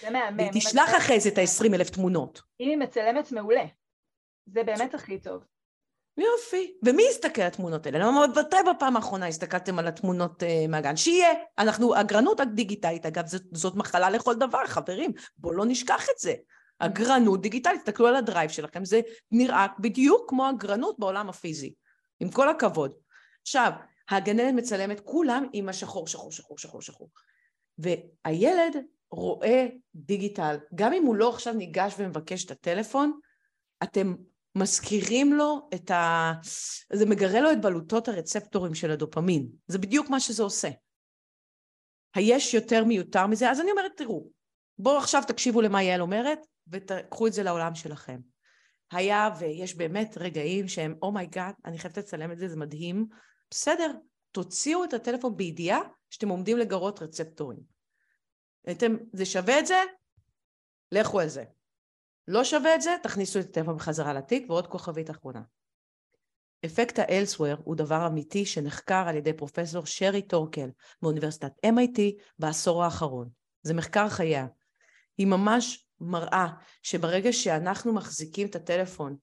זה 0.00 0.10
מהמם. 0.10 0.38
והיא 0.38 0.50
תשלח 0.54 0.96
אחרי 0.96 1.20
זה 1.20 1.28
את 1.28 1.38
ה-20 1.38 1.74
אלף 1.74 1.90
תמונות. 1.90 2.42
אם 2.60 2.68
היא 2.68 2.76
מצלמת 2.76 3.32
מעולה. 3.32 3.64
זה 4.46 4.62
באמת 4.62 4.94
הכי 4.94 5.18
טוב. 5.18 5.44
יופי. 6.16 6.74
ומי 6.82 7.02
יסתכל 7.10 7.42
על 7.42 7.46
התמונות 7.46 7.86
האלה? 7.86 7.98
למה 7.98 8.26
מתי 8.26 8.56
בפעם 8.70 8.96
האחרונה 8.96 9.26
הסתכלתם 9.26 9.78
על 9.78 9.86
התמונות 9.86 10.42
uh, 10.42 10.68
מהגן? 10.68 10.96
שיהיה. 10.96 11.28
אנחנו, 11.58 12.00
אגרנות 12.00 12.40
הדיגיטלית, 12.40 13.06
אגב, 13.06 13.26
זאת, 13.26 13.42
זאת 13.52 13.74
מחלה 13.74 14.10
לכל 14.10 14.34
דבר, 14.34 14.66
חברים. 14.66 15.12
בואו 15.38 15.54
לא 15.54 15.64
נשכח 15.66 16.06
את 16.10 16.18
זה. 16.18 16.34
אגרנות 16.78 17.42
דיגיטלית, 17.42 17.80
תסתכלו 17.80 18.06
על 18.06 18.16
הדרייב 18.16 18.50
שלכם, 18.50 18.84
זה 18.84 19.00
נראה 19.30 19.66
בדיוק 19.78 20.30
כמו 20.30 20.50
אגרנות 20.50 20.98
בעולם 20.98 21.28
הפיזי. 21.28 21.74
עם 22.20 22.30
כל 22.30 22.48
הכבוד. 22.48 22.94
עכשיו, 23.42 23.72
הגננת 24.10 24.54
מצלמת 24.54 25.00
כולם 25.00 25.46
עם 25.52 25.68
השחור, 25.68 26.06
שחור, 26.06 26.32
שחור, 26.32 26.58
שחור, 26.58 26.82
שחור. 26.82 27.10
והילד 27.78 28.76
רואה 29.10 29.66
דיגיטל, 29.94 30.56
גם 30.74 30.92
אם 30.92 31.04
הוא 31.04 31.16
לא 31.16 31.28
עכשיו 31.28 31.54
ניגש 31.54 31.94
ומבקש 31.98 32.44
את 32.44 32.50
הטלפון, 32.50 33.20
אתם 33.82 34.14
מזכירים 34.54 35.32
לו 35.32 35.68
את 35.74 35.90
ה... 35.90 36.32
זה 36.92 37.06
מגרה 37.06 37.40
לו 37.40 37.52
את 37.52 37.60
בלוטות 37.60 38.08
הרצפטורים 38.08 38.74
של 38.74 38.90
הדופמין. 38.90 39.48
זה 39.66 39.78
בדיוק 39.78 40.10
מה 40.10 40.20
שזה 40.20 40.42
עושה. 40.42 40.68
היש 42.14 42.54
יותר 42.54 42.84
מיותר 42.84 43.26
מזה? 43.26 43.50
אז 43.50 43.60
אני 43.60 43.70
אומרת, 43.70 43.92
תראו, 43.96 44.28
בואו 44.78 44.98
עכשיו 44.98 45.22
תקשיבו 45.26 45.60
למה 45.60 45.82
יעל 45.82 46.00
אומרת, 46.00 46.38
ותקחו 46.68 47.26
את 47.26 47.32
זה 47.32 47.42
לעולם 47.42 47.74
שלכם. 47.74 48.20
היה 48.90 49.30
ויש 49.38 49.74
באמת 49.74 50.18
רגעים 50.20 50.68
שהם, 50.68 50.94
oh 51.02 51.15
my 51.15 51.28
God, 51.28 51.54
oh 51.54 51.60
אני 51.64 51.78
חייבת 51.78 51.98
לצלם 51.98 52.32
את 52.32 52.38
זה, 52.38 52.48
זה 52.48 52.56
מדהים. 52.56 53.06
בסדר, 53.50 53.92
תוציאו 54.32 54.84
את 54.84 54.94
הטלפון 54.94 55.36
בידיעה 55.36 55.80
שאתם 56.10 56.28
עומדים 56.28 56.58
לגרות 56.58 57.02
רצפטורים. 57.02 57.60
אתם, 58.70 58.96
זה 59.12 59.26
שווה 59.26 59.58
את 59.58 59.66
זה? 59.66 59.78
לכו 60.92 61.20
על 61.20 61.28
זה. 61.28 61.44
לא 62.28 62.44
שווה 62.44 62.74
את 62.74 62.82
זה? 62.82 62.96
תכניסו 63.02 63.40
את 63.40 63.44
הטלפון 63.44 63.76
בחזרה 63.76 64.12
לתיק 64.12 64.50
ועוד 64.50 64.66
כוכבית 64.66 65.10
אחרונה. 65.10 65.42
אפקט 66.64 66.98
האלסוור 66.98 67.54
הוא 67.64 67.76
דבר 67.76 68.06
אמיתי 68.06 68.46
שנחקר 68.46 69.04
על 69.08 69.16
ידי 69.16 69.32
פרופסור 69.32 69.86
שרי 69.86 70.22
טורקל 70.22 70.68
מאוניברסיטת 71.02 71.52
MIT 71.66 72.00
בעשור 72.38 72.84
האחרון. 72.84 73.28
זה 73.62 73.74
מחקר 73.74 74.08
חייה. 74.08 74.46
היא 75.18 75.26
ממש 75.26 75.83
מראה 76.04 76.46
שברגע 76.82 77.32
שאנחנו 77.32 77.92
מחזיקים 77.92 78.46
את 78.46 78.56
הטלפון 78.56 79.16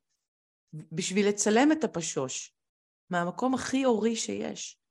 בשביל 0.74 1.28
לצלם 1.28 1.72
את 1.72 1.84
הפשוש 1.84 2.56
מהמקום 3.10 3.54
הכי 3.54 3.84
הורי 3.84 4.16
שיש, 4.16 4.82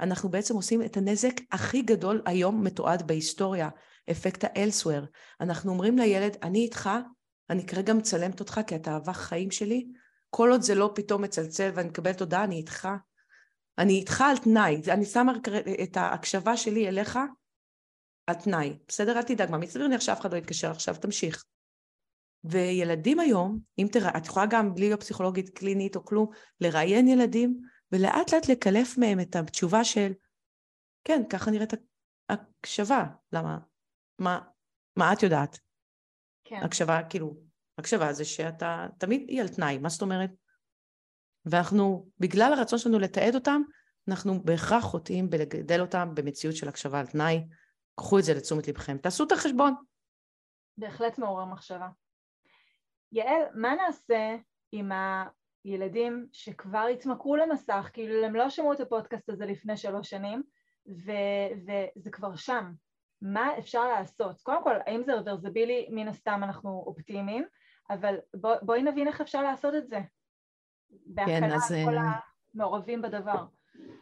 אנחנו 0.00 0.28
בעצם 0.28 0.54
עושים 0.54 0.82
את 0.82 0.96
הנזק 0.96 1.34
הכי 1.52 1.82
גדול 1.82 2.22
היום 2.26 2.64
מתועד 2.64 3.06
בהיסטוריה, 3.06 3.68
אפקט 4.10 4.44
האלסוור. 4.44 5.04
אנחנו 5.40 5.72
אומרים 5.72 5.98
לילד, 5.98 6.36
אני 6.42 6.58
איתך, 6.58 6.90
אני 7.50 7.66
כרגע 7.66 7.94
מצלמת 7.94 8.40
אותך 8.40 8.60
כי 8.66 8.76
אתה 8.76 8.90
אהבה 8.90 9.12
חיים 9.12 9.50
שלי, 9.50 9.86
כל 10.30 10.50
עוד 10.50 10.62
זה 10.62 10.74
לא 10.74 10.92
פתאום 10.94 11.22
מצלצל 11.22 11.70
ואני 11.74 11.88
מקבלת 11.88 12.20
הודעה, 12.20 12.44
אני 12.44 12.56
איתך. 12.56 12.88
אני 13.78 13.92
איתך 13.92 14.20
על 14.20 14.36
תנאי, 14.36 14.82
אני 14.88 15.04
שמה 15.04 15.32
את 15.82 15.96
ההקשבה 15.96 16.56
שלי 16.56 16.88
אליך 16.88 17.18
על 18.26 18.34
תנאי. 18.34 18.78
בסדר? 18.88 19.16
אל 19.16 19.22
תדאג, 19.22 19.50
מה, 19.50 19.58
מסתבר 19.58 19.86
לי 19.86 20.00
שאף 20.00 20.20
אחד 20.20 20.32
לא 20.32 20.38
יתקשר 20.38 20.70
עכשיו, 20.70 20.94
תמשיך. 21.00 21.44
וילדים 22.44 23.20
היום, 23.20 23.58
אם 23.78 23.86
תראה, 23.92 24.18
את 24.18 24.26
יכולה 24.26 24.46
גם 24.46 24.74
בלי 24.74 24.86
להיות 24.86 25.00
פסיכולוגית 25.00 25.48
קלינית 25.48 25.96
או 25.96 26.04
כלום, 26.04 26.30
לראיין 26.60 27.08
ילדים 27.08 27.60
ולאט 27.92 28.32
לאט 28.32 28.48
לקלף 28.48 28.98
מהם 28.98 29.20
את 29.20 29.36
התשובה 29.36 29.84
של, 29.84 30.12
כן, 31.04 31.22
ככה 31.30 31.50
נראית 31.50 31.72
הקשבה. 32.28 33.04
למה? 33.32 33.58
מה, 34.18 34.40
מה 34.96 35.12
את 35.12 35.22
יודעת? 35.22 35.58
כן. 36.44 36.60
הקשבה, 36.64 37.00
כאילו, 37.10 37.36
הקשבה 37.78 38.12
זה 38.12 38.24
שאתה 38.24 38.86
תמיד 38.98 39.24
היא 39.28 39.40
על 39.40 39.48
תנאי, 39.48 39.78
מה 39.78 39.88
זאת 39.88 40.02
אומרת? 40.02 40.30
ואנחנו, 41.44 42.08
בגלל 42.18 42.52
הרצון 42.52 42.78
שלנו 42.78 42.98
לתעד 42.98 43.34
אותם, 43.34 43.62
אנחנו 44.08 44.42
בהכרח 44.44 44.84
חוטאים 44.84 45.30
בלגדל 45.30 45.80
אותם 45.80 46.10
במציאות 46.14 46.56
של 46.56 46.68
הקשבה 46.68 47.00
על 47.00 47.06
תנאי. 47.06 47.44
קחו 47.94 48.18
את 48.18 48.24
זה 48.24 48.34
לתשומת 48.34 48.68
לבכם, 48.68 48.98
תעשו 48.98 49.24
את 49.24 49.32
החשבון. 49.32 49.74
בהחלט 50.78 51.18
מעורר 51.18 51.44
מחשבה. 51.44 51.88
יעל, 53.12 53.42
מה 53.54 53.74
נעשה 53.74 54.36
עם 54.72 54.92
ילדים 55.64 56.26
שכבר 56.32 56.86
התמכרו 56.92 57.36
למסך, 57.36 57.90
כאילו 57.92 58.24
הם 58.24 58.36
לא 58.36 58.50
שמעו 58.50 58.72
את 58.72 58.80
הפודקאסט 58.80 59.30
הזה 59.30 59.46
לפני 59.46 59.76
שלוש 59.76 60.10
שנים, 60.10 60.42
ו- 60.86 61.72
וזה 61.96 62.10
כבר 62.10 62.36
שם. 62.36 62.72
מה 63.22 63.58
אפשר 63.58 63.88
לעשות? 63.88 64.40
קודם 64.40 64.64
כל, 64.64 64.74
האם 64.86 65.02
זה 65.02 65.14
רוורסבילי? 65.14 65.88
מן 65.90 66.08
הסתם 66.08 66.40
אנחנו 66.42 66.84
אופטימיים, 66.86 67.44
אבל 67.90 68.16
בוא, 68.36 68.54
בואי 68.62 68.82
נבין 68.82 69.08
איך 69.08 69.20
אפשר 69.20 69.42
לעשות 69.42 69.74
את 69.74 69.88
זה. 69.88 70.00
בהקלה 70.90 71.40
כן, 71.40 71.52
אז... 71.52 71.74
כל 71.84 71.96
אה, 71.96 72.12
המעורבים 72.54 73.02
בדבר. 73.02 73.44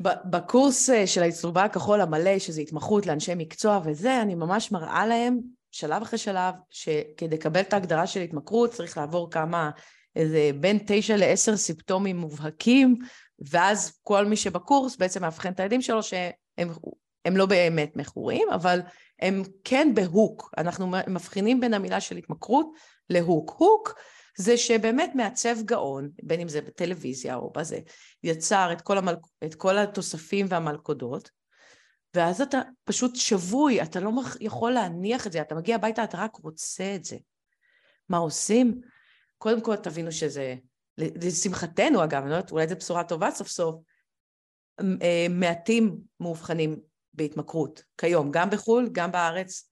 בקורס 0.00 0.90
אה, 0.90 1.06
של 1.06 1.22
הצלובה 1.22 1.64
הכחול 1.64 2.00
המלא, 2.00 2.38
שזה 2.38 2.60
התמחות 2.60 3.06
לאנשי 3.06 3.32
מקצוע 3.36 3.80
וזה, 3.84 4.22
אני 4.22 4.34
ממש 4.34 4.72
מראה 4.72 5.06
להם 5.06 5.38
שלב 5.70 6.02
אחרי 6.02 6.18
שלב, 6.18 6.54
שכדי 6.70 7.36
לקבל 7.36 7.60
את 7.60 7.72
ההגדרה 7.72 8.06
של 8.06 8.20
התמכרות 8.20 8.70
צריך 8.70 8.98
לעבור 8.98 9.30
כמה 9.30 9.70
איזה 10.16 10.50
בין 10.60 10.78
תשע 10.86 11.16
לעשר 11.16 11.56
סימפטומים 11.56 12.16
מובהקים, 12.16 12.98
ואז 13.50 13.98
כל 14.02 14.24
מי 14.24 14.36
שבקורס 14.36 14.96
בעצם 14.96 15.22
מאבחן 15.22 15.52
את 15.52 15.60
הילדים 15.60 15.82
שלו 15.82 16.02
שהם 16.02 17.36
לא 17.36 17.46
באמת 17.46 17.96
מכורים, 17.96 18.48
אבל 18.54 18.80
הם 19.20 19.42
כן 19.64 19.92
בהוק. 19.94 20.50
אנחנו 20.58 20.92
מבחינים 21.08 21.60
בין 21.60 21.74
המילה 21.74 22.00
של 22.00 22.16
התמכרות 22.16 22.66
להוק. 23.10 23.54
הוק 23.58 23.94
זה 24.40 24.56
שבאמת 24.56 25.10
מעצב 25.14 25.56
גאון, 25.64 26.10
בין 26.22 26.40
אם 26.40 26.48
זה 26.48 26.60
בטלוויזיה 26.60 27.36
או 27.36 27.50
בזה, 27.50 27.80
יצר 28.22 28.72
את 28.72 28.80
כל, 28.80 28.98
המל... 28.98 29.14
את 29.44 29.54
כל 29.54 29.78
התוספים 29.78 30.46
והמלכודות, 30.48 31.30
ואז 32.14 32.40
אתה 32.40 32.60
פשוט 32.84 33.16
שבוי, 33.16 33.82
אתה 33.82 34.00
לא 34.00 34.10
יכול 34.40 34.72
להניח 34.72 35.26
את 35.26 35.32
זה, 35.32 35.40
אתה 35.40 35.54
מגיע 35.54 35.74
הביתה, 35.74 36.04
אתה 36.04 36.18
רק 36.18 36.36
רוצה 36.36 36.94
את 36.94 37.04
זה. 37.04 37.16
מה 38.08 38.16
עושים? 38.16 38.80
קודם 39.38 39.60
כל 39.60 39.76
תבינו 39.76 40.12
שזה, 40.12 40.54
לשמחתנו 40.98 42.04
אגב, 42.04 42.22
אני 42.22 42.30
לא 42.30 42.36
יודעת, 42.36 42.52
אולי 42.52 42.68
זו 42.68 42.76
בשורה 42.76 43.04
טובה 43.04 43.30
סוף 43.30 43.48
סוף, 43.48 43.76
אה, 45.02 45.26
מעטים 45.30 45.98
מאובחנים 46.20 46.80
בהתמכרות 47.14 47.82
כיום, 47.98 48.30
גם 48.30 48.50
בחו"ל, 48.50 48.88
גם 48.92 49.12
בארץ, 49.12 49.70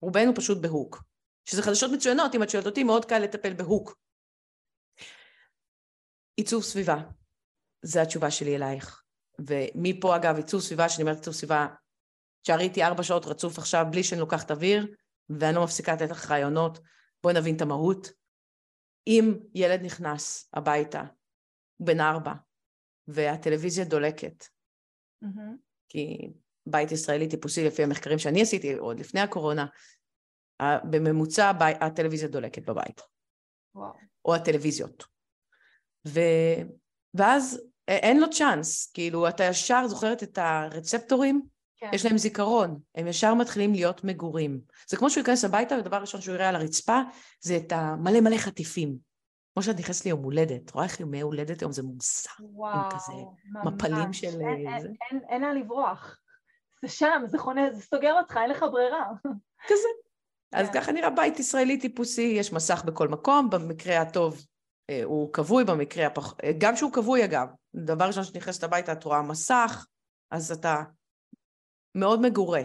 רובנו 0.00 0.34
פשוט 0.34 0.58
בהוק. 0.58 1.11
שזה 1.44 1.62
חדשות 1.62 1.90
מצוינות, 1.94 2.34
אם 2.34 2.42
את 2.42 2.50
שואלת 2.50 2.66
אותי, 2.66 2.84
מאוד 2.84 3.04
קל 3.04 3.18
לטפל 3.18 3.54
בהוק. 3.54 3.98
עיצוב 6.36 6.62
סביבה, 6.62 6.96
זו 7.82 8.00
התשובה 8.00 8.30
שלי 8.30 8.56
אלייך. 8.56 9.02
ומפה 9.38 10.16
אגב 10.16 10.36
עיצוב 10.36 10.60
סביבה, 10.60 10.88
שאני 10.88 11.02
אומרת 11.02 11.16
עיצוב 11.16 11.34
סביבה, 11.34 11.66
תשארי 12.42 12.64
איתי 12.64 12.84
ארבע 12.84 13.02
שעות 13.02 13.26
רצוף 13.26 13.58
עכשיו 13.58 13.86
בלי 13.90 14.04
שאני 14.04 14.20
לוקחת 14.20 14.50
אוויר, 14.50 14.94
ואני 15.30 15.56
לא 15.56 15.64
מפסיקה 15.64 15.94
לתת 15.94 16.10
לך 16.10 16.30
רעיונות, 16.30 16.78
בואי 17.22 17.34
נבין 17.34 17.56
את 17.56 17.62
המהות. 17.62 18.08
אם 19.06 19.34
ילד 19.54 19.80
נכנס 19.82 20.48
הביתה, 20.54 21.02
בן 21.80 22.00
ארבע, 22.00 22.32
והטלוויזיה 23.08 23.84
דולקת, 23.84 24.44
mm-hmm. 25.24 25.56
כי 25.88 26.32
בית 26.66 26.92
ישראלי 26.92 27.28
טיפוסי 27.28 27.64
לפי 27.64 27.82
המחקרים 27.82 28.18
שאני 28.18 28.42
עשיתי 28.42 28.74
עוד 28.74 29.00
לפני 29.00 29.20
הקורונה, 29.20 29.66
בממוצע 30.84 31.52
הטלוויזיה 31.80 32.28
דולקת 32.28 32.68
בבית. 32.68 33.00
וואו. 33.74 33.92
או 34.24 34.34
הטלוויזיות. 34.34 35.04
ו... 36.08 36.20
ואז 37.14 37.62
אין 37.88 38.20
לו 38.20 38.30
צ'אנס, 38.30 38.90
כאילו 38.94 39.28
אתה 39.28 39.44
ישר 39.44 39.88
זוכרת 39.88 40.22
את 40.22 40.38
הרצפטורים, 40.38 41.42
כן. 41.76 41.90
יש 41.92 42.04
להם 42.04 42.18
זיכרון, 42.18 42.78
הם 42.94 43.06
ישר 43.06 43.34
מתחילים 43.34 43.72
להיות 43.72 44.04
מגורים. 44.04 44.60
זה 44.86 44.96
כמו 44.96 45.10
שהוא 45.10 45.20
ייכנס 45.20 45.44
הביתה, 45.44 45.74
ודבר 45.74 45.96
ראשון 45.96 46.20
שהוא 46.20 46.34
יראה 46.34 46.48
על 46.48 46.56
הרצפה, 46.56 47.00
זה 47.40 47.56
את 47.56 47.72
המלא 47.72 48.20
מלא 48.20 48.36
חטיפים. 48.36 48.96
כמו 49.54 49.62
שאת 49.62 49.78
נכנסת 49.78 50.04
ליום 50.04 50.22
הולדת, 50.22 50.70
רואה 50.70 50.84
איך 50.84 51.00
ימי 51.00 51.20
הולדת 51.20 51.60
היום 51.60 51.72
זה 51.72 51.82
מוזר, 51.82 52.30
וואו, 52.40 52.74
עם 52.74 52.90
כזה 52.90 53.12
ממש. 53.44 53.66
מפלים 53.66 54.12
של... 54.12 54.26
אין, 54.26 54.68
אין, 54.68 54.94
אין, 55.10 55.20
אין 55.28 55.42
לאן 55.42 55.56
לברוח. 55.56 56.18
זה 56.82 56.88
שם, 56.88 57.22
זה 57.26 57.38
חונה, 57.38 57.70
זה 57.70 57.82
סוגר 57.82 58.12
אותך, 58.12 58.36
אין 58.36 58.50
לך 58.50 58.64
ברירה. 58.72 59.06
כזה. 59.68 59.88
אז 60.52 60.66
כן. 60.66 60.80
ככה 60.80 60.92
נראה 60.92 61.10
בית 61.10 61.38
ישראלי 61.38 61.78
טיפוסי, 61.78 62.34
יש 62.36 62.52
מסך 62.52 62.82
בכל 62.86 63.08
מקום, 63.08 63.50
במקרה 63.50 64.00
הטוב 64.00 64.46
אה, 64.90 65.00
הוא 65.04 65.32
כבוי, 65.32 65.64
במקרה 65.64 66.06
הפח... 66.06 66.34
אה, 66.44 66.50
גם 66.58 66.76
שהוא 66.76 66.92
כבוי 66.92 67.24
אגב, 67.24 67.48
דבר 67.74 68.04
ראשון 68.04 68.24
שאת 68.24 68.36
נכנסת 68.36 68.64
הביתה 68.64 68.92
את 68.92 69.04
רואה 69.04 69.22
מסך, 69.22 69.86
אז 70.30 70.52
אתה 70.52 70.82
מאוד 71.94 72.20
מגורה. 72.20 72.62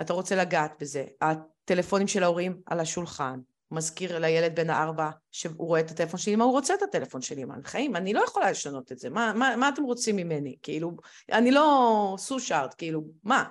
אתה 0.00 0.12
רוצה 0.12 0.36
לגעת 0.36 0.72
בזה. 0.80 1.04
הטלפונים 1.20 2.08
של 2.08 2.22
ההורים 2.22 2.60
על 2.66 2.80
השולחן, 2.80 3.40
מזכיר 3.70 4.18
לילד 4.18 4.56
בן 4.56 4.70
הארבע 4.70 5.10
שהוא 5.30 5.66
רואה 5.66 5.80
את 5.80 5.90
הטלפון 5.90 6.20
שלי, 6.20 6.36
מה 6.36 6.44
הוא 6.44 6.52
רוצה 6.52 6.74
את 6.74 6.82
הטלפון 6.82 7.22
שלי, 7.22 7.44
מה, 7.44 7.54
חיים, 7.64 7.96
אני 7.96 8.12
לא 8.12 8.24
יכולה 8.28 8.50
לשנות 8.50 8.92
את 8.92 8.98
זה, 8.98 9.10
מה, 9.10 9.32
מה, 9.36 9.56
מה 9.56 9.68
אתם 9.68 9.82
רוצים 9.82 10.16
ממני? 10.16 10.56
כאילו, 10.62 10.96
אני 11.32 11.50
לא 11.50 12.14
סושארט, 12.18 12.74
כאילו, 12.78 13.04
מה? 13.24 13.44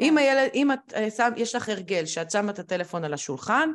כן. 0.00 0.04
אם 0.06 0.18
הילד, 0.18 0.50
אם 0.54 0.72
את, 0.72 0.92
אה, 0.94 1.28
יש 1.36 1.54
לך 1.54 1.68
הרגל 1.68 2.06
שאת 2.06 2.30
שמה 2.30 2.52
את 2.52 2.58
הטלפון 2.58 3.04
על 3.04 3.14
השולחן, 3.14 3.70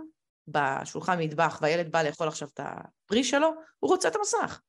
בשולחן 0.48 1.20
מטבח, 1.20 1.60
והילד 1.62 1.92
בא 1.92 2.04
לאכול 2.04 2.28
עכשיו 2.28 2.48
את 2.54 2.60
הפרי 2.64 3.24
שלו, 3.24 3.48
הוא 3.80 3.92
רוצה 3.92 4.08
את 4.08 4.16
המסך. 4.16 4.62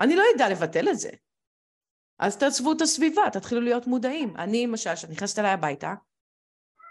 אני 0.00 0.16
לא 0.16 0.22
אדע 0.36 0.48
לבטל 0.48 0.88
את 0.88 0.98
זה. 0.98 1.10
אז 2.18 2.36
תעצבו 2.36 2.72
את 2.72 2.80
הסביבה, 2.80 3.22
תתחילו 3.32 3.60
להיות 3.60 3.86
מודעים. 3.86 4.36
אני, 4.36 4.66
למשל, 4.66 4.94
כשאת 4.94 5.10
נכנסת 5.10 5.38
אליי 5.38 5.50
הביתה, 5.50 5.94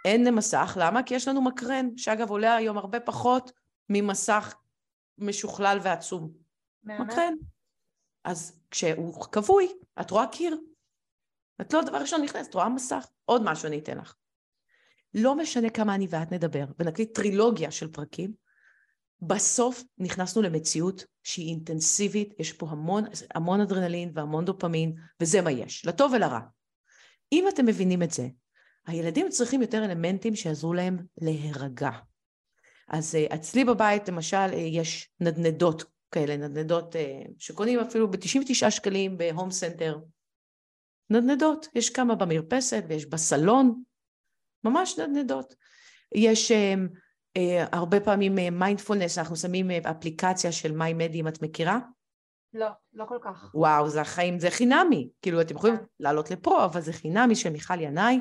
אין 0.06 0.36
מסך, 0.36 0.78
למה? 0.82 1.04
כי 1.04 1.16
יש 1.16 1.28
לנו 1.28 1.42
מקרן, 1.42 1.98
שאגב 1.98 2.30
עולה 2.30 2.56
היום 2.56 2.78
הרבה 2.78 3.00
פחות 3.00 3.52
ממסך 3.90 4.56
משוכלל 5.18 5.80
ועצום. 5.84 6.32
מקרן. 6.84 7.34
אז 8.24 8.62
כשהוא 8.72 9.26
כבוי, 9.32 9.74
את 10.02 10.12
רואה 10.12 10.28
קיר. 10.28 10.58
את 11.62 11.74
לא 11.74 11.82
דבר 11.82 11.98
ראשון 11.98 12.22
נכנסת, 12.22 12.54
רואה 12.54 12.70
מסך. 12.70 13.08
עוד 13.26 13.44
משהו 13.44 13.68
אני 13.68 13.80
אתן 13.80 13.98
לך. 13.98 14.16
לא 15.14 15.36
משנה 15.36 15.70
כמה 15.70 15.96
אני 15.96 16.08
ואת 16.10 16.32
נדבר, 16.32 16.66
ונקליט 16.80 17.16
טרילוגיה 17.16 17.72
של 17.72 17.88
פרקים, 17.88 18.34
בסוף 19.22 19.84
נכנסנו 19.98 20.42
למציאות 20.42 21.06
שהיא 21.24 21.50
אינטנסיבית, 21.50 22.34
יש 22.40 22.54
פה 22.54 22.68
המון, 22.70 23.04
המון 23.36 23.62
אדרנלין 23.62 24.12
והמון 24.14 24.46
דופמין, 24.46 24.96
וזה 25.20 25.42
מה 25.42 25.52
יש, 25.52 25.86
לטוב 25.86 26.14
ולרע. 26.14 26.40
אם 27.32 27.46
אתם 27.48 27.66
מבינים 27.66 28.04
את 28.04 28.12
זה, 28.12 28.28
הילדים 28.88 29.30
צריכים 29.30 29.62
יותר 29.62 29.86
אלמנטים 29.86 30.36
שיעזרו 30.36 30.74
להם 30.74 30.98
להירגע. 31.22 31.92
אז 32.88 33.16
אה, 33.16 33.36
אצלי 33.36 33.66
בבית 33.66 34.10
למשל 34.10 34.38
אה, 34.38 34.56
יש 34.56 35.10
נדנדות 35.20 35.84
כאלה, 36.12 36.38
נדנדות 36.38 36.96
אה, 36.96 37.22
שקונים 37.38 37.80
אפילו 37.80 38.12
ב-99 38.12 38.70
שקלים 38.70 39.18
בהום 39.18 39.52
סנטר. 39.52 40.00
נדנדות, 41.12 41.68
יש 41.76 41.90
כמה 41.90 42.16
במרפסת 42.16 42.84
ויש 42.88 43.06
בסלון, 43.06 43.84
ממש 44.64 45.00
נדנדות. 45.00 45.56
יש 46.16 46.52
אה, 47.38 47.66
הרבה 47.72 48.00
פעמים 48.00 48.36
מיינדפולנס, 48.52 49.18
אנחנו 49.18 49.36
שמים 49.36 49.72
אפליקציה 49.72 50.52
של 50.52 50.72
מיי 50.72 50.94
מדי 50.94 51.20
אם 51.20 51.28
את 51.28 51.42
מכירה? 51.42 51.80
לא, 52.54 52.68
לא 52.94 53.06
כל 53.06 53.18
כך. 53.22 53.52
וואו, 53.54 53.90
זה 53.90 54.02
החיים, 54.02 54.40
זה 54.40 54.50
חינמי. 54.50 55.10
כאילו, 55.22 55.42
אתם 55.42 55.56
יכולים 55.56 55.76
לעלות 56.00 56.32
לפה, 56.32 56.66
אבל 56.66 56.82
זה 56.82 56.94
חינמי 56.94 57.36
של 57.36 57.50
מיכל 57.50 57.82
ינאי. 57.82 58.20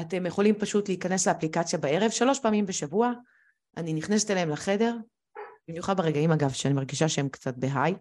אתם 0.00 0.26
יכולים 0.26 0.54
פשוט 0.54 0.88
להיכנס 0.88 1.28
לאפליקציה 1.28 1.78
בערב, 1.78 2.10
שלוש 2.10 2.40
פעמים 2.40 2.66
בשבוע. 2.66 3.12
אני 3.76 3.92
נכנסת 3.94 4.30
אליהם 4.30 4.50
לחדר, 4.50 4.96
במיוחד 5.68 5.96
ברגעים, 5.96 6.32
אגב, 6.32 6.50
שאני 6.50 6.74
מרגישה 6.74 7.08
שהם 7.08 7.28
קצת 7.28 7.54
בהיי. 7.56 7.94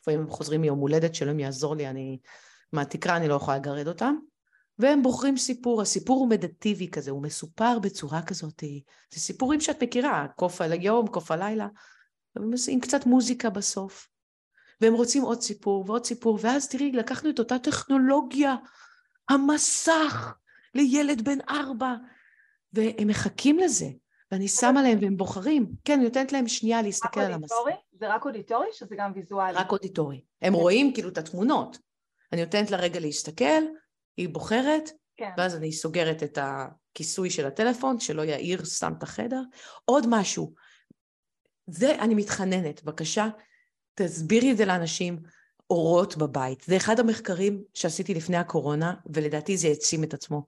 לפעמים 0.00 0.20
הם 0.20 0.30
חוזרים 0.30 0.60
מיום 0.60 0.78
הולדת, 0.78 1.14
שאלוהים 1.14 1.40
יעזור 1.40 1.76
לי, 1.76 1.88
אני... 1.88 2.18
מהתקרה 2.72 3.16
אני 3.16 3.28
לא 3.28 3.34
יכולה 3.34 3.56
לגרד 3.56 3.88
אותם. 3.88 4.14
והם 4.78 5.02
בוחרים 5.02 5.36
סיפור, 5.36 5.82
הסיפור 5.82 6.18
הוא 6.18 6.28
מדטיבי 6.28 6.90
כזה, 6.90 7.10
הוא 7.10 7.22
מסופר 7.22 7.78
בצורה 7.78 8.22
כזאת, 8.22 8.62
זה 9.14 9.20
סיפורים 9.20 9.60
שאת 9.60 9.82
מכירה, 9.82 10.26
קוף 10.36 10.60
על 10.60 10.72
היום, 10.72 11.06
קוף 11.06 11.30
הלילה, 11.30 11.68
עם 12.68 12.80
קצת 12.80 13.06
מוזיקה 13.06 13.50
בסוף. 13.50 14.08
והם 14.80 14.94
רוצים 14.94 15.22
עוד 15.22 15.42
סיפור 15.42 15.84
ועוד 15.86 16.04
סיפור, 16.04 16.38
ואז 16.40 16.68
תראי, 16.68 16.92
לקחנו 16.92 17.30
את 17.30 17.38
אותה 17.38 17.58
טכנולוגיה, 17.58 18.56
המסך, 19.28 20.34
לילד 20.74 21.24
בן 21.24 21.38
ארבע, 21.48 21.94
והם 22.72 23.08
מחכים 23.08 23.58
לזה, 23.58 23.86
ואני 24.32 24.48
שמה 24.48 24.82
להם 24.82 24.98
והם 25.02 25.16
בוחרים. 25.16 25.72
כן, 25.84 25.92
אני 25.92 26.04
נותנת 26.04 26.32
להם 26.32 26.48
שנייה 26.48 26.82
להסתכל 26.82 27.20
על 27.20 27.32
המסך. 27.32 27.54
זה 27.92 28.14
רק 28.14 28.24
אודיטורי 28.24 28.66
שזה 28.72 28.96
גם 28.98 29.12
ויזואלי? 29.14 29.58
רק 29.58 29.72
אודיטורי. 29.72 30.20
הם 30.42 30.54
רואים 30.54 30.94
כאילו 30.94 31.08
את 31.08 31.18
התמונות. 31.18 31.78
אני 32.32 32.44
נותנת 32.44 32.70
לה 32.70 32.76
רגע 32.76 33.00
להסתכל, 33.00 33.62
היא 34.16 34.28
בוחרת, 34.28 34.90
כן. 35.16 35.30
ואז 35.38 35.56
אני 35.56 35.72
סוגרת 35.72 36.22
את 36.22 36.38
הכיסוי 36.42 37.30
של 37.30 37.46
הטלפון, 37.46 38.00
שלא 38.00 38.22
יאיר 38.22 38.64
סתם 38.64 38.92
את 38.98 39.02
החדר. 39.02 39.42
עוד 39.84 40.06
משהו, 40.08 40.54
זה, 41.66 41.94
אני 41.94 42.14
מתחננת, 42.14 42.84
בבקשה, 42.84 43.28
תסבירי 43.94 44.52
את 44.52 44.56
זה 44.56 44.64
לאנשים, 44.64 45.18
אורות 45.70 46.16
בבית. 46.16 46.62
זה 46.66 46.76
אחד 46.76 47.00
המחקרים 47.00 47.62
שעשיתי 47.74 48.14
לפני 48.14 48.36
הקורונה, 48.36 48.94
ולדעתי 49.06 49.56
זה 49.56 49.68
העצים 49.68 50.04
את 50.04 50.14
עצמו. 50.14 50.46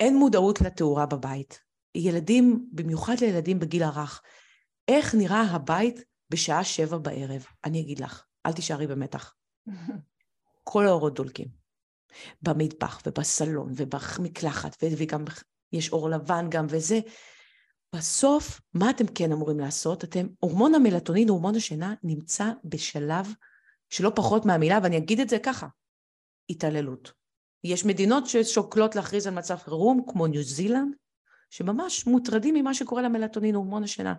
אין 0.00 0.16
מודעות 0.16 0.60
לתאורה 0.60 1.06
בבית. 1.06 1.60
ילדים, 1.94 2.66
במיוחד 2.72 3.14
לילדים 3.20 3.58
בגיל 3.58 3.82
הרך, 3.82 4.22
איך 4.88 5.14
נראה 5.14 5.42
הבית 5.42 6.04
בשעה 6.30 6.64
שבע 6.64 6.98
בערב? 6.98 7.46
אני 7.64 7.80
אגיד 7.80 8.00
לך, 8.00 8.24
אל 8.46 8.52
תישארי 8.52 8.86
במתח. 8.86 9.34
כל 10.64 10.86
האורות 10.86 11.14
דולקים. 11.14 11.48
במטבח 12.42 13.02
ובסלון 13.06 13.72
ובמקלחת, 13.76 14.76
וגם 14.82 15.24
יש 15.72 15.92
אור 15.92 16.10
לבן 16.10 16.46
גם 16.50 16.66
וזה. 16.68 17.00
בסוף, 17.94 18.60
מה 18.74 18.90
אתם 18.90 19.06
כן 19.06 19.32
אמורים 19.32 19.60
לעשות? 19.60 20.04
אתם, 20.04 20.26
הורמון 20.40 20.74
המלטונין, 20.74 21.28
הורמון 21.28 21.54
השינה, 21.56 21.94
נמצא 22.02 22.44
בשלב 22.64 23.34
שלא 23.90 24.12
פחות 24.14 24.46
מהמילה, 24.46 24.78
ואני 24.82 24.96
אגיד 24.96 25.20
את 25.20 25.28
זה 25.28 25.38
ככה, 25.38 25.66
התעללות. 26.50 27.12
יש 27.64 27.84
מדינות 27.84 28.26
ששוקלות 28.26 28.96
להכריז 28.96 29.26
על 29.26 29.34
מצב 29.34 29.56
חירום, 29.56 30.04
כמו 30.08 30.26
ניו 30.26 30.42
זילנד, 30.42 30.94
שממש 31.50 32.06
מוטרדים 32.06 32.54
ממה 32.54 32.74
שקורה 32.74 33.02
למלטונין, 33.02 33.54
הורמון 33.54 33.84
השינה. 33.84 34.14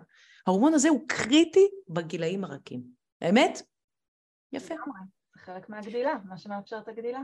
ההורמון 0.46 0.74
הזה 0.74 0.88
הוא 0.88 1.08
קריטי 1.08 1.68
בגילאים 1.88 2.44
הרכים. 2.44 2.82
האמת? 3.20 3.62
יפה. 4.52 4.74
חלק 5.46 5.68
מהגדילה, 5.68 6.14
מה 6.24 6.38
שמאפשר 6.38 6.78
את 6.78 6.88
הגדילה. 6.88 7.20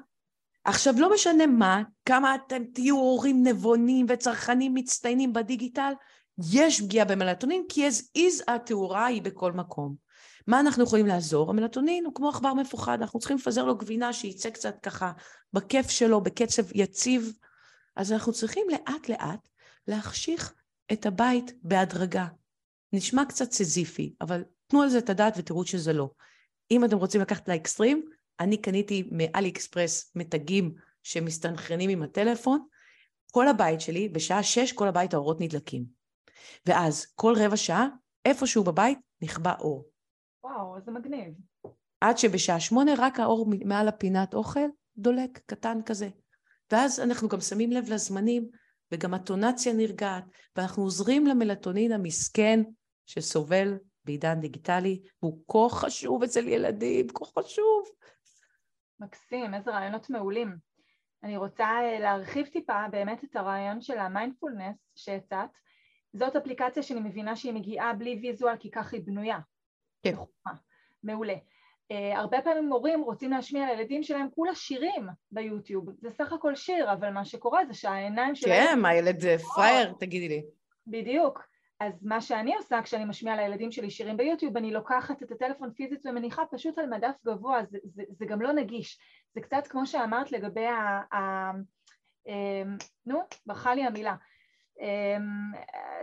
עכשיו, 0.64 0.94
לא 0.98 1.14
משנה 1.14 1.46
מה, 1.46 1.82
כמה 2.06 2.34
אתם 2.34 2.64
תהיו 2.64 2.96
הורים 2.96 3.46
נבונים 3.46 4.06
וצרכנים 4.08 4.74
מצטיינים 4.74 5.32
בדיגיטל, 5.32 5.92
יש 6.52 6.80
פגיעה 6.80 7.04
במלטונין, 7.04 7.64
כי 7.68 7.88
as 7.88 8.18
is 8.18 8.44
התאורה 8.48 9.06
היא 9.06 9.22
בכל 9.22 9.52
מקום. 9.52 9.94
מה 10.46 10.60
אנחנו 10.60 10.84
יכולים 10.84 11.06
לעזור? 11.06 11.50
המלטונין 11.50 12.04
הוא 12.04 12.14
כמו 12.14 12.28
עכבר 12.28 12.54
מפוחד, 12.54 12.98
אנחנו 13.00 13.18
צריכים 13.18 13.36
לפזר 13.36 13.64
לו 13.64 13.76
גבינה 13.76 14.12
שיצא 14.12 14.50
קצת 14.50 14.80
ככה 14.82 15.12
בכיף 15.52 15.90
שלו, 15.90 16.20
בקצב 16.20 16.62
יציב. 16.74 17.32
אז 17.96 18.12
אנחנו 18.12 18.32
צריכים 18.32 18.66
לאט 18.70 19.08
לאט 19.08 19.48
להחשיך 19.88 20.54
את 20.92 21.06
הבית 21.06 21.52
בהדרגה. 21.62 22.26
נשמע 22.92 23.24
קצת 23.24 23.52
סזיפי, 23.52 24.14
אבל 24.20 24.44
תנו 24.66 24.82
על 24.82 24.88
זה 24.88 24.98
את 24.98 25.10
הדעת 25.10 25.34
ותראו 25.36 25.66
שזה 25.66 25.92
לא. 25.92 26.10
אם 26.72 26.84
אתם 26.84 26.96
רוצים 26.96 27.20
לקחת 27.20 27.48
לאקסטרים, 27.48 28.04
אני 28.40 28.56
קניתי 28.56 29.08
מאלי 29.12 29.48
אקספרס 29.48 30.12
מתגים 30.14 30.74
שמסתנכרנים 31.02 31.90
עם 31.90 32.02
הטלפון, 32.02 32.66
כל 33.30 33.48
הבית 33.48 33.80
שלי, 33.80 34.08
בשעה 34.08 34.42
שש 34.42 34.72
כל 34.72 34.88
הבית 34.88 35.14
האורות 35.14 35.40
נדלקים. 35.40 35.84
ואז 36.66 37.06
כל 37.14 37.34
רבע 37.36 37.56
שעה, 37.56 37.88
איפשהו 38.24 38.64
בבית, 38.64 38.98
נכבה 39.22 39.54
אור. 39.60 39.88
וואו, 40.44 40.76
איזה 40.76 40.90
מגניב. 40.90 41.34
עד 42.00 42.18
שבשעה 42.18 42.60
שמונה 42.60 42.92
רק 42.98 43.20
האור 43.20 43.46
מעל 43.64 43.88
הפינת 43.88 44.34
אוכל 44.34 44.60
דולק, 44.96 45.40
קטן 45.46 45.78
כזה. 45.86 46.08
ואז 46.72 47.00
אנחנו 47.00 47.28
גם 47.28 47.40
שמים 47.40 47.70
לב 47.70 47.88
לזמנים, 47.88 48.48
וגם 48.92 49.14
הטונציה 49.14 49.72
נרגעת, 49.72 50.24
ואנחנו 50.56 50.82
עוזרים 50.82 51.26
למלטונין 51.26 51.92
המסכן 51.92 52.62
שסובל 53.06 53.74
בעידן 54.04 54.40
דיגיטלי, 54.40 55.02
והוא 55.22 55.44
כה 55.48 55.76
חשוב 55.76 56.22
אצל 56.22 56.48
ילדים, 56.48 57.06
כה 57.08 57.24
חשוב. 57.24 57.88
מקסים, 59.00 59.54
איזה 59.54 59.70
רעיונות 59.70 60.10
מעולים. 60.10 60.56
אני 61.22 61.36
רוצה 61.36 61.64
אה, 61.64 61.98
להרחיב 61.98 62.46
טיפה 62.46 62.84
באמת 62.90 63.24
את 63.24 63.36
הרעיון 63.36 63.80
של 63.80 63.98
המיינדפולנס 63.98 64.76
שהצעת. 64.94 65.50
זאת 66.12 66.36
אפליקציה 66.36 66.82
שאני 66.82 67.00
מבינה 67.00 67.36
שהיא 67.36 67.52
מגיעה 67.52 67.92
בלי 67.92 68.18
ויזואל 68.22 68.56
כי 68.56 68.70
כך 68.70 68.92
היא 68.92 69.02
בנויה. 69.04 69.38
כן. 70.02 70.14
מעולה. 71.02 71.34
Uh, 71.92 72.16
הרבה 72.16 72.42
פעמים 72.42 72.68
מורים 72.68 73.02
רוצים 73.02 73.30
להשמיע 73.30 73.66
לילדים 73.66 74.02
שלהם 74.02 74.28
כולה 74.34 74.54
שירים 74.54 75.08
ביוטיוב, 75.30 75.88
זה 75.98 76.10
סך 76.10 76.32
הכל 76.32 76.54
שיר, 76.54 76.92
אבל 76.92 77.10
מה 77.10 77.24
שקורה 77.24 77.66
זה 77.66 77.74
שהעיניים 77.74 78.34
שלהם... 78.34 78.66
כן, 78.66 78.84
הילד 78.84 79.20
זה 79.20 79.36
פראייר, 79.54 79.92
תגידי 79.92 80.28
לי. 80.28 80.42
בדיוק. 80.86 81.51
אז 81.82 82.04
מה 82.04 82.20
שאני 82.20 82.54
עושה 82.56 82.82
כשאני 82.82 83.04
משמיעה 83.04 83.36
לילדים 83.36 83.72
שלי 83.72 83.90
שירים 83.90 84.16
ביוטיוב, 84.16 84.56
אני 84.56 84.70
לוקחת 84.70 85.22
את 85.22 85.30
הטלפון 85.30 85.72
פיזית 85.72 86.06
ומניחה 86.06 86.42
פשוט 86.50 86.78
על 86.78 86.86
מדף 86.86 87.14
גבוה, 87.26 87.64
זה, 87.64 87.78
זה, 87.84 88.02
זה 88.10 88.26
גם 88.26 88.42
לא 88.42 88.52
נגיש. 88.52 88.98
זה 89.34 89.40
קצת 89.40 89.66
כמו 89.66 89.86
שאמרת 89.86 90.32
לגבי 90.32 90.66
ה... 90.66 91.00
ה 91.14 91.50
אמ, 92.26 92.76
נו, 93.06 93.20
ברכה 93.46 93.74
לי 93.74 93.84
המילה. 93.84 94.14
אמ, 94.80 95.52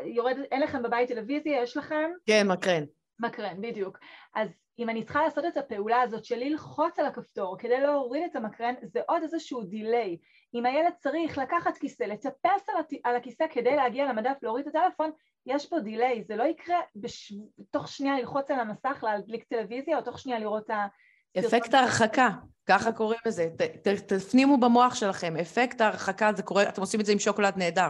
יורד, 0.05 0.37
אין 0.51 0.61
לכם 0.61 0.83
בבית 0.83 1.09
טלוויזיה, 1.09 1.61
יש 1.61 1.77
לכם? 1.77 2.09
כן, 2.25 2.47
מקרן. 2.47 2.83
מקרן, 3.19 3.61
בדיוק. 3.61 3.99
אז 4.35 4.49
אם 4.79 4.89
אני 4.89 5.03
צריכה 5.03 5.23
לעשות 5.23 5.45
את 5.45 5.57
הפעולה 5.57 6.01
הזאת 6.01 6.25
של 6.25 6.35
ללחוץ 6.35 6.99
על 6.99 7.05
הכפתור 7.05 7.57
כדי 7.59 7.81
להוריד 7.81 8.23
את 8.31 8.35
המקרן, 8.35 8.73
זה 8.83 8.99
עוד 9.07 9.21
איזשהו 9.23 9.63
דיליי. 9.63 10.17
אם 10.53 10.65
הילד 10.65 10.93
צריך 10.97 11.37
לקחת 11.37 11.77
כיסא, 11.77 12.03
לטפס 12.03 12.69
על, 12.69 12.79
הת... 12.79 12.93
על 13.03 13.15
הכיסא 13.15 13.45
כדי 13.51 13.75
להגיע 13.75 14.05
למדף, 14.05 14.37
להוריד 14.43 14.67
את 14.67 14.75
הטלפון, 14.75 15.11
יש 15.45 15.65
פה 15.65 15.79
דיליי, 15.79 16.23
זה 16.23 16.35
לא 16.35 16.43
יקרה 16.43 16.77
בש... 16.95 17.33
תוך 17.71 17.87
שנייה 17.87 18.19
ללחוץ 18.19 18.51
על 18.51 18.59
המסך, 18.59 19.03
להדליק 19.03 19.43
טלוויזיה, 19.43 19.97
או 19.97 20.01
תוך 20.01 20.19
שנייה 20.19 20.39
לראות 20.39 20.65
את 20.65 20.69
ה... 20.69 20.87
אפקט 21.39 21.73
ההרחקה, 21.73 22.29
ככה 22.65 22.91
קוראים 22.91 23.19
לזה. 23.25 23.49
ת, 23.57 23.87
תפנימו 23.87 24.57
במוח 24.57 24.95
שלכם, 24.95 25.37
אפקט 25.37 25.81
ההרחקה 25.81 26.31
זה 26.35 26.43
קורה, 26.43 26.69
אתם 26.69 26.81
עושים 26.81 26.99
את 26.99 27.05
זה 27.05 27.11
עם 27.11 27.19
שוקולד 27.19 27.57
נהדר. 27.57 27.89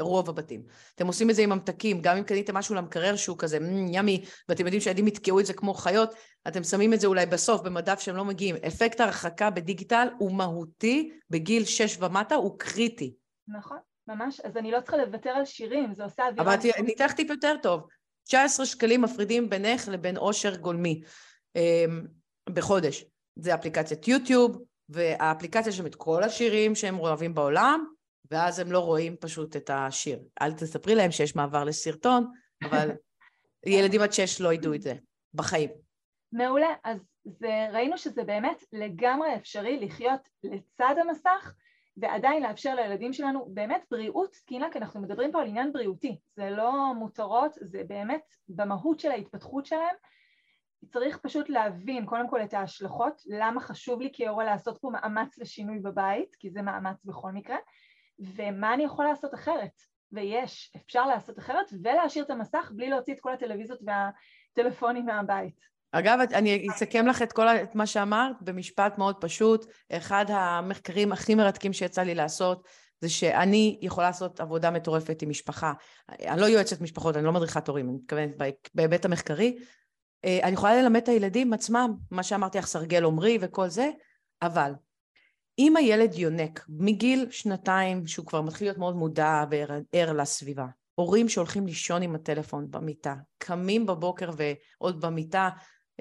רוב 0.00 0.28
הבתים. 0.28 0.62
אתם 0.94 1.06
עושים 1.06 1.30
את 1.30 1.34
זה 1.34 1.42
עם 1.42 1.50
ממתקים, 1.50 2.00
גם 2.00 2.16
אם 2.16 2.22
קניתם 2.22 2.56
משהו 2.56 2.74
למקרר 2.74 3.16
שהוא 3.16 3.38
כזה 3.38 3.58
ימי, 3.92 4.24
ואתם 4.48 4.64
יודעים 4.64 4.80
שהילדים 4.80 5.06
יתקעו 5.06 5.40
את 5.40 5.46
זה 5.46 5.52
כמו 5.52 5.74
חיות, 5.74 6.14
אתם 6.48 6.64
שמים 6.64 6.94
את 6.94 7.00
זה 7.00 7.06
אולי 7.06 7.26
בסוף 7.26 7.60
במדף 7.60 8.00
שהם 8.00 8.16
לא 8.16 8.24
מגיעים. 8.24 8.56
אפקט 8.66 9.00
ההרחקה 9.00 9.50
בדיגיטל 9.50 10.08
הוא 10.18 10.32
מהותי, 10.32 11.10
בגיל 11.30 11.64
6 11.64 11.96
ומטה 12.00 12.34
הוא 12.34 12.58
קריטי. 12.58 13.14
נכון, 13.48 13.78
ממש. 14.08 14.40
אז 14.40 14.56
אני 14.56 14.70
לא 14.70 14.80
צריכה 14.80 14.96
לוותר 14.96 15.30
על 15.30 15.44
שירים, 15.44 15.94
זה 15.94 16.04
עושה 16.04 16.28
אווירה... 16.28 16.54
אבל 16.54 17.04
לך 17.04 17.12
טיפ 17.12 17.30
יותר 17.30 17.54
טוב. 17.62 17.86
19 18.24 18.66
שקלים 18.66 19.02
מפרידים 19.02 19.50
בינך 19.50 19.88
לבין 19.88 20.16
עושר 20.16 20.56
גולמי 20.56 21.02
אמ, 21.56 22.06
בחודש. 22.48 23.04
זה 23.36 23.54
אפליקציית 23.54 24.08
יוטיוב, 24.08 24.62
והאפליקציה 24.88 25.72
שם 25.72 25.86
את 25.86 25.94
כל 25.94 26.22
השירים 26.22 26.74
שהם 26.74 26.98
אוהבים 26.98 27.34
בעולם, 27.34 27.84
ואז 28.30 28.58
הם 28.58 28.72
לא 28.72 28.78
רואים 28.78 29.16
פשוט 29.16 29.56
את 29.56 29.70
השיר. 29.72 30.18
אל 30.42 30.52
תספרי 30.52 30.94
להם 30.94 31.10
שיש 31.10 31.36
מעבר 31.36 31.64
לסרטון, 31.64 32.32
אבל 32.62 32.90
ילדים 33.66 34.00
עד 34.00 34.12
שש 34.12 34.40
לא 34.40 34.52
ידעו 34.52 34.74
את 34.74 34.82
זה, 34.82 34.94
בחיים. 35.34 35.70
מעולה, 36.32 36.74
אז 36.84 36.98
זה, 37.24 37.66
ראינו 37.72 37.98
שזה 37.98 38.24
באמת 38.24 38.64
לגמרי 38.72 39.36
אפשרי 39.36 39.80
לחיות 39.80 40.20
לצד 40.44 40.94
המסך 41.00 41.54
ועדיין 41.96 42.42
לאפשר 42.42 42.74
לילדים 42.74 43.12
שלנו 43.12 43.48
באמת 43.54 43.84
בריאות 43.90 44.32
תקינה, 44.32 44.72
כי 44.72 44.78
אנחנו 44.78 45.00
מדברים 45.00 45.32
פה 45.32 45.40
על 45.40 45.46
עניין 45.46 45.72
בריאותי, 45.72 46.18
זה 46.36 46.50
לא 46.50 46.94
מותרות, 46.94 47.52
זה 47.60 47.82
באמת 47.86 48.22
במהות 48.48 49.00
של 49.00 49.10
ההתפתחות 49.10 49.66
שלהם. 49.66 49.96
צריך 50.88 51.18
פשוט 51.18 51.48
להבין 51.48 52.06
קודם 52.06 52.28
כל 52.28 52.42
את 52.42 52.54
ההשלכות, 52.54 53.22
למה 53.26 53.60
חשוב 53.60 54.00
לי 54.00 54.10
כהורה 54.12 54.44
לעשות 54.44 54.78
פה 54.78 54.90
מאמץ 54.90 55.38
לשינוי 55.38 55.78
בבית, 55.78 56.34
כי 56.38 56.50
זה 56.50 56.62
מאמץ 56.62 57.04
בכל 57.04 57.32
מקרה, 57.32 57.56
ומה 58.20 58.74
אני 58.74 58.84
יכול 58.84 59.04
לעשות 59.04 59.34
אחרת, 59.34 59.82
ויש, 60.12 60.72
אפשר 60.76 61.06
לעשות 61.06 61.38
אחרת, 61.38 61.66
ולהשאיר 61.82 62.24
את 62.24 62.30
המסך 62.30 62.72
בלי 62.76 62.90
להוציא 62.90 63.14
את 63.14 63.20
כל 63.20 63.32
הטלוויזיות 63.32 63.80
והטלפונים 63.86 65.06
מהבית. 65.06 65.60
אגב, 65.92 66.18
אני 66.34 66.68
אסכם 66.70 67.06
לך 67.06 67.22
את 67.22 67.32
כל 67.32 67.48
את 67.48 67.74
מה 67.74 67.86
שאמרת 67.86 68.42
במשפט 68.42 68.98
מאוד 68.98 69.16
פשוט. 69.20 69.66
אחד 69.92 70.24
המחקרים 70.28 71.12
הכי 71.12 71.34
מרתקים 71.34 71.72
שיצא 71.72 72.02
לי 72.02 72.14
לעשות 72.14 72.68
זה 73.00 73.08
שאני 73.08 73.78
יכולה 73.82 74.06
לעשות 74.06 74.40
עבודה 74.40 74.70
מטורפת 74.70 75.22
עם 75.22 75.30
משפחה. 75.30 75.72
אני 76.10 76.40
לא 76.40 76.46
יועצת 76.46 76.80
משפחות, 76.80 77.16
אני 77.16 77.24
לא 77.24 77.32
מדריכת 77.32 77.68
הורים, 77.68 77.88
אני 77.88 77.96
מתכוונת 77.96 78.30
בהיבט 78.74 79.04
המחקרי. 79.04 79.58
אה, 80.24 80.38
אני 80.42 80.52
יכולה 80.52 80.82
ללמד 80.82 81.02
את 81.02 81.08
הילדים 81.08 81.52
עצמם, 81.52 81.94
מה 82.10 82.22
שאמרתי 82.22 82.58
לך, 82.58 82.66
סרגל 82.66 83.02
עומרי 83.02 83.38
וכל 83.40 83.68
זה, 83.68 83.90
אבל 84.42 84.72
אם 85.60 85.76
הילד 85.76 86.14
יונק 86.14 86.64
מגיל 86.68 87.26
שנתיים, 87.30 88.06
שהוא 88.06 88.26
כבר 88.26 88.40
מתחיל 88.40 88.66
להיות 88.66 88.78
מאוד 88.78 88.96
מודע 88.96 89.44
וער 89.92 90.12
לסביבה, 90.12 90.66
הורים 90.94 91.28
שהולכים 91.28 91.66
לישון 91.66 92.02
עם 92.02 92.14
הטלפון 92.14 92.70
במיטה, 92.70 93.14
קמים 93.38 93.86
בבוקר 93.86 94.30
ועוד 94.36 95.00
במיטה 95.00 95.48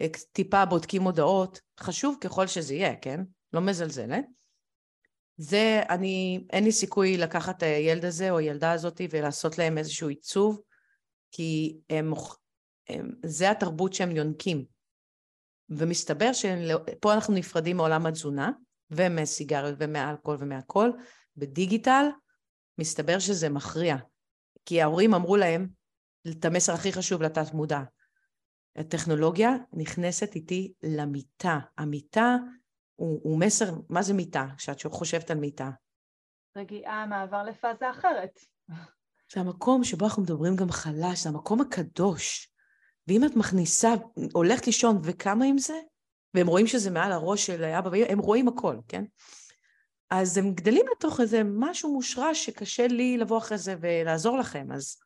אה, 0.02 0.08
טיפה 0.32 0.66
בודקים 0.66 1.04
הודעות, 1.04 1.62
חשוב 1.80 2.16
ככל 2.22 2.48
שזה 2.48 2.74
יהיה, 2.74 2.96
כן? 2.96 3.22
לא 3.54 3.62
מזלזלת. 3.62 4.26
זה, 5.38 5.82
אני, 5.90 6.46
אין 6.50 6.64
לי 6.64 6.72
סיכוי 6.72 7.18
לקחת 7.18 7.58
את 7.58 7.64
הילד 7.64 8.06
הזה 8.06 8.32
או 8.32 8.38
הילדה 8.38 8.72
הזאת 8.72 9.02
ולעשות 9.10 9.58
להם 9.58 9.78
איזשהו 9.78 10.10
עיצוב, 10.10 10.62
כי 11.32 11.78
הם, 11.90 12.14
הם, 12.90 13.12
זה 13.26 13.52
התרבות 13.52 13.94
שהם 13.94 14.12
יונקים. 14.12 14.66
ומסתבר 15.70 16.34
שפה 16.34 17.14
אנחנו 17.14 17.34
נפרדים 17.34 17.78
מעולם 17.78 18.06
התזונה, 18.06 18.52
ומסיגריות 18.92 19.76
ומאלכוהול 19.80 20.38
ומהכל, 20.42 20.90
בדיגיטל 21.38 22.06
מסתבר 22.78 23.20
שזה 23.20 23.50
מכריע. 23.50 23.96
כי 24.66 24.82
ההורים 24.82 25.14
אמרו 25.14 25.38
להם 25.38 25.68
את 26.32 26.46
המסר 26.46 26.74
הכי 26.74 26.92
חשוב 26.92 27.22
לתת 27.22 27.54
מודע. 27.54 27.82
הטכנולוגיה 28.76 29.50
נכנסת 29.74 30.36
איתי 30.36 30.74
למיטה. 30.84 31.60
המיטה 31.78 32.36
הוא, 32.96 33.20
הוא 33.24 33.40
מסר, 33.40 33.74
מה 33.90 34.02
זה 34.02 34.14
מיטה? 34.14 34.46
כשאת 34.58 34.86
חושבת 34.92 35.32
על 35.32 35.38
מיטה. 35.38 35.70
רגיעה, 36.58 37.06
מעבר 37.06 37.44
לפאזה 37.44 37.92
אחרת. 37.92 38.40
זה 39.34 39.40
המקום 39.40 39.84
שבו 39.84 40.06
אנחנו 40.06 40.24
מדברים 40.24 40.56
גם 40.56 40.72
חלש, 40.72 41.24
זה 41.24 41.30
המקום 41.30 41.62
הקדוש. 41.62 42.54
ואם 43.08 43.26
את 43.26 43.36
מכניסה, 43.36 43.90
הולכת 44.34 44.68
לישון 44.68 45.02
וקמה 45.04 45.46
עם 45.46 45.58
זה, 45.58 45.80
והם 46.34 46.48
רואים 46.48 46.68
שזה 46.68 46.92
מעל 46.92 47.12
הראש 47.12 47.46
של 47.46 47.64
אבא 47.64 47.90
ואמא, 47.90 48.06
הם 48.10 48.20
רואים 48.20 48.48
הכל, 48.48 48.76
כן? 48.88 49.04
אז 50.10 50.38
הם 50.38 50.54
גדלים 50.54 50.86
לתוך 50.98 51.20
איזה 51.20 51.42
משהו 51.46 51.94
מושרש 51.94 52.46
שקשה 52.46 52.88
לי 52.88 53.18
לבוא 53.18 53.38
אחרי 53.38 53.58
זה 53.58 53.76
ולעזור 53.82 54.38
לכם, 54.38 54.72
אז 54.72 54.98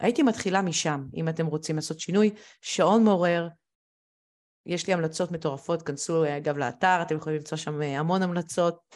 הייתי 0.00 0.22
מתחילה 0.22 0.62
משם, 0.62 1.06
אם 1.14 1.28
אתם 1.28 1.46
רוצים 1.46 1.76
לעשות 1.76 2.00
שינוי. 2.00 2.30
שעון 2.60 3.04
מעורר, 3.04 3.48
יש 4.66 4.86
לי 4.86 4.92
המלצות 4.92 5.30
מטורפות, 5.30 5.82
כנסו 5.82 6.24
אגב 6.36 6.58
לאתר, 6.58 7.02
אתם 7.02 7.16
יכולים 7.16 7.38
למצוא 7.38 7.58
שם 7.58 7.82
המון 7.82 8.22
המלצות. 8.22 8.94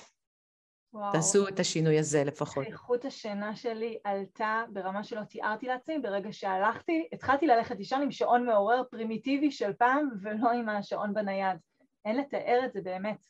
וואו. 0.93 1.13
תעשו 1.13 1.49
את 1.49 1.61
השינוי 1.61 1.99
הזה 1.99 2.25
לפחות. 2.25 2.67
איכות 2.67 3.05
השינה 3.05 3.57
שלי 3.57 3.99
עלתה 4.05 4.65
ברמה 4.73 5.05
שלא 5.05 5.21
תיארתי 5.25 5.67
לעצמי, 5.67 5.99
ברגע 5.99 6.33
שהלכתי, 6.33 7.09
התחלתי 7.13 7.47
ללכת 7.47 7.77
לישון 7.77 8.03
עם 8.03 8.11
שעון 8.11 8.47
מעורר 8.47 8.83
פרימיטיבי 8.91 9.51
של 9.51 9.73
פעם, 9.73 10.09
ולא 10.23 10.51
עם 10.51 10.69
השעון 10.69 11.15
בנייד. 11.15 11.59
אין 12.05 12.17
לתאר 12.17 12.61
את 12.65 12.73
זה 12.73 12.81
באמת. 12.81 13.27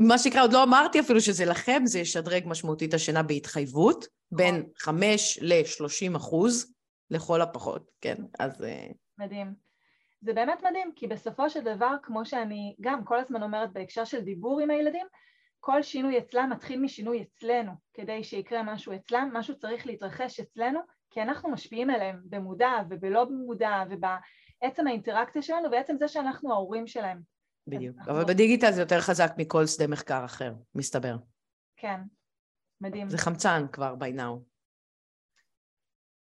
מה 0.00 0.18
שנקרא, 0.18 0.42
עוד 0.42 0.52
לא 0.52 0.62
אמרתי 0.62 1.00
אפילו 1.00 1.20
שזה 1.20 1.44
לכם, 1.44 1.82
זה 1.84 1.98
ישדרג 1.98 2.42
משמעותית 2.46 2.94
השינה 2.94 3.22
בהתחייבות, 3.22 4.06
בין 4.32 4.66
5 4.78 5.38
ל-30 5.42 6.16
אחוז, 6.16 6.74
לכל 7.10 7.40
הפחות, 7.40 7.90
כן, 8.00 8.14
אז... 8.38 8.64
אה, 8.64 8.86
מדהים. 9.18 9.54
זה 10.20 10.32
באמת 10.32 10.58
מדהים, 10.70 10.92
כי 10.96 11.06
בסופו 11.06 11.50
של 11.50 11.60
דבר, 11.60 11.96
כמו 12.02 12.24
שאני 12.24 12.76
גם 12.80 13.04
כל 13.04 13.18
הזמן 13.18 13.42
אומרת 13.42 13.72
בהקשר 13.72 14.04
של 14.04 14.20
דיבור 14.20 14.60
עם 14.60 14.70
הילדים, 14.70 15.06
כל 15.64 15.82
שינוי 15.82 16.18
אצלם 16.18 16.50
מתחיל 16.52 16.80
משינוי 16.80 17.22
אצלנו, 17.22 17.72
כדי 17.94 18.24
שיקרה 18.24 18.62
משהו 18.62 18.94
אצלם, 18.94 19.30
משהו 19.32 19.58
צריך 19.58 19.86
להתרחש 19.86 20.40
אצלנו, 20.40 20.80
כי 21.10 21.22
אנחנו 21.22 21.50
משפיעים 21.50 21.90
עליהם 21.90 22.20
במודע 22.24 22.70
ובלא 22.90 23.24
במודע 23.24 23.82
ובעצם 23.90 24.86
האינטראקציה 24.86 25.42
שלנו 25.42 25.70
ועצם 25.70 25.96
זה 25.98 26.08
שאנחנו 26.08 26.52
ההורים 26.52 26.86
שלהם. 26.86 27.20
בדיוק, 27.66 27.98
אנחנו... 27.98 28.12
אבל 28.12 28.24
בדיגיטל 28.24 28.72
זה 28.72 28.80
יותר 28.80 29.00
חזק 29.00 29.32
מכל 29.38 29.66
שדה 29.66 29.86
מחקר 29.86 30.24
אחר, 30.24 30.52
מסתבר. 30.74 31.16
כן, 31.76 32.00
מדהים. 32.80 33.08
זה 33.08 33.18
חמצן 33.18 33.66
כבר 33.72 33.94
by 34.00 34.18
now. 34.18 34.40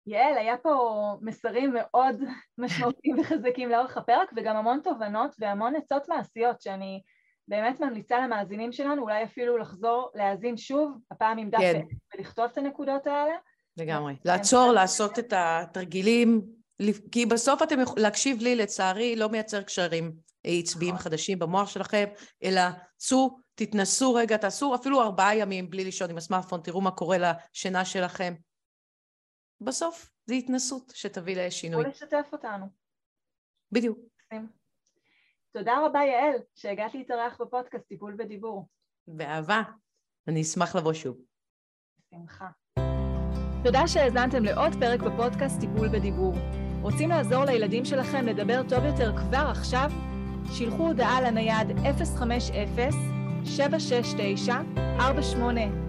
יעל, 0.07 0.37
היה 0.37 0.57
פה 0.57 1.17
מסרים 1.21 1.73
מאוד 1.73 2.15
משמעותיים 2.57 3.19
וחזקים 3.19 3.69
לאורך 3.69 3.97
הפרק, 3.97 4.31
וגם 4.35 4.55
המון 4.55 4.79
תובנות 4.83 5.35
והמון 5.39 5.75
עצות 5.75 6.09
מעשיות 6.09 6.61
שאני 6.61 7.01
באמת 7.51 7.79
ממליצה 7.79 8.19
למאזינים 8.19 8.71
שלנו, 8.71 9.01
אולי 9.01 9.23
אפילו 9.23 9.57
לחזור 9.57 10.11
להאזין 10.15 10.57
שוב, 10.57 10.91
הפעם 11.11 11.37
עם 11.37 11.49
דף 11.49 11.59
כן. 11.59 11.81
ולכתוב 12.15 12.45
את 12.45 12.57
הנקודות 12.57 13.07
האלה. 13.07 13.35
לגמרי. 13.77 14.15
לעצור, 14.25 14.71
לעשות 14.71 15.19
את 15.19 15.33
התרגילים, 15.35 16.41
כי 17.11 17.25
בסוף 17.25 17.63
אתם 17.63 17.79
יכולים, 17.79 18.03
להקשיב 18.03 18.41
לי, 18.41 18.55
לצערי, 18.55 19.15
לא 19.15 19.29
מייצר 19.29 19.61
קשרים 19.61 20.13
עצביים 20.43 20.93
נכון. 20.93 21.03
חדשים 21.03 21.39
במוח 21.39 21.69
שלכם, 21.69 22.05
אלא 22.43 22.61
צאו, 22.97 23.37
תתנסו 23.55 24.13
רגע, 24.13 24.37
תעשו 24.37 24.75
אפילו 24.75 25.01
ארבעה 25.01 25.35
ימים 25.35 25.69
בלי 25.69 25.83
לישון 25.83 26.09
עם 26.09 26.17
הסמארטפון, 26.17 26.61
תראו 26.61 26.81
מה 26.81 26.91
קורה 26.91 27.17
לשינה 27.17 27.85
שלכם. 27.85 28.33
בסוף 29.61 30.09
זה 30.25 30.33
התנסות 30.33 30.91
שתביא 30.95 31.35
לשינוי. 31.35 31.85
או 31.85 31.89
לשתף 31.89 32.29
אותנו. 32.33 32.65
בדיוק. 33.71 33.99
תודה 35.53 35.85
רבה, 35.85 35.99
יעל, 35.99 36.35
שהגעת 36.55 36.93
להתארח 36.93 37.41
בפודקאסט 37.41 37.87
טיפול 37.87 38.15
בדיבור. 38.17 38.67
באהבה. 39.07 39.61
אני 40.27 40.41
אשמח 40.41 40.75
לבוא 40.75 40.93
שוב. 40.93 41.17
בשמחה. 41.99 42.47
תודה 43.63 43.87
שהאזנתם 43.87 44.43
לעוד 44.43 44.73
פרק 44.79 44.99
בפודקאסט 44.99 45.59
טיפול 45.59 45.87
בדיבור. 45.87 46.33
רוצים 46.81 47.09
לעזור 47.09 47.45
לילדים 47.45 47.85
שלכם 47.85 48.25
לדבר 48.25 48.61
טוב 48.69 48.85
יותר 48.85 49.17
כבר 49.17 49.47
עכשיו? 49.51 49.89
שילחו 50.51 50.87
הודעה 50.87 51.21
לנייד 51.21 51.67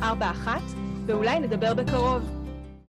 050-769-4841 0.00 0.04
ואולי 1.06 1.40
נדבר 1.40 1.74
בקרוב. 1.74 2.41